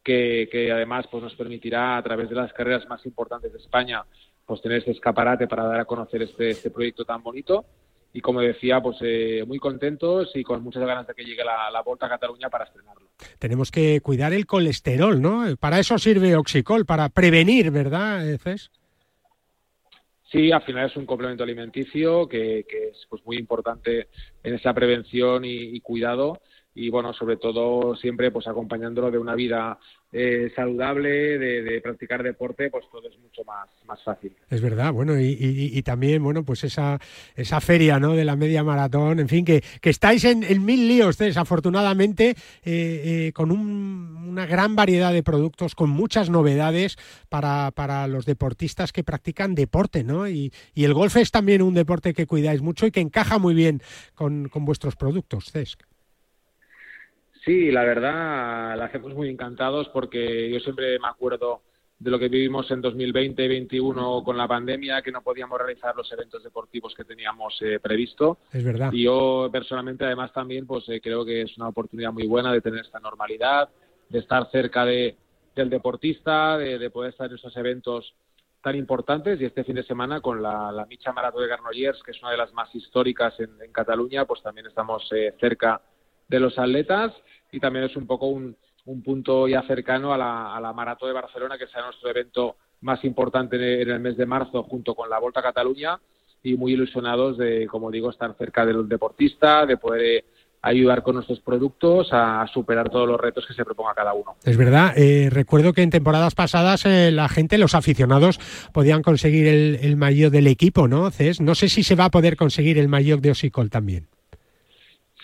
que, 0.03 0.71
además 0.71 1.07
pues, 1.11 1.23
nos 1.23 1.35
permitirá 1.35 1.97
a 1.97 2.03
través 2.03 2.29
de 2.29 2.35
las 2.35 2.53
carreras 2.53 2.87
más 2.87 3.05
importantes 3.07 3.51
de 3.53 3.59
España 3.59 4.05
pues 4.45 4.61
tener 4.61 4.79
este 4.79 4.91
escaparate 4.91 5.47
para 5.47 5.65
dar 5.65 5.81
a 5.81 5.85
conocer 5.87 6.21
este, 6.21 6.51
este 6.51 6.71
proyecto 6.71 7.07
tan 7.07 7.23
bonito 7.23 7.65
y 8.13 8.21
como 8.21 8.43
decía, 8.43 8.83
pues 8.83 8.99
eh, 9.01 9.43
muy 9.47 9.59
contentos 9.59 10.31
y 10.35 10.45
con 10.45 10.63
muchas 10.63 10.85
ganas 10.85 11.07
de 11.07 11.15
que 11.15 11.25
llegue 11.25 11.43
la, 11.43 11.71
la 11.71 11.81
Volta 11.81 12.05
a 12.05 12.11
Cataluña 12.11 12.51
para 12.51 12.67
estrenarlo. 12.67 13.09
Tenemos 13.39 13.71
que 13.71 14.03
cuidar 14.03 14.35
el 14.35 14.45
colesterol, 14.45 15.21
¿no? 15.21 15.45
Para 15.59 15.79
eso 15.79 15.97
sirve 15.97 16.37
Oxicol, 16.37 16.85
para 16.85 17.09
prevenir, 17.09 17.71
¿verdad, 17.71 18.23
Cés? 18.39 18.71
Sí, 20.35 20.51
al 20.51 20.63
final 20.63 20.87
es 20.91 20.97
un 20.97 21.07
complemento 21.07 21.45
alimenticio 21.45 22.27
que, 22.27 22.67
es 22.69 23.07
pues, 23.09 23.25
muy 23.25 23.37
importante 23.37 24.09
en 24.43 24.55
esa 24.55 24.75
prevención 24.75 25.45
y 25.45 25.81
cuidado 25.81 26.41
y 26.75 26.91
bueno, 26.91 27.13
sobre 27.13 27.37
todo 27.37 27.95
siempre 27.95 28.31
pues 28.33 28.49
acompañándolo 28.49 29.11
de 29.11 29.19
una 29.19 29.35
vida 29.35 29.79
eh, 30.17 30.53
saludable, 30.55 31.39
de, 31.39 31.81
practicar 31.81 32.23
deporte, 32.23 32.71
pues 32.71 32.85
todo 32.89 33.09
es 33.09 33.19
mucho 33.19 33.43
más, 33.43 33.69
más 33.85 34.01
fácil. 34.05 34.33
Es 34.49 34.61
verdad, 34.61 34.93
bueno, 34.93 35.19
y, 35.19 35.83
también, 35.83 36.23
bueno, 36.23 36.45
pues 36.45 36.63
esa, 36.63 37.01
esa 37.35 37.61
feria, 37.61 37.99
¿no?, 37.99 38.15
de 38.15 38.25
la 38.25 38.37
media 38.37 38.63
maratón, 38.63 39.19
en 39.19 39.29
fin, 39.29 39.45
que, 39.45 39.65
que 39.81 39.91
estáis 39.91 40.25
en, 40.25 40.65
mil 40.65 40.87
líos, 40.87 41.19
desafortunadamente, 41.19 42.31
eh, 42.31 42.37
eh, 42.65 43.33
con 43.35 43.51
una 43.51 44.47
gran 44.47 44.77
variedad 44.77 45.13
de 45.13 45.25
productos, 45.25 45.75
con 45.75 45.91
muchas 45.91 46.31
novedades 46.31 46.97
para, 47.29 47.73
para 47.73 48.07
los 48.07 48.25
deportistas 48.25 48.93
que 48.93 49.03
practican 49.03 49.57
deporte, 49.57 50.05
¿no? 50.05 50.29
Y, 50.29 50.53
y, 50.75 50.85
el 50.85 50.95
golf 50.95 51.17
es 51.17 51.33
también 51.33 51.61
un 51.61 51.75
deporte 51.75 52.15
que 52.15 52.29
cuidáis 52.29 52.63
mucho 52.63 52.87
y 52.87 52.93
que 52.93 53.01
encaja 53.01 53.39
muy 53.39 53.55
bien 53.55 53.83
con, 54.15 54.49
con 54.49 54.65
vuestros 54.65 54.95
productos, 54.95 55.51
Cesc. 55.51 55.83
Sí, 57.45 57.71
la 57.71 57.85
verdad, 57.85 58.77
la 58.77 58.87
hacemos 58.87 59.15
muy 59.15 59.29
encantados 59.29 59.89
porque 59.91 60.51
yo 60.51 60.61
siempre 60.61 60.99
me 60.99 61.09
acuerdo 61.09 61.63
de 61.99 62.11
lo 62.11 62.19
que 62.19 62.29
vivimos 62.29 62.71
en 62.71 62.83
2020-2021 62.83 64.25
con 64.25 64.37
la 64.37 64.49
pandemia, 64.49 65.03
que 65.03 65.13
no 65.13 65.23
podíamos 65.23 65.59
realizar 65.59 65.95
los 65.95 66.11
eventos 66.13 66.43
deportivos 66.43 66.95
que 66.95 67.05
teníamos 67.05 67.57
eh, 67.63 67.79
previsto. 67.81 68.39
Es 68.53 68.65
verdad. 68.65 68.91
Y 68.93 69.05
yo 69.05 69.49
personalmente, 69.53 70.05
además, 70.05 70.33
también, 70.33 70.67
pues 70.67 70.89
eh, 70.89 71.01
creo 71.01 71.25
que 71.25 71.43
es 71.43 71.57
una 71.57 71.69
oportunidad 71.69 72.13
muy 72.13 72.27
buena 72.27 72.53
de 72.53 72.61
tener 72.61 72.85
esta 72.85 72.99
normalidad, 72.99 73.69
de 74.09 74.19
estar 74.19 74.51
cerca 74.51 74.85
de, 74.85 75.17
del 75.55 75.71
deportista, 75.71 76.59
de, 76.59 76.91
poder 76.91 77.13
estar 77.13 77.29
en 77.31 77.37
esos 77.37 77.57
eventos 77.57 78.15
tan 78.63 78.77
importantes 78.77 79.41
y 79.41 79.45
este 79.45 79.65
fin 79.65 79.77
de 79.77 79.83
semana 79.83 80.21
con 80.21 80.43
la, 80.43 80.73
la 80.73 80.87
Micha 80.87 81.13
Maratón 81.13 81.43
de 81.43 81.49
Garnollers, 81.49 82.03
que 82.03 82.13
es 82.13 82.23
una 82.23 82.31
de 82.31 82.39
las 82.39 82.53
más 82.55 82.75
históricas 82.75 83.39
en, 83.39 83.51
Cataluña, 83.73 84.25
pues 84.25 84.43
también 84.43 84.67
estamos 84.67 85.07
eh, 85.13 85.35
cerca 85.39 85.81
de 86.29 86.41
los 86.41 86.59
atletas 86.59 87.13
y 87.55 87.61
también 87.61 87.85
es 87.85 87.97
un 87.97 88.07
poco 88.07 88.27
un, 88.27 88.57
punto 89.05 89.49
ya 89.49 89.63
cercano 89.63 90.13
a 90.13 90.19
la, 90.19 90.73
Maratón 90.75 91.09
de 91.09 91.15
Barcelona, 91.15 91.57
que 91.57 91.67
será 91.67 91.87
nuestro 91.87 92.11
evento 92.11 92.57
más 92.81 93.03
importante 93.05 93.83
en 93.83 93.91
el 93.91 94.01
mes 94.01 94.17
de 94.17 94.27
marzo 94.27 94.63
junto 94.65 94.95
con 94.95 95.09
la 95.09 95.19
Volta 95.19 95.41
a 95.41 95.45
Cataluña 95.45 95.99
y 96.43 96.55
muy 96.57 96.73
ilusionados 96.73 97.39
de, 97.39 97.67
como 97.67 97.91
digo, 97.91 98.11
estar 98.11 98.35
cerca 98.37 98.67
del 98.67 98.87
deportista, 98.87 99.65
de 99.65 99.79
poder 99.79 100.03
eh, 100.03 100.25
ayudar 100.61 101.03
con 101.03 101.15
nuestros 101.15 101.41
productos 101.41 102.09
a 102.13 102.47
superar 102.53 102.91
todos 102.91 103.09
los 103.09 103.19
retos 103.19 103.47
que 103.47 103.55
se 103.55 103.65
proponga 103.65 103.95
cada 103.95 104.13
uno. 104.13 104.37
Es 104.45 104.57
verdad, 104.59 104.93
eh, 104.97 105.31
recuerdo 105.31 105.73
que 105.73 105.83
en 105.83 105.91
temporadas 105.91 106.35
pasadas 106.35 106.85
eh, 106.85 107.11
la 107.11 107.29
gente, 107.29 107.57
los 107.57 107.75
aficionados, 107.75 108.39
podían 108.73 109.03
conseguir 109.03 109.47
el, 109.47 109.79
el 109.81 109.97
maillot 109.97 110.33
del 110.33 110.49
equipo, 110.49 110.89
¿no, 110.89 111.11
Cés? 111.11 111.41
No 111.41 111.55
sé 111.55 111.69
si 111.69 111.83
se 111.83 111.95
va 111.95 112.07
a 112.07 112.11
poder 112.11 112.37
conseguir 112.37 112.79
el 112.79 112.89
maillot 112.89 113.21
de 113.21 113.31
Osicol 113.31 113.71
también. 113.71 114.09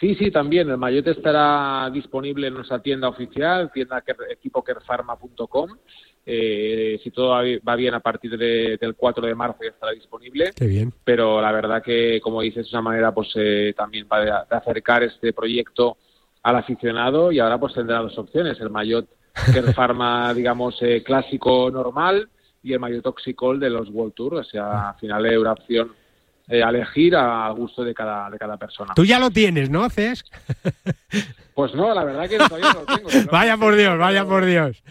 Sí, 0.01 0.15
sí, 0.15 0.31
también. 0.31 0.71
El 0.71 0.79
mayote 0.79 1.11
estará 1.11 1.91
disponible 1.93 2.47
en 2.47 2.55
nuestra 2.55 2.81
tienda 2.81 3.09
oficial, 3.09 3.71
tienda 3.71 4.03
equipokerfarma.com. 4.31 5.71
Eh, 6.25 6.99
si 7.03 7.11
todo 7.11 7.31
va 7.67 7.77
bien 7.77 7.95
a 7.95 8.01
partir 8.01 8.37
del 8.39 8.95
4 8.95 9.27
de 9.27 9.35
marzo 9.35 9.59
ya 9.63 9.71
estará 9.71 9.93
disponible. 9.93 10.53
Qué 10.57 10.67
bien. 10.67 10.93
Pero 11.05 11.43
la 11.43 11.53
verdad 11.53 11.83
que, 11.83 12.19
como 12.23 12.41
dices, 12.41 12.67
es 12.67 12.73
una 12.73 12.83
manera 12.83 13.13
pues 13.13 13.29
eh, 13.35 13.75
también 13.77 14.09
para 14.09 14.47
de 14.49 14.57
acercar 14.57 15.03
este 15.03 15.35
proyecto 15.35 15.99
al 16.43 16.57
aficionado 16.57 17.31
y 17.31 17.39
ahora 17.39 17.59
pues 17.59 17.75
tendrá 17.75 17.99
dos 17.99 18.17
opciones. 18.17 18.59
El 18.59 18.71
maillot 18.71 19.07
Pharma, 19.75 20.33
digamos, 20.35 20.81
eh, 20.81 21.03
clásico 21.03 21.71
normal 21.71 22.31
y 22.63 22.73
el 22.73 22.81
maillot 22.81 23.03
Toxicol 23.03 23.61
de 23.61 23.69
los 23.69 23.91
World 23.91 24.15
Tour. 24.15 24.37
O 24.37 24.45
sea, 24.45 24.91
al 24.91 24.99
final 24.99 25.27
es 25.27 25.37
una 25.37 25.53
opción 25.53 25.93
eh, 26.51 26.63
elegir 26.67 27.15
a 27.15 27.49
gusto 27.51 27.85
de 27.85 27.95
cada, 27.95 28.29
de 28.29 28.39
cada 28.39 28.57
persona. 28.57 28.93
Tú 28.95 29.05
ya 29.05 29.19
lo 29.19 29.31
tienes, 29.31 29.71
¿no, 29.71 29.89
Ces? 29.89 30.25
Pues 31.61 31.75
no, 31.75 31.93
la 31.93 32.05
verdad 32.05 32.27
que 32.27 32.39
todavía 32.39 32.73
no 32.73 32.81
lo 32.81 32.87
tengo. 32.87 33.09
vaya 33.31 33.55
por 33.59 33.77
Dios, 33.77 33.99
vaya 33.99 34.25
por 34.25 34.47
Dios. 34.47 34.83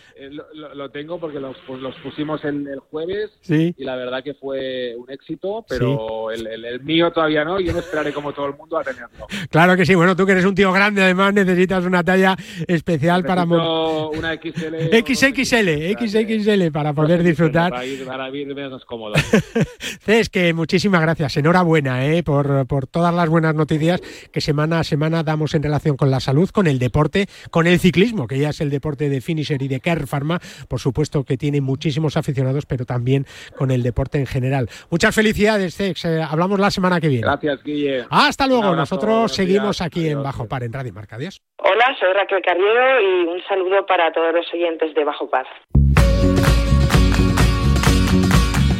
Lo, 0.75 0.91
tengo 0.91 1.19
porque 1.19 1.39
los, 1.39 1.57
pues, 1.65 1.81
los 1.81 1.95
pusimos 1.95 2.45
el, 2.45 2.67
el 2.67 2.77
jueves 2.77 3.31
sí. 3.41 3.73
y 3.75 3.83
la 3.83 3.95
verdad 3.95 4.23
que 4.23 4.35
fue 4.35 4.95
un 4.95 5.09
éxito, 5.09 5.65
pero 5.67 6.29
el, 6.29 6.45
el, 6.45 6.79
mío 6.81 7.11
todavía 7.11 7.43
no 7.43 7.59
y 7.59 7.65
yo 7.65 7.73
no 7.73 7.79
esperaré 7.79 8.13
como 8.13 8.33
todo 8.33 8.45
el 8.45 8.53
mundo 8.55 8.77
a 8.77 8.83
tenerlo. 8.83 9.25
Claro 9.49 9.75
que 9.75 9.83
sí, 9.83 9.95
bueno, 9.95 10.15
tú 10.15 10.27
que 10.27 10.33
eres 10.33 10.45
un 10.45 10.53
tío 10.53 10.71
grande, 10.71 11.01
además 11.01 11.33
necesitas 11.33 11.83
una 11.85 12.03
talla 12.03 12.35
especial 12.67 13.23
para... 13.23 13.45
Una 13.45 14.35
XL. 14.35 14.95
XXL, 14.95 15.97
XXL 15.97 16.71
para 16.71 16.93
poder 16.93 17.23
disfrutar. 17.23 17.71
Para 17.71 17.85
ir, 17.85 18.05
para 18.05 18.29
ir 18.29 18.53
menos 18.53 18.85
cómodo. 18.85 19.15
Ces, 20.05 20.29
que 20.29 20.53
muchísimas 20.53 21.01
gracias, 21.01 21.35
enhorabuena 21.37 22.05
eh, 22.05 22.21
por, 22.21 22.67
por 22.67 22.85
todas 22.85 23.15
las 23.15 23.27
buenas 23.27 23.55
noticias 23.55 24.01
que 24.31 24.39
semana 24.39 24.81
a 24.81 24.83
semana 24.83 25.23
damos 25.23 25.55
en 25.55 25.63
relación 25.63 25.97
con 25.97 26.11
la 26.11 26.19
salud 26.19 26.47
con 26.59 26.67
el 26.67 26.77
deporte, 26.77 27.27
con 27.51 27.67
el 27.67 27.79
ciclismo, 27.79 28.27
que 28.27 28.37
ya 28.37 28.49
es 28.49 28.59
el 28.59 28.69
deporte 28.69 29.07
de 29.07 29.21
Finisher 29.21 29.61
y 29.61 29.69
de 29.69 29.79
Care 29.79 30.05
Pharma, 30.05 30.41
por 30.67 30.81
supuesto 30.81 31.23
que 31.23 31.37
tiene 31.37 31.61
muchísimos 31.61 32.17
aficionados, 32.17 32.65
pero 32.65 32.83
también 32.83 33.25
con 33.55 33.71
el 33.71 33.81
deporte 33.81 34.17
en 34.17 34.25
general. 34.25 34.67
Muchas 34.91 35.15
felicidades, 35.15 35.77
Cex. 35.77 36.03
Eh, 36.03 36.21
hablamos 36.21 36.59
la 36.59 36.69
semana 36.69 36.99
que 36.99 37.07
viene. 37.07 37.21
Gracias, 37.21 37.63
Guille. 37.63 38.03
Hasta 38.09 38.45
luego. 38.45 38.75
Nosotros 38.75 39.33
seguimos 39.33 39.79
aquí 39.79 40.09
en 40.09 40.21
Bajo 40.21 40.49
Par, 40.49 40.63
en 40.63 40.73
Radio 40.73 40.91
Marca. 40.91 41.15
Adiós. 41.15 41.41
Hola, 41.59 41.95
soy 41.97 42.11
Raquel 42.13 42.41
Carriero 42.45 42.99
y 42.99 43.27
un 43.29 43.41
saludo 43.47 43.85
para 43.85 44.11
todos 44.11 44.33
los 44.33 44.45
oyentes 44.53 44.93
de 44.93 45.05
Bajo 45.05 45.29
Par. 45.29 45.45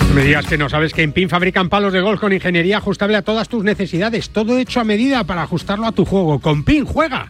No 0.09 0.15
me 0.15 0.23
digas 0.23 0.47
que 0.47 0.57
no 0.57 0.69
sabes 0.69 0.91
que 0.91 1.03
en 1.03 1.13
PIN 1.13 1.29
fabrican 1.29 1.69
palos 1.69 1.93
de 1.93 2.01
golf 2.01 2.19
con 2.19 2.33
ingeniería 2.33 2.77
ajustable 2.77 3.15
a 3.15 3.21
todas 3.21 3.47
tus 3.47 3.63
necesidades. 3.63 4.31
Todo 4.31 4.57
hecho 4.57 4.79
a 4.79 4.83
medida 4.83 5.23
para 5.23 5.43
ajustarlo 5.43 5.85
a 5.85 5.91
tu 5.91 6.03
juego. 6.03 6.39
Con 6.39 6.65
PIN 6.65 6.83
juega 6.83 7.29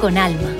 con 0.00 0.16
alma. 0.18 0.50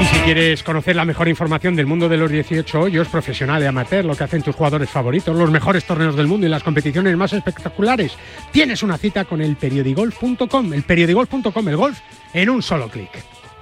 Y 0.00 0.04
si 0.04 0.18
quieres 0.20 0.62
conocer 0.62 0.94
la 0.94 1.04
mejor 1.04 1.28
información 1.28 1.74
del 1.74 1.86
mundo 1.86 2.08
de 2.08 2.16
los 2.16 2.30
18 2.30 2.80
hoyos, 2.80 3.08
profesional 3.08 3.62
y 3.62 3.66
amateur, 3.66 4.04
lo 4.04 4.14
que 4.14 4.24
hacen 4.24 4.42
tus 4.42 4.54
jugadores 4.54 4.88
favoritos, 4.88 5.36
los 5.36 5.50
mejores 5.50 5.84
torneos 5.84 6.16
del 6.16 6.28
mundo 6.28 6.46
y 6.46 6.50
las 6.50 6.62
competiciones 6.62 7.16
más 7.16 7.32
espectaculares, 7.32 8.12
tienes 8.52 8.82
una 8.82 8.96
cita 8.96 9.24
con 9.24 9.40
el 9.40 9.56
periodigolf.com. 9.56 10.72
El 10.72 10.82
periodigolf.com, 10.84 11.68
el 11.68 11.76
golf 11.76 11.98
en 12.32 12.50
un 12.50 12.62
solo 12.62 12.88
clic. 12.88 13.10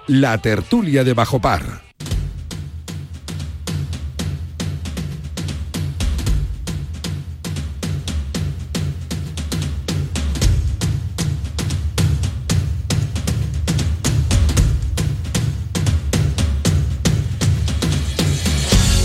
La 0.08 0.38
tertulia 0.38 1.02
de 1.02 1.14
Bajo 1.14 1.40
Par. 1.40 1.86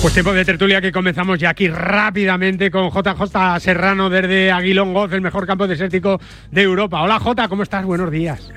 Pues 0.01 0.13
tiempo 0.15 0.33
de 0.33 0.43
tertulia 0.43 0.81
que 0.81 0.91
comenzamos 0.91 1.37
ya 1.37 1.51
aquí 1.51 1.67
rápidamente 1.67 2.71
con 2.71 2.89
JJ 2.89 3.59
Serrano 3.59 4.09
desde 4.09 4.51
Aguilón 4.51 4.93
Golf, 4.93 5.13
el 5.13 5.21
mejor 5.21 5.45
campo 5.45 5.67
desértico 5.67 6.19
de 6.49 6.63
Europa. 6.63 7.01
Hola 7.03 7.19
J, 7.19 7.47
¿cómo 7.47 7.61
estás? 7.61 7.85
Buenos 7.85 8.09
días. 8.09 8.51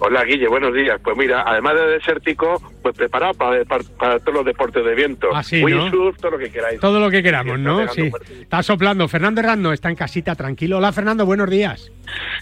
Hola 0.00 0.22
Guille, 0.24 0.46
buenos 0.48 0.74
días. 0.74 1.00
Pues 1.02 1.16
mira, 1.16 1.44
además 1.46 1.74
de 1.76 1.86
desértico, 1.92 2.60
pues 2.82 2.94
preparado 2.94 3.32
para, 3.32 3.64
para- 3.64 3.84
para 3.98 4.18
todos 4.18 4.34
los 4.34 4.44
deportes 4.44 4.84
de 4.84 4.94
viento. 4.94 5.34
Así, 5.34 5.60
¿no? 5.60 5.66
Windsurf, 5.84 6.18
todo 6.18 6.32
lo 6.32 6.38
que 6.38 6.50
queráis. 6.50 6.78
Todo 6.78 7.00
lo 7.00 7.10
que 7.10 7.22
queramos, 7.22 7.58
¿no? 7.58 7.80
Está 7.80 7.94
Sí. 7.94 8.10
Está 8.42 8.62
soplando. 8.62 9.08
Fernando 9.08 9.40
Herrando 9.40 9.72
está 9.72 9.88
en 9.88 9.96
casita, 9.96 10.34
tranquilo. 10.34 10.76
Hola 10.76 10.92
Fernando, 10.92 11.24
buenos 11.24 11.48
días. 11.48 11.90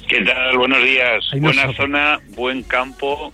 ¿Qué 0.09 0.23
tal? 0.25 0.59
Buenos 0.59 0.83
días. 0.83 1.25
Buena 1.39 1.63
sopla. 1.67 1.77
zona, 1.77 2.21
buen 2.35 2.65
campo 2.65 3.33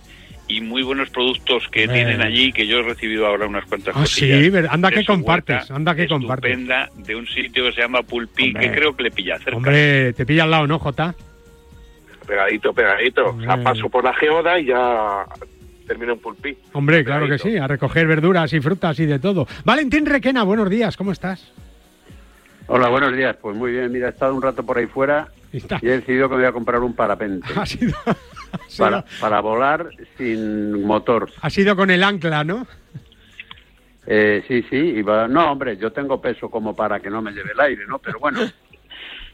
y 0.49 0.59
muy 0.61 0.81
buenos 0.83 1.09
productos 1.11 1.67
que 1.69 1.87
tienen 1.87 2.21
allí, 2.21 2.51
que 2.51 2.67
yo 2.67 2.79
he 2.79 2.81
recibido 2.83 3.25
ahora 3.27 3.45
unas 3.47 3.63
cuantas 3.65 3.95
Ah, 3.95 4.05
sí, 4.05 4.27
cosillas 4.29 4.65
anda 4.69 4.91
que 4.91 5.05
compartes, 5.05 5.71
anda 5.71 5.95
que 5.95 6.07
compartes. 6.07 6.51
estupenda 6.51 6.89
de 6.97 7.15
un 7.15 7.25
sitio 7.27 7.65
que 7.65 7.71
se 7.73 7.81
llama 7.81 8.01
Pulpí, 8.01 8.47
Hombre. 8.47 8.61
que 8.69 8.75
creo 8.75 8.95
que 8.95 9.03
le 9.03 9.11
pilla 9.11 9.37
cerca. 9.37 9.55
Hombre, 9.55 10.11
te 10.13 10.25
pilla 10.25 10.43
al 10.43 10.51
lado, 10.51 10.67
¿no, 10.67 10.79
Jota? 10.79 11.15
Pegadito, 12.27 12.73
pegadito. 12.73 13.29
O 13.29 13.39
sea, 13.41 13.53
Hombre. 13.53 13.63
paso 13.63 13.89
por 13.89 14.03
la 14.03 14.13
geoda 14.13 14.59
y 14.59 14.65
ya 14.65 15.25
termino 15.87 16.13
en 16.13 16.19
pulpí. 16.19 16.57
Hombre, 16.73 17.03
claro 17.03 17.27
que 17.27 17.37
sí, 17.39 17.57
a 17.57 17.67
recoger 17.67 18.05
verduras 18.07 18.51
y 18.53 18.59
frutas 18.59 18.99
y 18.99 19.05
de 19.05 19.19
todo. 19.19 19.47
Valentín 19.65 20.05
Requena, 20.05 20.43
buenos 20.43 20.69
días, 20.69 20.95
¿cómo 20.97 21.11
estás? 21.11 21.51
Hola, 22.67 22.89
buenos 22.89 23.15
días. 23.15 23.35
Pues 23.41 23.55
muy 23.55 23.71
bien, 23.71 23.91
mira, 23.91 24.07
he 24.07 24.09
estado 24.11 24.35
un 24.35 24.41
rato 24.43 24.63
por 24.63 24.77
ahí 24.77 24.85
fuera 24.85 25.27
y 25.53 25.87
he 25.87 25.97
decidido 25.97 26.27
que 26.29 26.35
me 26.35 26.41
voy 26.41 26.49
a 26.49 26.53
comprar 26.53 26.81
un 26.81 26.93
parapente. 26.93 27.47
Ha 27.55 27.65
sido, 27.65 27.93
para, 28.79 29.05
para 29.19 29.41
volar 29.41 29.89
sin 30.17 30.83
motor. 30.83 31.29
ha 31.41 31.49
sido 31.51 31.75
con 31.75 31.91
el 31.91 32.03
ancla, 32.03 32.43
¿no? 32.43 32.65
Eh, 34.07 34.43
sí, 34.47 34.63
sí, 34.69 34.75
y 34.75 35.01
va- 35.03 35.27
no, 35.27 35.51
hombre, 35.51 35.77
yo 35.77 35.91
tengo 35.91 36.19
peso 36.19 36.49
como 36.49 36.75
para 36.75 36.99
que 36.99 37.09
no 37.11 37.21
me 37.21 37.31
lleve 37.31 37.51
el 37.51 37.59
aire, 37.59 37.83
¿no? 37.87 37.99
Pero 37.99 38.17
bueno, 38.19 38.39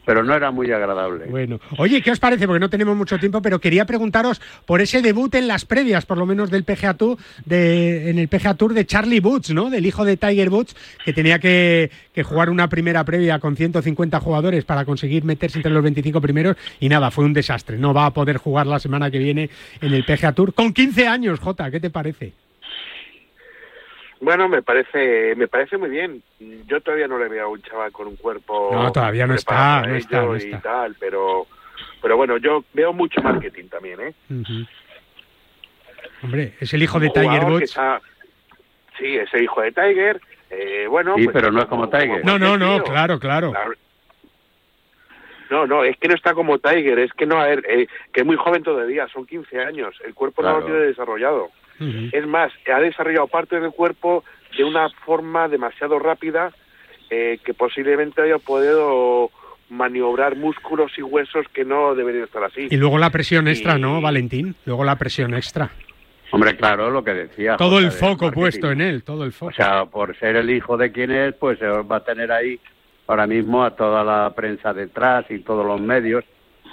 pero 0.06 0.22
no 0.22 0.34
era 0.34 0.50
muy 0.52 0.70
agradable. 0.70 1.26
Bueno, 1.26 1.60
oye, 1.76 2.00
¿qué 2.00 2.12
os 2.12 2.20
parece? 2.20 2.46
Porque 2.46 2.60
no 2.60 2.70
tenemos 2.70 2.96
mucho 2.96 3.18
tiempo, 3.18 3.42
pero 3.42 3.60
quería 3.60 3.84
preguntaros 3.84 4.40
por 4.64 4.80
ese 4.80 5.02
debut 5.02 5.34
en 5.34 5.48
las 5.48 5.66
previas, 5.66 6.06
por 6.06 6.16
lo 6.16 6.24
menos 6.24 6.50
del 6.50 6.64
PGA 6.64 6.94
Tour, 6.94 7.18
de, 7.44 8.08
en 8.08 8.18
el 8.18 8.28
PGA 8.28 8.54
Tour 8.54 8.72
de 8.72 8.86
Charlie 8.86 9.18
Woods, 9.18 9.50
¿no? 9.50 9.68
Del 9.68 9.84
hijo 9.84 10.04
de 10.04 10.16
Tiger 10.16 10.48
Woods, 10.48 10.76
que 11.04 11.12
tenía 11.12 11.40
que, 11.40 11.90
que 12.14 12.22
jugar 12.22 12.50
una 12.50 12.68
primera 12.68 13.04
previa 13.04 13.40
con 13.40 13.56
150 13.56 14.20
jugadores 14.20 14.64
para 14.64 14.84
conseguir 14.84 15.24
meterse 15.24 15.58
entre 15.58 15.72
los 15.72 15.82
25 15.82 16.20
primeros 16.20 16.56
y 16.78 16.88
nada, 16.88 17.10
fue 17.10 17.24
un 17.24 17.32
desastre. 17.32 17.76
No 17.76 17.92
va 17.92 18.06
a 18.06 18.14
poder 18.14 18.36
jugar 18.36 18.68
la 18.68 18.78
semana 18.78 19.10
que 19.10 19.18
viene 19.18 19.50
en 19.80 19.92
el 19.92 20.04
PGA 20.04 20.32
Tour 20.32 20.54
con 20.54 20.72
15 20.72 21.08
años, 21.08 21.40
Jota, 21.40 21.68
¿qué 21.68 21.80
te 21.80 21.90
parece? 21.90 22.45
Bueno, 24.20 24.48
me 24.48 24.62
parece 24.62 25.34
me 25.36 25.46
parece 25.46 25.76
muy 25.76 25.90
bien. 25.90 26.22
Yo 26.66 26.80
todavía 26.80 27.06
no 27.08 27.18
le 27.18 27.28
veo 27.28 27.44
a 27.44 27.48
un 27.48 27.60
chaval 27.62 27.92
con 27.92 28.06
un 28.08 28.16
cuerpo 28.16 28.70
No, 28.72 28.90
todavía 28.92 29.26
no 29.26 29.34
está, 29.34 29.82
no 29.86 29.94
está, 29.94 30.22
no 30.22 30.34
y 30.36 30.38
está. 30.38 30.60
tal, 30.60 30.96
pero 30.98 31.46
pero 32.00 32.16
bueno, 32.16 32.38
yo 32.38 32.64
veo 32.72 32.92
mucho 32.92 33.20
marketing 33.22 33.68
también, 33.68 34.00
¿eh? 34.00 34.14
Ujú. 34.30 34.66
Hombre, 36.22 36.54
es 36.60 36.72
el 36.72 36.82
hijo 36.82 36.98
de 36.98 37.10
Tiger 37.10 37.44
Woods. 37.44 37.62
está- 37.64 38.00
Sí, 38.98 39.14
ese 39.16 39.42
hijo 39.42 39.60
de 39.60 39.72
Tiger. 39.72 40.20
eh, 40.48 40.86
bueno, 40.88 41.16
Sí, 41.16 41.24
pues, 41.24 41.34
pero 41.34 41.50
no 41.52 41.60
es 41.60 41.66
como 41.66 41.88
Tiger. 41.88 42.24
No, 42.24 42.38
no, 42.38 42.56
no, 42.56 42.82
claro, 42.84 43.18
claro. 43.18 43.52
No, 45.50 45.66
no, 45.66 45.84
es 45.84 45.96
que 45.98 46.08
no 46.08 46.14
está 46.14 46.34
como 46.34 46.58
Tiger, 46.58 46.98
es 46.98 47.12
que 47.12 47.26
no, 47.26 47.40
a 47.40 47.46
ver, 47.46 47.64
eh, 47.68 47.86
que 48.12 48.20
es 48.20 48.26
muy 48.26 48.36
joven 48.36 48.62
todavía, 48.62 49.06
son 49.08 49.26
15 49.26 49.60
años, 49.60 49.94
el 50.04 50.14
cuerpo 50.14 50.42
no 50.42 50.58
lo 50.60 50.64
tiene 50.64 50.80
desarrollado. 50.80 51.50
Es 51.78 52.26
más, 52.26 52.52
ha 52.72 52.80
desarrollado 52.80 53.26
parte 53.26 53.60
del 53.60 53.70
cuerpo 53.70 54.24
de 54.56 54.64
una 54.64 54.88
forma 55.04 55.48
demasiado 55.48 55.98
rápida 55.98 56.52
eh, 57.10 57.38
que 57.44 57.54
posiblemente 57.54 58.22
haya 58.22 58.38
podido 58.38 59.30
maniobrar 59.68 60.36
músculos 60.36 60.92
y 60.96 61.02
huesos 61.02 61.46
que 61.52 61.64
no 61.64 61.94
deberían 61.94 62.24
estar 62.24 62.44
así. 62.44 62.68
Y 62.70 62.76
luego 62.76 62.98
la 62.98 63.10
presión 63.10 63.48
extra, 63.48 63.78
¿no, 63.78 64.00
Valentín? 64.00 64.54
Luego 64.64 64.84
la 64.84 64.96
presión 64.96 65.34
extra. 65.34 65.70
Hombre, 66.30 66.56
claro, 66.56 66.90
lo 66.90 67.04
que 67.04 67.14
decía. 67.14 67.56
Todo 67.56 67.76
José, 67.76 67.86
el 67.86 67.92
foco 67.92 68.30
puesto 68.32 68.70
en 68.70 68.80
él, 68.80 69.02
todo 69.02 69.24
el 69.24 69.32
foco. 69.32 69.50
O 69.50 69.54
sea, 69.54 69.84
por 69.86 70.16
ser 70.18 70.36
el 70.36 70.50
hijo 70.50 70.76
de 70.76 70.90
quien 70.90 71.10
es, 71.10 71.34
pues 71.34 71.58
se 71.58 71.66
va 71.66 71.96
a 71.96 72.04
tener 72.04 72.32
ahí 72.32 72.58
ahora 73.06 73.26
mismo 73.26 73.64
a 73.64 73.76
toda 73.76 74.02
la 74.02 74.34
prensa 74.34 74.74
detrás 74.74 75.26
y 75.30 75.38
todos 75.40 75.64
los 75.64 75.80
medios. 75.80 76.24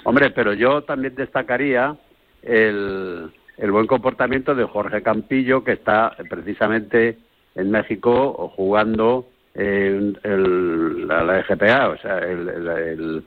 Hombre, 0.04 0.30
pero 0.30 0.52
yo 0.52 0.82
también 0.82 1.14
destacaría 1.14 1.96
el, 2.42 3.30
el 3.58 3.70
buen 3.70 3.86
comportamiento 3.86 4.54
de 4.54 4.64
Jorge 4.64 5.02
Campillo, 5.02 5.62
que 5.64 5.72
está 5.72 6.16
precisamente 6.28 7.18
en 7.54 7.70
México 7.70 8.52
jugando 8.56 9.26
en 9.54 10.18
el- 10.24 11.06
la, 11.06 11.22
la 11.22 11.38
FPA, 11.44 11.88
o 11.90 11.96
sea, 11.98 12.18
el, 12.18 12.48
el- 12.48 12.68
el- 12.68 13.24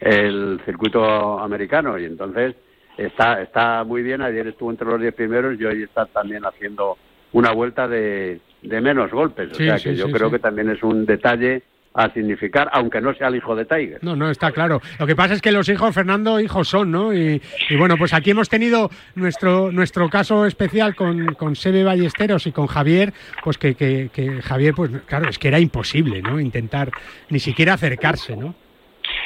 el 0.00 0.60
circuito 0.64 1.38
americano. 1.38 1.98
Y 1.98 2.04
entonces 2.04 2.54
está, 2.96 3.40
está 3.42 3.84
muy 3.84 4.02
bien. 4.02 4.22
Ayer 4.22 4.48
estuvo 4.48 4.70
entre 4.70 4.86
los 4.88 5.00
diez 5.00 5.14
primeros 5.14 5.58
y 5.60 5.64
hoy 5.64 5.82
está 5.84 6.06
también 6.06 6.44
haciendo 6.44 6.96
una 7.32 7.52
vuelta 7.52 7.86
de, 7.86 8.40
de 8.62 8.80
menos 8.80 9.10
golpes. 9.12 9.52
O 9.52 9.54
Sí, 9.54 9.64
sea 9.64 9.78
sí, 9.78 9.90
que 9.90 9.96
yo 9.96 10.06
sí, 10.06 10.12
creo 10.12 10.30
que 10.30 10.38
también 10.40 10.70
es 10.70 10.82
un 10.82 11.06
detalle 11.06 11.62
a 11.94 12.08
significar, 12.12 12.68
aunque 12.72 13.00
no 13.00 13.12
sea 13.14 13.28
el 13.28 13.36
hijo 13.36 13.56
de 13.56 13.64
Tiger. 13.64 13.98
No, 14.02 14.14
no, 14.14 14.30
está 14.30 14.52
claro. 14.52 14.80
Lo 14.98 15.06
que 15.06 15.16
pasa 15.16 15.34
es 15.34 15.42
que 15.42 15.50
los 15.50 15.68
hijos, 15.68 15.94
Fernando, 15.94 16.38
hijos 16.38 16.68
son, 16.68 16.90
¿no? 16.90 17.12
Y, 17.12 17.42
y 17.68 17.76
bueno, 17.76 17.96
pues 17.96 18.14
aquí 18.14 18.30
hemos 18.30 18.48
tenido 18.48 18.90
nuestro 19.16 19.72
nuestro 19.72 20.08
caso 20.08 20.46
especial 20.46 20.94
con, 20.94 21.34
con 21.34 21.56
Sebe 21.56 21.82
Ballesteros 21.82 22.46
y 22.46 22.52
con 22.52 22.66
Javier, 22.66 23.12
pues 23.42 23.58
que, 23.58 23.74
que, 23.74 24.10
que 24.12 24.40
Javier, 24.42 24.74
pues 24.74 24.90
claro, 25.06 25.28
es 25.28 25.38
que 25.38 25.48
era 25.48 25.58
imposible, 25.58 26.22
¿no? 26.22 26.38
Intentar 26.38 26.90
ni 27.28 27.40
siquiera 27.40 27.74
acercarse, 27.74 28.36
¿no? 28.36 28.54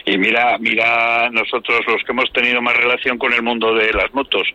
Y 0.06 0.18
mira, 0.18 0.56
mira 0.58 1.28
nosotros 1.30 1.80
los 1.86 2.02
que 2.04 2.12
hemos 2.12 2.32
tenido 2.32 2.60
más 2.62 2.76
relación 2.76 3.18
con 3.18 3.32
el 3.32 3.42
mundo 3.42 3.74
de 3.74 3.92
las 3.92 4.12
motos, 4.14 4.46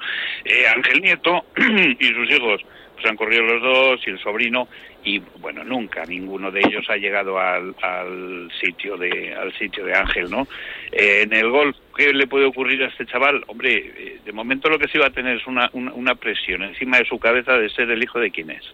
eh, 0.45 0.65
Ángel 0.67 1.01
Nieto 1.01 1.45
y 1.99 2.05
sus 2.05 2.31
hijos, 2.31 2.61
pues 2.95 3.05
han 3.05 3.15
corrido 3.15 3.43
los 3.43 3.61
dos 3.61 4.07
y 4.07 4.11
el 4.11 4.19
sobrino 4.19 4.67
y 5.03 5.19
bueno 5.39 5.63
nunca 5.63 6.05
ninguno 6.05 6.51
de 6.51 6.59
ellos 6.59 6.89
ha 6.89 6.97
llegado 6.97 7.39
al, 7.39 7.75
al 7.81 8.51
sitio 8.59 8.97
de 8.97 9.33
al 9.33 9.53
sitio 9.57 9.85
de 9.85 9.93
Ángel, 9.93 10.29
¿no? 10.29 10.47
Eh, 10.91 11.21
en 11.23 11.33
el 11.33 11.49
golf 11.49 11.77
qué 11.95 12.13
le 12.13 12.27
puede 12.27 12.45
ocurrir 12.45 12.83
a 12.83 12.87
este 12.87 13.05
chaval, 13.05 13.43
hombre, 13.47 13.93
eh, 13.97 14.19
de 14.23 14.31
momento 14.31 14.69
lo 14.69 14.79
que 14.79 14.87
sí 14.87 14.97
va 14.97 15.07
a 15.07 15.11
tener 15.11 15.37
es 15.37 15.47
una, 15.47 15.69
una, 15.73 15.93
una 15.93 16.15
presión 16.15 16.63
encima 16.63 16.97
de 16.97 17.05
su 17.05 17.19
cabeza 17.19 17.57
de 17.57 17.69
ser 17.69 17.89
el 17.91 18.03
hijo 18.03 18.19
de 18.19 18.31
quién 18.31 18.51
es 18.51 18.73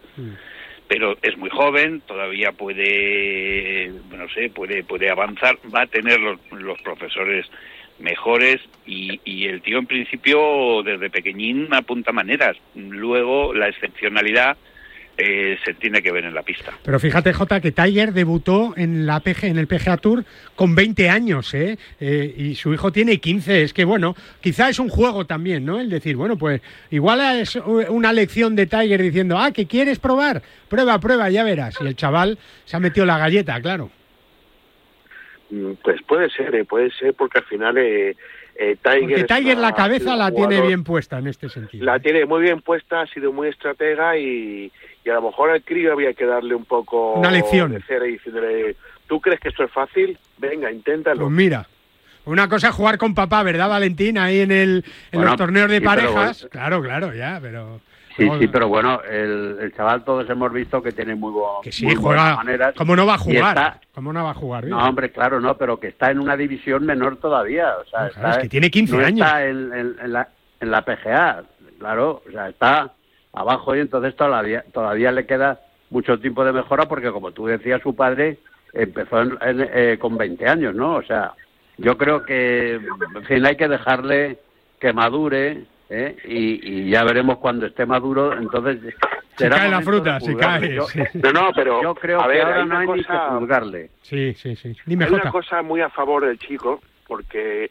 pero 0.87 1.17
es 1.21 1.35
muy 1.37 1.49
joven, 1.49 2.01
todavía 2.01 2.51
puede, 2.51 3.91
no 4.15 4.29
sé, 4.29 4.49
puede, 4.49 4.83
puede 4.83 5.09
avanzar, 5.09 5.57
va 5.73 5.81
a 5.81 5.87
tener 5.87 6.19
los, 6.19 6.39
los 6.51 6.79
profesores 6.81 7.47
mejores 7.97 8.61
y, 8.85 9.19
y, 9.23 9.47
el 9.47 9.61
tío 9.61 9.79
en 9.79 9.87
principio 9.87 10.83
desde 10.83 11.09
pequeñín 11.09 11.73
apunta 11.73 12.11
maneras. 12.11 12.57
Luego 12.75 13.53
la 13.53 13.69
excepcionalidad 13.69 14.57
eh, 15.17 15.57
se 15.63 15.73
tiene 15.73 16.01
que 16.01 16.11
ver 16.11 16.25
en 16.25 16.33
la 16.33 16.43
pista. 16.43 16.73
Pero 16.83 16.99
fíjate, 16.99 17.31
Jota, 17.31 17.61
que 17.61 17.71
Tiger 17.71 18.11
debutó 18.11 18.73
en 18.75 19.05
la 19.05 19.21
PG, 19.21 19.45
en 19.45 19.57
el 19.57 19.67
PGA 19.67 19.97
Tour 19.97 20.25
con 20.55 20.75
20 20.75 21.09
años, 21.09 21.53
¿eh? 21.53 21.77
¿eh? 21.99 22.33
Y 22.37 22.55
su 22.55 22.73
hijo 22.73 22.91
tiene 22.91 23.19
15. 23.19 23.63
Es 23.63 23.73
que, 23.73 23.85
bueno, 23.85 24.15
quizá 24.41 24.69
es 24.69 24.79
un 24.79 24.89
juego 24.89 25.25
también, 25.25 25.65
¿no? 25.65 25.79
El 25.79 25.89
decir, 25.89 26.15
bueno, 26.15 26.37
pues 26.37 26.61
igual 26.91 27.21
es 27.39 27.55
una 27.55 28.11
lección 28.11 28.55
de 28.55 28.65
Tiger 28.65 29.01
diciendo, 29.01 29.37
ah, 29.37 29.51
que 29.51 29.67
quieres 29.67 29.99
probar, 29.99 30.41
prueba, 30.67 30.99
prueba, 30.99 31.29
ya 31.29 31.43
verás. 31.43 31.77
Y 31.79 31.87
el 31.87 31.95
chaval 31.95 32.37
se 32.65 32.75
ha 32.75 32.79
metido 32.79 33.05
la 33.05 33.17
galleta, 33.17 33.59
claro. 33.61 33.89
Pues 35.83 36.01
puede 36.03 36.29
ser, 36.31 36.55
¿eh? 36.55 36.65
puede 36.65 36.91
ser, 36.91 37.13
porque 37.13 37.39
al 37.39 37.45
final 37.45 37.77
eh, 37.77 38.15
eh, 38.55 38.77
Tiger, 38.81 39.01
Porque 39.01 39.23
Tiger 39.23 39.57
la 39.57 39.73
cabeza 39.73 40.15
la 40.15 40.31
tiene 40.31 40.61
bien 40.61 40.83
puesta 40.83 41.19
en 41.19 41.27
este 41.27 41.49
sentido. 41.49 41.85
La 41.85 41.99
tiene 41.99 42.25
muy 42.25 42.41
bien 42.41 42.61
puesta, 42.61 43.01
ha 43.01 43.07
sido 43.07 43.31
muy 43.31 43.49
estratega 43.49 44.17
y, 44.17 44.71
y 45.05 45.09
a 45.09 45.13
lo 45.13 45.21
mejor 45.21 45.51
al 45.51 45.61
crío 45.63 45.93
había 45.93 46.13
que 46.13 46.25
darle 46.25 46.55
un 46.55 46.65
poco 46.65 47.13
Una 47.13 47.29
lección. 47.31 47.71
de 47.71 47.81
cera 47.83 48.07
y 48.07 48.13
diciéndole, 48.13 48.75
¿tú 49.07 49.21
crees 49.21 49.39
que 49.39 49.49
esto 49.49 49.63
es 49.63 49.71
fácil? 49.71 50.17
Venga, 50.37 50.71
inténtalo. 50.71 51.21
Pues 51.21 51.31
mira, 51.31 51.67
una 52.25 52.49
cosa 52.49 52.69
es 52.69 52.75
jugar 52.75 52.97
con 52.97 53.13
papá, 53.13 53.43
¿verdad, 53.43 53.69
Valentín? 53.69 54.17
Ahí 54.17 54.39
en, 54.39 54.51
el, 54.51 54.83
en 55.11 55.19
Bueno, 55.19 55.27
los 55.31 55.37
torneos 55.37 55.69
de 55.69 55.77
sí, 55.77 55.85
parejas. 55.85 56.41
bueno. 56.41 56.49
Claro, 56.51 56.81
claro, 56.81 57.13
ya, 57.13 57.37
pero... 57.41 57.79
Sí, 58.17 58.25
No, 58.25 58.39
sí, 58.39 58.47
pero 58.47 58.69
bueno, 58.69 59.01
el, 59.03 59.57
el 59.61 59.73
chaval 59.75 60.05
todos 60.05 60.27
hemos 60.29 60.51
visto 60.53 60.81
que 60.81 60.93
tiene 60.93 61.15
muy, 61.15 61.33
bu- 61.33 61.61
Que 61.61 61.71
sí, 61.71 61.85
muy 61.85 61.95
buenas 61.95 62.23
juega. 62.23 62.35
maneras. 62.37 62.73
¿Cómo 62.77 62.95
no 62.95 63.05
va 63.05 63.15
a 63.15 63.17
jugar? 63.17 63.57
está- 63.57 63.81
¿Cómo 63.93 64.13
no 64.13 64.23
va 64.23 64.31
a 64.31 64.33
jugar? 64.33 64.63
no, 64.67 64.77
hombre, 64.87 65.11
claro, 65.11 65.41
no, 65.41 65.57
pero 65.57 65.77
que 65.81 65.89
está 65.89 66.11
en 66.11 66.19
una 66.19 66.37
división 66.37 66.85
menor 66.85 67.17
todavía. 67.17 67.73
O 67.77 67.83
sea, 67.89 68.03
No, 68.05 68.09
claro, 68.11 68.27
está- 68.29 68.31
es 68.31 68.37
que 68.43 68.49
tiene 68.49 68.71
15 68.71 68.97
no 68.97 69.05
años. 69.05 69.27
está 69.27 69.45
en, 69.45 69.73
en- 69.73 69.95
en 70.01 70.13
la, 70.13 70.29
en 70.61 70.71
la 70.71 70.81
PGA, 70.85 71.43
claro, 71.77 72.23
o 72.25 72.31
sea, 72.31 72.47
está 72.47 72.93
abajo 73.35 73.75
y 73.75 73.79
entonces 73.79 74.15
todavía, 74.15 74.63
todavía 74.73 75.11
le 75.11 75.25
queda 75.25 75.59
mucho 75.89 76.19
tiempo 76.19 76.43
de 76.45 76.53
mejora 76.53 76.85
porque, 76.87 77.11
como 77.11 77.31
tú 77.31 77.45
decías, 77.45 77.81
su 77.81 77.95
padre 77.95 78.37
empezó 78.73 79.21
en- 79.21 79.37
en, 79.41 79.69
eh, 79.73 79.97
con 79.99 80.17
20 80.17 80.47
años, 80.47 80.73
¿no? 80.75 80.95
O 80.95 81.03
sea, 81.03 81.33
yo 81.77 81.97
creo 81.97 82.23
que, 82.23 82.73
en 82.75 83.23
fin, 83.27 83.45
hay 83.45 83.55
que 83.55 83.67
dejarle 83.67 84.39
que 84.79 84.93
madure 84.93 85.63
¿eh? 85.89 86.15
y, 86.25 86.83
y 86.85 86.89
ya 86.89 87.03
veremos 87.03 87.37
cuando 87.37 87.65
esté 87.65 87.85
maduro, 87.85 88.33
entonces... 88.37 88.79
Si 89.37 89.43
será 89.43 89.57
cae 89.57 89.69
la 89.69 89.81
fruta, 89.81 90.17
juzgarle. 90.19 90.67
cae. 90.67 90.75
Yo- 90.75 90.87
sí. 90.87 90.99
No, 91.15 91.31
no, 91.33 91.49
pero 91.53 91.81
Yo 91.81 91.93
creo 91.95 92.21
a 92.21 92.23
que 92.23 92.29
ver, 92.29 92.41
ahora 92.43 92.61
hay 92.61 92.65
no 92.67 92.77
hay 92.77 92.87
ni 92.87 93.03
que 93.03 93.13
juzgarle. 93.13 93.89
Sí, 94.01 94.33
sí, 94.35 94.55
sí. 94.55 94.73
Dime, 94.85 95.05
Hay 95.05 95.11
una 95.13 95.29
cosa 95.29 95.61
muy 95.61 95.81
a 95.81 95.89
favor 95.89 96.25
del 96.25 96.39
chico, 96.39 96.79
porque 97.05 97.69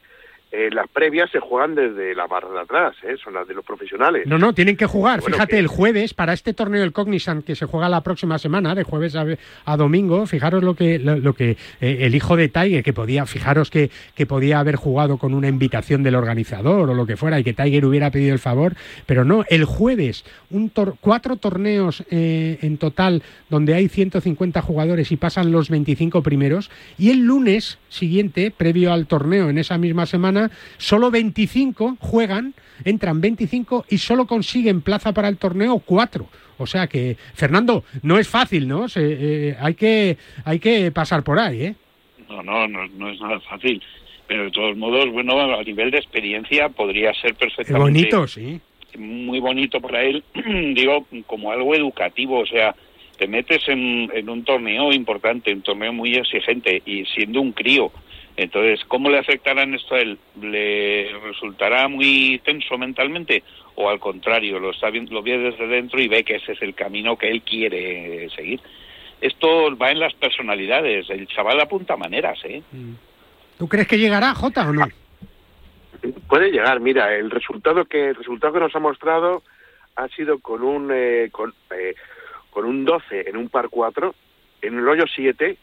eh, 0.55 0.71
las 0.73 0.89
previas 0.89 1.31
se 1.31 1.41
juegan 1.41 1.75
desde 1.75 2.15
la 2.15 2.27
barra 2.27 2.51
de 2.53 2.61
atrás, 2.61 2.95
¿eh? 3.03 3.17
son 3.23 3.35
las 3.35 3.47
de 3.49 3.55
los 3.55 3.65
profesionales. 3.65 4.27
No, 4.27 4.39
no, 4.39 4.53
tienen 4.55 4.77
que 4.77 4.87
jugar. 4.87 5.21
Bueno, 5.21 5.35
Fíjate, 5.37 5.53
que- 5.55 5.59
el 5.59 5.67
jueves, 5.67 6.15
para 6.15 6.33
este 6.33 6.55
torneo 6.55 6.81
del 6.81 6.93
Cognizant 6.93 7.45
que 7.45 7.57
se 7.57 7.67
juega 7.67 7.89
la 7.89 8.03
próxima 8.03 8.39
semana, 8.39 8.75
de 8.75 8.85
jueves 8.85 9.17
a, 9.17 9.27
a 9.65 9.77
domingo, 9.77 10.27
fijaros 10.27 10.63
lo 10.63 10.75
que, 10.75 10.99
lo, 10.99 11.17
lo 11.17 11.35
que 11.35 11.57
eh, 11.81 11.99
el 12.03 12.15
hijo 12.15 12.37
de 12.37 12.49
Tiger, 12.49 12.83
que 12.85 12.93
podía, 12.93 13.27
fijaros 13.27 13.71
que, 13.71 13.91
que 14.15 14.27
podía 14.27 14.61
haber 14.61 14.77
jugado 14.77 15.19
con 15.19 15.35
una 15.35 15.49
invitación 15.49 16.03
del 16.03 16.15
organizador 16.15 16.89
o 16.91 16.95
lo 16.95 17.07
que 17.07 17.17
fuera, 17.17 17.39
y 17.41 17.45
que 17.45 17.53
Tiger 17.53 17.85
hubiera 17.85 18.11
pedido 18.11 18.33
el 18.33 18.39
favor, 18.39 18.75
pero 19.07 19.25
no, 19.25 19.45
el 19.49 19.65
jueves, 19.65 20.25
un 20.51 20.71
tor- 20.73 20.95
cuatro 21.01 21.37
torneos 21.37 22.05
eh, 22.11 22.59
en 22.63 22.79
total 22.79 23.23
donde 23.51 23.75
hay 23.75 23.89
150 23.89 24.63
jugadores 24.63 25.11
y 25.13 25.17
pasan 25.17 25.51
los 25.53 25.69
25 25.71 26.23
primeros, 26.23 26.71
y 26.99 27.11
el 27.11 27.21
lunes 27.25 27.79
siguiente, 27.89 28.53
previo 28.57 28.93
al 28.93 29.07
torneo 29.07 29.49
en 29.49 29.59
esa 29.59 29.79
misma 29.79 30.07
semana, 30.07 30.44
solo 30.79 31.11
25 31.11 31.97
juegan, 32.01 32.55
entran 32.85 33.21
25 33.21 33.87
y 33.91 33.99
solo 33.99 34.27
consiguen 34.27 34.81
plaza 34.83 35.13
para 35.13 35.29
el 35.29 35.37
torneo 35.37 35.79
4. 35.79 36.27
O 36.59 36.67
sea 36.67 36.87
que, 36.87 37.17
Fernando, 37.35 37.85
no 38.03 38.19
es 38.19 38.29
fácil, 38.29 38.69
¿no? 38.69 38.89
Se- 38.89 39.01
eh, 39.51 39.57
hay, 39.61 39.75
que, 39.75 40.17
hay 40.45 40.59
que 40.61 40.91
pasar 40.93 41.23
por 41.25 41.39
ahí, 41.39 41.63
¿eh? 41.65 41.75
No, 42.29 42.43
no, 42.43 42.67
no, 42.69 42.87
no 42.89 43.11
es 43.11 43.21
nada 43.21 43.41
fácil. 43.41 43.83
Pero 44.27 44.45
de 44.45 44.51
todos 44.53 44.77
modos, 44.77 45.11
bueno, 45.11 45.39
a 45.55 45.63
nivel 45.63 45.91
de 45.91 45.99
experiencia 45.99 46.69
podría 46.71 47.13
ser 47.15 47.35
perfectamente 47.35 47.79
bonito, 47.83 48.27
sí. 48.27 48.59
muy 48.97 49.39
bonito 49.41 49.81
para 49.81 50.03
él, 50.03 50.25
digo, 50.75 51.07
como 51.27 51.51
algo 51.53 51.75
educativo, 51.75 52.39
o 52.41 52.47
sea, 52.47 52.75
te 53.19 53.29
metes 53.29 53.69
en, 53.69 54.11
en 54.15 54.29
un 54.31 54.43
torneo 54.45 54.93
importante, 54.93 55.53
un 55.53 55.61
torneo 55.63 55.93
muy 55.93 56.15
exigente 56.15 56.83
y 56.87 57.05
siendo 57.05 57.41
un 57.43 57.53
crío. 57.53 57.93
Entonces, 58.37 58.85
¿cómo 58.89 59.11
le 59.11 59.19
afectará 59.19 59.63
en 59.63 59.75
esto 59.75 59.95
a 59.95 60.01
él? 60.01 60.19
¿Le 60.41 61.13
resultará 61.23 61.87
muy 61.87 62.41
tenso 62.45 62.77
mentalmente? 62.77 63.45
¿O 63.77 63.89
al 63.89 64.01
contrario, 64.01 64.59
lo, 64.59 64.71
está 64.71 64.91
viendo, 64.91 65.15
lo 65.15 65.23
ve 65.23 65.39
desde 65.39 65.67
dentro 65.69 66.01
y 66.01 66.09
ve 66.09 66.25
que 66.25 66.37
ese 66.37 66.53
es 66.53 66.63
el 66.63 66.75
camino 66.75 67.17
que 67.17 67.31
él 67.31 67.43
quiere 67.43 68.29
seguir? 68.31 68.61
Esto 69.21 69.77
va 69.77 69.91
en 69.91 70.01
las 70.01 70.15
personalidades. 70.15 71.09
El 71.11 71.29
chaval 71.29 71.61
apunta 71.61 71.97
maneras, 71.97 72.39
¿eh? 72.45 72.63
¿Tú 73.57 73.69
crees 73.69 73.87
que 73.87 73.99
llegará, 73.99 74.35
Jota, 74.35 74.69
o 74.69 74.73
no? 74.73 74.87
Puede 76.29 76.51
llegar, 76.51 76.81
mira, 76.81 77.15
el 77.15 77.31
resultado 77.31 77.85
que 77.85 78.11
el 78.11 78.15
resultado 78.17 78.55
que 78.55 78.61
nos 78.61 78.75
ha 78.75 78.81
mostrado 78.81 79.43
ha 79.97 80.09
sido 80.09 80.41
con 80.41 80.63
un 80.63 80.91
eh, 80.93 81.29
con, 81.31 81.55
eh, 81.71 81.95
con 82.51 82.65
un 82.65 82.85
12 82.85 83.29
en 83.29 83.37
un 83.37 83.49
par 83.49 83.69
4, 83.71 84.15
en 84.63 84.79
el 84.79 84.89
hoyo 84.89 85.05
7, 85.07 85.57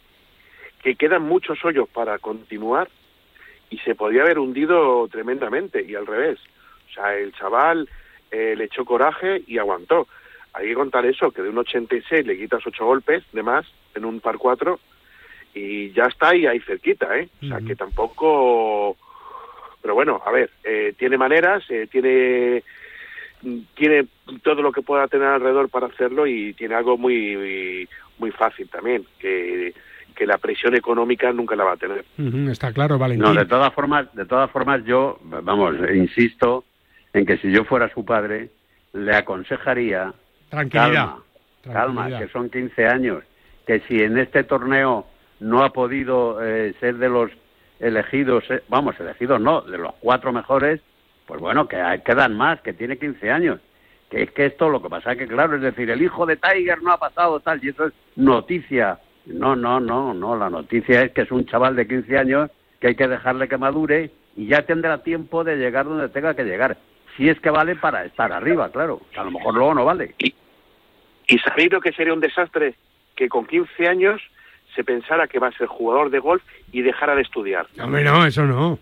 que 0.81 0.95
quedan 0.95 1.23
muchos 1.23 1.63
hoyos 1.63 1.87
para 1.89 2.17
continuar 2.19 2.89
y 3.69 3.77
se 3.79 3.95
podía 3.95 4.23
haber 4.23 4.39
hundido 4.39 5.07
tremendamente 5.07 5.83
y 5.87 5.95
al 5.95 6.07
revés. 6.07 6.39
O 6.89 6.93
sea, 6.93 7.15
el 7.15 7.33
chaval 7.33 7.87
eh, 8.31 8.55
le 8.57 8.65
echó 8.65 8.83
coraje 8.83 9.43
y 9.47 9.57
aguantó. 9.57 10.07
Hay 10.53 10.67
que 10.67 10.73
contar 10.73 11.05
eso, 11.05 11.31
que 11.31 11.41
de 11.41 11.49
un 11.49 11.59
86 11.59 12.25
le 12.25 12.37
quitas 12.37 12.65
8 12.65 12.85
golpes 12.85 13.23
de 13.31 13.43
más 13.43 13.65
en 13.95 14.05
un 14.05 14.19
par 14.19 14.37
4 14.37 14.79
y 15.53 15.91
ya 15.91 16.05
está 16.05 16.29
ahí, 16.29 16.45
ahí 16.45 16.59
cerquita, 16.59 17.17
¿eh? 17.17 17.29
O 17.43 17.47
sea, 17.47 17.59
que 17.59 17.75
tampoco... 17.75 18.97
Pero 19.81 19.95
bueno, 19.95 20.21
a 20.25 20.31
ver, 20.31 20.49
eh, 20.63 20.93
tiene 20.97 21.17
maneras, 21.17 21.63
eh, 21.69 21.87
tiene 21.89 22.63
tiene 23.73 24.05
todo 24.43 24.61
lo 24.61 24.71
que 24.71 24.83
pueda 24.83 25.07
tener 25.07 25.27
alrededor 25.27 25.67
para 25.69 25.87
hacerlo 25.87 26.27
y 26.27 26.53
tiene 26.53 26.75
algo 26.75 26.95
muy 26.95 27.87
muy 28.19 28.29
fácil 28.29 28.69
también, 28.69 29.03
que, 29.17 29.73
que 30.15 30.25
la 30.25 30.37
presión 30.37 30.75
económica 30.75 31.31
nunca 31.33 31.55
la 31.55 31.63
va 31.63 31.73
a 31.73 31.77
tener. 31.77 32.05
Está 32.49 32.71
claro, 32.73 32.97
Valentín. 32.97 33.23
No, 33.25 33.33
de 33.33 33.45
todas 33.45 33.73
formas, 33.73 34.13
de 34.15 34.25
todas 34.25 34.49
formas 34.51 34.83
yo, 34.85 35.19
vamos, 35.23 35.75
insisto 35.93 36.63
en 37.13 37.25
que 37.25 37.37
si 37.37 37.51
yo 37.51 37.63
fuera 37.65 37.89
su 37.93 38.05
padre, 38.05 38.49
le 38.93 39.15
aconsejaría 39.15 40.13
Tranquilidad. 40.49 41.15
calma, 41.63 42.09
que 42.19 42.27
son 42.29 42.49
15 42.49 42.87
años, 42.87 43.23
que 43.65 43.79
si 43.81 44.01
en 44.01 44.17
este 44.17 44.43
torneo 44.43 45.05
no 45.39 45.63
ha 45.63 45.71
podido 45.71 46.39
eh, 46.43 46.73
ser 46.79 46.95
de 46.97 47.09
los 47.09 47.31
elegidos, 47.79 48.43
eh, 48.49 48.61
vamos, 48.69 48.99
elegidos 48.99 49.39
no, 49.41 49.61
de 49.61 49.77
los 49.77 49.93
cuatro 49.99 50.31
mejores, 50.31 50.81
pues 51.25 51.39
bueno, 51.41 51.67
que 51.67 51.77
hay- 51.77 52.01
quedan 52.01 52.35
más, 52.37 52.61
que 52.61 52.73
tiene 52.73 52.97
15 52.97 53.31
años. 53.31 53.59
Que 54.09 54.23
es 54.23 54.31
que 54.31 54.45
esto 54.47 54.69
lo 54.69 54.81
que 54.81 54.89
pasa 54.89 55.13
es 55.13 55.17
que, 55.17 55.27
claro, 55.27 55.55
es 55.55 55.61
decir, 55.61 55.89
el 55.89 56.01
hijo 56.01 56.25
de 56.25 56.35
Tiger 56.35 56.81
no 56.83 56.91
ha 56.91 56.97
pasado 56.97 57.39
tal, 57.39 57.63
y 57.63 57.69
eso 57.69 57.85
es 57.87 57.93
noticia. 58.17 58.99
No, 59.25 59.55
no, 59.55 59.79
no, 59.79 60.13
no, 60.13 60.35
la 60.35 60.49
noticia 60.49 61.01
es 61.03 61.11
que 61.11 61.21
es 61.21 61.31
un 61.31 61.45
chaval 61.45 61.75
de 61.75 61.87
15 61.87 62.17
años 62.17 62.49
que 62.79 62.87
hay 62.87 62.95
que 62.95 63.07
dejarle 63.07 63.47
que 63.47 63.57
madure 63.57 64.11
y 64.35 64.47
ya 64.47 64.63
tendrá 64.65 65.03
tiempo 65.03 65.43
de 65.43 65.57
llegar 65.57 65.85
donde 65.85 66.09
tenga 66.09 66.33
que 66.35 66.43
llegar. 66.43 66.77
Si 67.17 67.29
es 67.29 67.39
que 67.39 67.49
vale 67.49 67.75
para 67.75 68.05
estar 68.05 68.31
arriba, 68.31 68.69
claro, 68.71 69.01
que 69.11 69.19
a 69.19 69.23
lo 69.23 69.31
mejor 69.31 69.53
luego 69.53 69.73
no 69.75 69.85
vale. 69.85 70.15
¿Y 71.27 71.37
sabéis 71.39 71.71
lo 71.71 71.81
que 71.81 71.91
sería 71.91 72.13
un 72.13 72.19
desastre? 72.19 72.75
Que 73.15 73.29
con 73.29 73.45
15 73.45 73.87
años 73.87 74.21
se 74.75 74.83
pensara 74.83 75.27
que 75.27 75.37
va 75.39 75.47
a 75.47 75.51
ser 75.57 75.67
jugador 75.67 76.09
de 76.09 76.19
golf 76.19 76.41
y 76.71 76.81
dejara 76.81 77.13
de 77.15 77.21
estudiar. 77.21 77.67
Hombre, 77.79 78.03
no, 78.03 78.25
eso 78.25 78.43
no. 78.45 78.79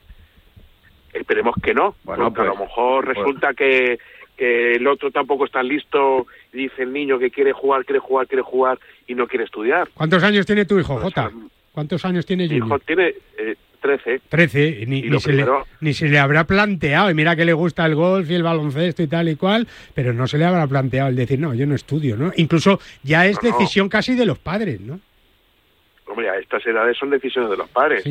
Esperemos 1.13 1.55
que 1.61 1.73
no, 1.73 1.95
Bueno, 2.03 2.25
porque 2.25 2.41
a 2.41 2.45
lo 2.45 2.55
pues- 2.55 2.69
mejor 2.69 3.05
pues- 3.05 3.17
resulta 3.17 3.53
que, 3.55 3.97
que 4.37 4.73
el 4.73 4.87
otro 4.87 5.11
tampoco 5.11 5.45
está 5.45 5.63
listo 5.63 6.27
y 6.53 6.57
dice 6.57 6.83
el 6.83 6.93
niño 6.93 7.17
que 7.17 7.31
quiere 7.31 7.51
jugar, 7.51 7.83
quiere 7.85 7.99
jugar, 7.99 8.27
quiere 8.27 8.43
jugar 8.43 8.79
y 9.09 9.15
no 9.15 9.27
quiere 9.27 9.43
estudiar. 9.43 9.89
¿Cuántos 9.93 10.23
años 10.23 10.45
tiene 10.45 10.63
tu 10.65 10.79
hijo, 10.79 10.97
Jota? 10.97 11.29
¿Cuántos 11.73 12.05
años 12.05 12.25
tiene 12.25 12.43
Mi 12.43 12.59
Junior? 12.59 12.67
hijo 12.67 12.79
tiene 12.79 13.13
eh, 13.37 13.55
13. 13.81 14.21
13, 14.29 14.83
ni, 14.87 15.01
ni 15.01 15.19
se 15.19 15.33
le, 15.33 15.45
ni 15.81 15.93
se 15.93 16.07
le 16.09 16.19
habrá 16.19 16.43
planteado, 16.45 17.09
y 17.09 17.13
mira 17.13 17.35
que 17.35 17.43
le 17.45 17.53
gusta 17.53 17.85
el 17.85 17.95
golf 17.95 18.29
y 18.29 18.35
el 18.35 18.43
baloncesto 18.43 19.01
y 19.03 19.07
tal 19.07 19.29
y 19.29 19.35
cual, 19.35 19.67
pero 19.93 20.13
no 20.13 20.27
se 20.27 20.37
le 20.37 20.45
habrá 20.45 20.67
planteado 20.67 21.09
el 21.09 21.15
decir, 21.15 21.39
no, 21.39 21.53
yo 21.53 21.65
no 21.65 21.75
estudio, 21.75 22.15
¿no? 22.17 22.31
Incluso 22.37 22.79
ya 23.03 23.25
es 23.25 23.41
No, 23.41 23.49
no. 23.49 23.57
decisión 23.57 23.89
casi 23.89 24.15
de 24.15 24.25
los 24.25 24.37
padres, 24.39 24.79
¿no? 24.81 24.99
Hombre, 26.07 26.27
a 26.29 26.37
estas 26.39 26.65
edades 26.65 26.97
son 26.97 27.11
decisiones 27.11 27.51
de 27.51 27.57
los 27.57 27.69
padres. 27.69 28.03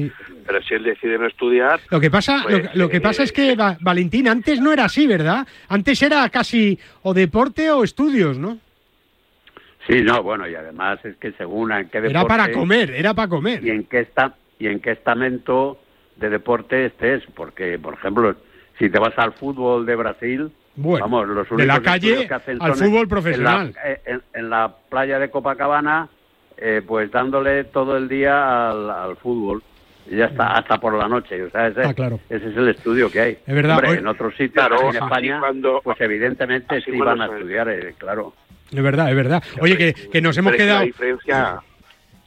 Pero 0.46 0.62
si 0.62 0.74
él 0.74 0.84
decide 0.84 1.18
no 1.18 1.26
estudiar... 1.26 1.80
Lo 1.90 1.98
que 2.00 2.10
pasa, 2.12 2.40
pues, 2.44 2.54
lo, 2.54 2.62
que- 2.70 2.78
lo 2.78 2.88
que 2.88 2.96
eh, 2.98 3.00
pasa 3.00 3.24
es 3.24 3.32
que, 3.32 3.56
Va- 3.56 3.76
Valentín, 3.80 4.28
antes 4.28 4.60
no 4.60 4.72
era 4.72 4.84
así, 4.84 5.06
¿verdad? 5.08 5.46
Antes 5.68 6.00
era 6.02 6.28
casi 6.30 6.78
o 7.02 7.12
deporte 7.12 7.70
o 7.72 7.82
estudios, 7.82 8.38
¿no? 8.38 8.58
Sí, 9.88 10.02
no, 10.02 10.22
bueno, 10.22 10.46
y 10.46 10.54
además 10.54 11.02
es 11.04 11.16
que 11.16 11.32
según 11.32 11.72
en 11.72 11.88
qué 11.88 12.00
deporte... 12.00 12.18
Era 12.18 12.26
para 12.26 12.52
comer, 12.52 12.90
era 12.90 13.14
para 13.14 13.28
comer. 13.28 13.64
Y 13.64 13.70
en 13.70 13.84
qué, 13.84 14.00
está, 14.00 14.34
y 14.58 14.66
en 14.68 14.80
qué 14.80 14.90
estamento 14.92 15.78
de 16.16 16.28
deporte 16.30 16.86
estés, 16.86 17.22
porque, 17.34 17.78
por 17.78 17.94
ejemplo, 17.94 18.34
si 18.78 18.90
te 18.90 18.98
vas 18.98 19.14
al 19.18 19.32
fútbol 19.32 19.86
de 19.86 19.96
Brasil... 19.96 20.50
Bueno, 20.76 21.06
vamos, 21.08 21.26
los 21.28 21.48
de 21.56 21.66
la 21.66 21.80
calle 21.80 22.08
estudios 22.10 22.28
que 22.28 22.34
hacen 22.34 22.58
al 22.62 22.74
fútbol 22.74 22.86
en 22.88 23.02
la- 23.02 23.08
profesional. 23.08 23.74
eh, 23.84 24.00
En 24.06 24.22
en 24.34 24.50
la, 24.50 24.72
playa 24.88 25.18
de 25.18 25.28
Copacabana, 25.28 26.08
eh, 26.56 26.82
pues 26.86 27.10
dándole 27.10 27.64
todo 27.64 27.96
el 27.96 28.08
día 28.08 28.70
al, 28.70 28.88
al 28.88 29.16
fútbol. 29.16 29.60
Y 30.08 30.16
ya 30.16 30.26
está, 30.26 30.52
hasta 30.52 30.78
por 30.78 30.94
la 30.96 31.08
noche. 31.08 31.42
O 31.42 31.50
sea, 31.50 31.66
ese, 31.66 31.82
Ah, 31.82 31.92
claro. 31.94 32.20
ese 32.30 32.48
es 32.50 32.56
el 32.56 32.68
estudio 32.68 33.10
que 33.10 33.20
hay. 33.20 33.38
Es 33.44 33.54
verdad, 33.54 33.74
Hombre, 33.76 33.90
hoy- 33.90 33.98
en 33.98 34.06
otros 34.06 34.32
sitios, 34.36 34.52
Claro, 34.68 34.88
en 34.90 34.96
España, 35.02 35.40
cuando- 35.40 35.80
pues 35.82 36.00
evidentemente 36.00 36.80
sí 36.82 36.92
van 36.96 37.22
a 37.22 37.26
estudiar, 37.26 37.68
eh, 37.70 37.94
claro. 37.98 38.34
Es 38.70 38.82
verdad, 38.82 39.10
es 39.10 39.16
verdad. 39.16 39.42
Oye, 39.60 39.76
que, 39.76 39.94
que 39.94 40.20
nos 40.20 40.36
hemos 40.36 40.54
quedado... 40.54 40.80
La 40.80 40.84
diferencia... 40.86 41.62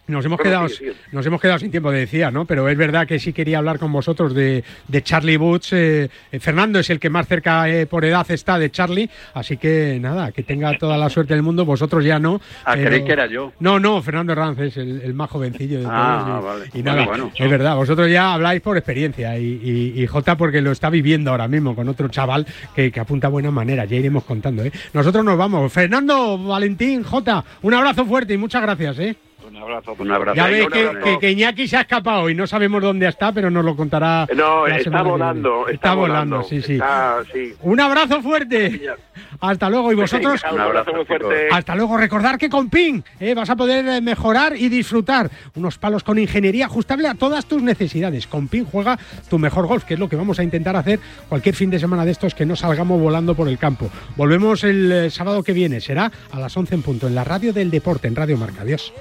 Nos 0.08 0.26
hemos, 0.26 0.39
quedado, 0.41 0.68
nos 1.14 1.26
hemos 1.26 1.39
quedado 1.39 1.60
sin 1.60 1.72
tiempo, 1.72 1.89
decía, 1.89 2.32
¿no? 2.32 2.43
Pero 2.43 2.68
es 2.68 2.76
verdad 2.78 3.08
que 3.08 3.18
sí 3.18 3.32
quería 3.32 3.60
hablar 3.60 3.80
con 3.80 3.93
vosotros 3.93 4.34
de, 4.34 4.62
de 4.89 5.02
Charlie 5.04 5.38
Boots. 5.38 5.72
eh, 5.72 6.10
eh, 6.32 6.39
Fernando 6.39 6.80
es 6.80 6.89
el 6.89 6.99
que 6.99 7.10
más 7.10 7.28
cerca 7.28 7.70
eh, 7.70 7.86
por 7.86 8.04
edad 8.04 8.30
está 8.30 8.60
de 8.60 8.70
Charlie, 8.72 9.10
así 9.36 9.56
que 9.56 9.99
nada, 10.02 10.34
que 10.34 10.43
tenga 10.43 10.78
toda 10.78 10.97
la 10.97 11.10
suerte 11.10 11.34
del 11.34 11.43
mundo. 11.43 11.64
Vosotros 11.64 12.04
ya 12.04 12.20
no. 12.20 12.41
Ah, 12.66 12.74
pero- 12.74 12.89
creí 12.89 13.06
que 13.06 13.12
era 13.14 13.28
yo. 13.28 13.54
No, 13.60 13.80
no, 13.80 14.02
Fernando 14.02 14.34
Herranz 14.34 14.60
es 14.60 14.76
el, 14.78 15.02
el 15.02 15.14
más 15.14 15.30
jovencillo 15.30 15.80
de 15.80 15.86
Ah, 15.89 16.24
todos. 16.26 16.41
y- 16.41 16.45
vale. 16.45 16.72
Y 16.74 16.84
nada, 16.84 17.06
bueno. 17.06 17.32
es 17.34 17.49
verdad, 17.49 17.76
vosotros 17.78 18.10
ya 18.12 18.34
habláis 18.34 18.60
por 18.62 18.76
experiencia 18.76 19.38
y, 19.38 19.62
y, 19.95 20.02
y 20.04 20.08
Jota 20.08 20.36
porque 20.36 20.60
lo 20.62 20.72
está 20.72 20.89
viviendo 20.89 21.32
ahora 21.32 21.47
mismo 21.47 21.74
con 21.74 21.88
otro 21.88 22.10
chaval 22.10 22.45
que, 22.76 22.91
que 22.91 22.99
apunta 22.99 23.28
a 23.28 23.30
buena 23.30 23.52
manera. 23.52 23.86
Ya 23.86 23.95
iremos 23.95 24.26
contando, 24.26 24.64
¿eh? 24.66 24.72
Nosotros 24.93 25.24
nos 25.24 25.38
vamos. 25.38 25.72
Fernando, 25.72 26.38
Valentín, 26.38 27.04
Jota, 27.04 27.45
un 27.62 27.74
abrazo 27.76 28.04
fuerte 28.06 28.34
y 28.34 28.38
muchas 28.38 28.62
gracias, 28.64 28.99
¿eh? 28.99 29.16
Un 29.52 29.58
abrazo. 29.58 29.95
Un 29.99 30.12
abrazo. 30.12 30.36
Ya 30.36 30.45
un 30.45 30.72
que, 30.72 30.91
que, 31.04 31.20
que 31.20 31.32
Iñaki 31.32 31.68
se 31.68 31.76
ha 31.76 31.82
escapado 31.82 32.30
y 32.30 32.36
no 32.36 32.47
sabemos 32.47 32.82
dónde 32.82 33.06
está, 33.08 33.34
pero 33.34 33.52
nos 33.52 33.66
lo 33.66 33.76
contará. 33.76 34.26
No, 34.34 34.66
está 34.66 35.02
volando. 35.02 35.68
Está, 35.68 35.93
volando, 35.93 36.41
sí, 36.43 36.62
sí. 36.62 36.76
Está, 36.76 37.22
sí. 37.34 37.54
Un 37.62 37.82
abrazo 37.82 38.22
fuerte. 38.22 38.82
Hasta 39.41 39.70
luego. 39.70 39.91
Y 39.91 39.95
vosotros. 39.95 40.41
Un 40.49 40.60
abrazo 40.60 40.93
muy 40.93 41.04
fuerte. 41.04 41.49
Hasta 41.52 41.76
luego. 41.76 41.97
Recordar 41.97 42.38
que 42.38 42.49
con 42.49 42.70
PIN 42.70 43.04
eh, 43.20 43.34
vas 43.34 43.49
a 43.49 43.58
poder 43.58 43.86
eh, 43.86 43.99
mejorar 43.99 44.56
y 44.56 44.70
disfrutar 44.70 45.30
unos 45.56 45.78
palos 45.78 46.04
con 46.04 46.18
ingeniería 46.18 46.68
ajustable 46.68 47.10
a 47.10 47.16
todas 47.16 47.45
tus 47.45 47.62
necesidades. 47.62 48.28
Con 48.28 48.47
PIN 48.47 48.64
juega 48.64 48.97
tu 49.30 49.38
mejor 49.38 49.68
golf, 49.68 49.84
que 49.84 49.95
es 49.95 49.99
lo 49.99 50.08
que 50.08 50.16
vamos 50.16 50.39
a 50.39 50.43
intentar 50.43 50.78
hacer 50.78 50.99
cualquier 51.28 51.56
fin 51.56 51.70
de 51.70 51.80
semana 51.80 52.06
de 52.06 52.12
estos 52.12 52.34
que 52.34 52.45
no 52.45 52.56
salgamos 52.56 53.02
volando 53.02 53.36
por 53.36 53.49
el 53.49 53.58
campo. 53.58 53.89
Volvemos 54.16 54.64
el 54.64 54.89
eh, 54.91 55.10
sábado 55.10 55.43
que 55.43 55.52
viene. 55.52 55.82
Será 55.82 56.10
a 56.32 56.39
las 56.39 56.56
11 56.56 56.76
en 56.76 56.82
punto 56.84 57.08
en 57.08 57.16
la 57.16 57.26
radio 57.26 57.52
del 57.52 57.70
deporte, 57.70 58.08
en 58.08 58.16
Radio 58.16 58.38
Marca. 58.38 58.62
Adiós. 58.62 58.93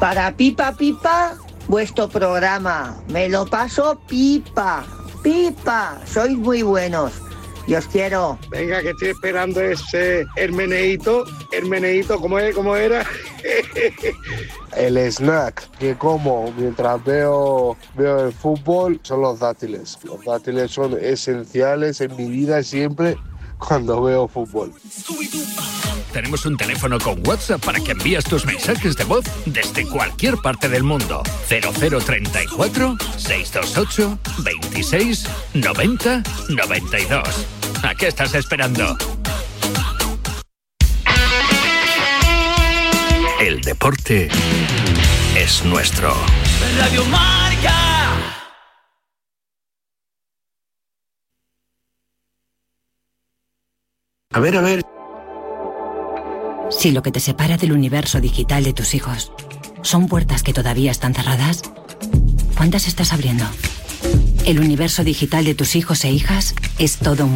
Para 0.00 0.32
Pipa 0.32 0.72
Pipa, 0.72 1.34
vuestro 1.66 2.08
programa. 2.08 2.96
Me 3.08 3.28
lo 3.28 3.44
paso 3.44 4.00
pipa. 4.06 4.86
Pipa, 5.22 5.98
sois 6.06 6.38
muy 6.38 6.62
buenos. 6.62 7.27
Y 7.68 7.74
os 7.74 7.86
quiero. 7.86 8.38
Venga, 8.48 8.80
que 8.80 8.90
estoy 8.90 9.08
esperando 9.08 9.60
ese 9.60 10.26
Hermeneito. 10.36 11.26
Hermeneito, 11.52 12.18
¿cómo, 12.18 12.38
es, 12.38 12.54
¿cómo 12.54 12.74
era? 12.74 13.04
El 14.76 14.96
snack 14.96 15.68
que 15.78 15.94
como 15.94 16.50
mientras 16.56 17.04
veo, 17.04 17.76
veo 17.94 18.26
el 18.26 18.32
fútbol 18.32 18.98
son 19.02 19.20
los 19.20 19.40
dátiles. 19.40 19.98
Los 20.02 20.24
dátiles 20.24 20.70
son 20.70 20.96
esenciales 20.98 22.00
en 22.00 22.16
mi 22.16 22.28
vida 22.28 22.62
siempre 22.62 23.18
cuando 23.58 24.02
veo 24.02 24.28
fútbol. 24.28 24.72
Tenemos 26.12 26.46
un 26.46 26.56
teléfono 26.56 26.98
con 26.98 27.26
WhatsApp 27.26 27.64
para 27.64 27.80
que 27.80 27.92
envíes 27.92 28.24
tus 28.24 28.44
mensajes 28.46 28.96
de 28.96 29.04
voz 29.04 29.24
desde 29.44 29.86
cualquier 29.86 30.36
parte 30.38 30.68
del 30.68 30.82
mundo. 30.82 31.22
0034 31.48 32.96
628 33.16 34.18
26 34.38 35.24
90 35.54 36.22
92. 36.48 37.22
¿A 37.82 37.94
qué 37.94 38.08
estás 38.08 38.34
esperando? 38.34 38.96
El 43.40 43.60
deporte 43.60 44.28
es 45.36 45.64
nuestro. 45.64 46.12
Radio 46.78 47.04
Marca. 47.04 47.97
A 54.30 54.40
ver, 54.40 54.58
a 54.58 54.60
ver. 54.60 54.82
Si 56.70 56.90
lo 56.90 57.02
que 57.02 57.10
te 57.10 57.18
separa 57.18 57.56
del 57.56 57.72
universo 57.72 58.20
digital 58.20 58.62
de 58.62 58.74
tus 58.74 58.94
hijos 58.94 59.32
son 59.80 60.06
puertas 60.06 60.42
que 60.42 60.52
todavía 60.52 60.90
están 60.90 61.14
cerradas, 61.14 61.62
¿cuántas 62.54 62.88
estás 62.88 63.14
abriendo? 63.14 63.46
El 64.44 64.60
universo 64.60 65.02
digital 65.02 65.46
de 65.46 65.54
tus 65.54 65.76
hijos 65.76 66.04
e 66.04 66.10
hijas 66.10 66.54
es 66.78 66.98
todo 66.98 67.24
un 67.24 67.26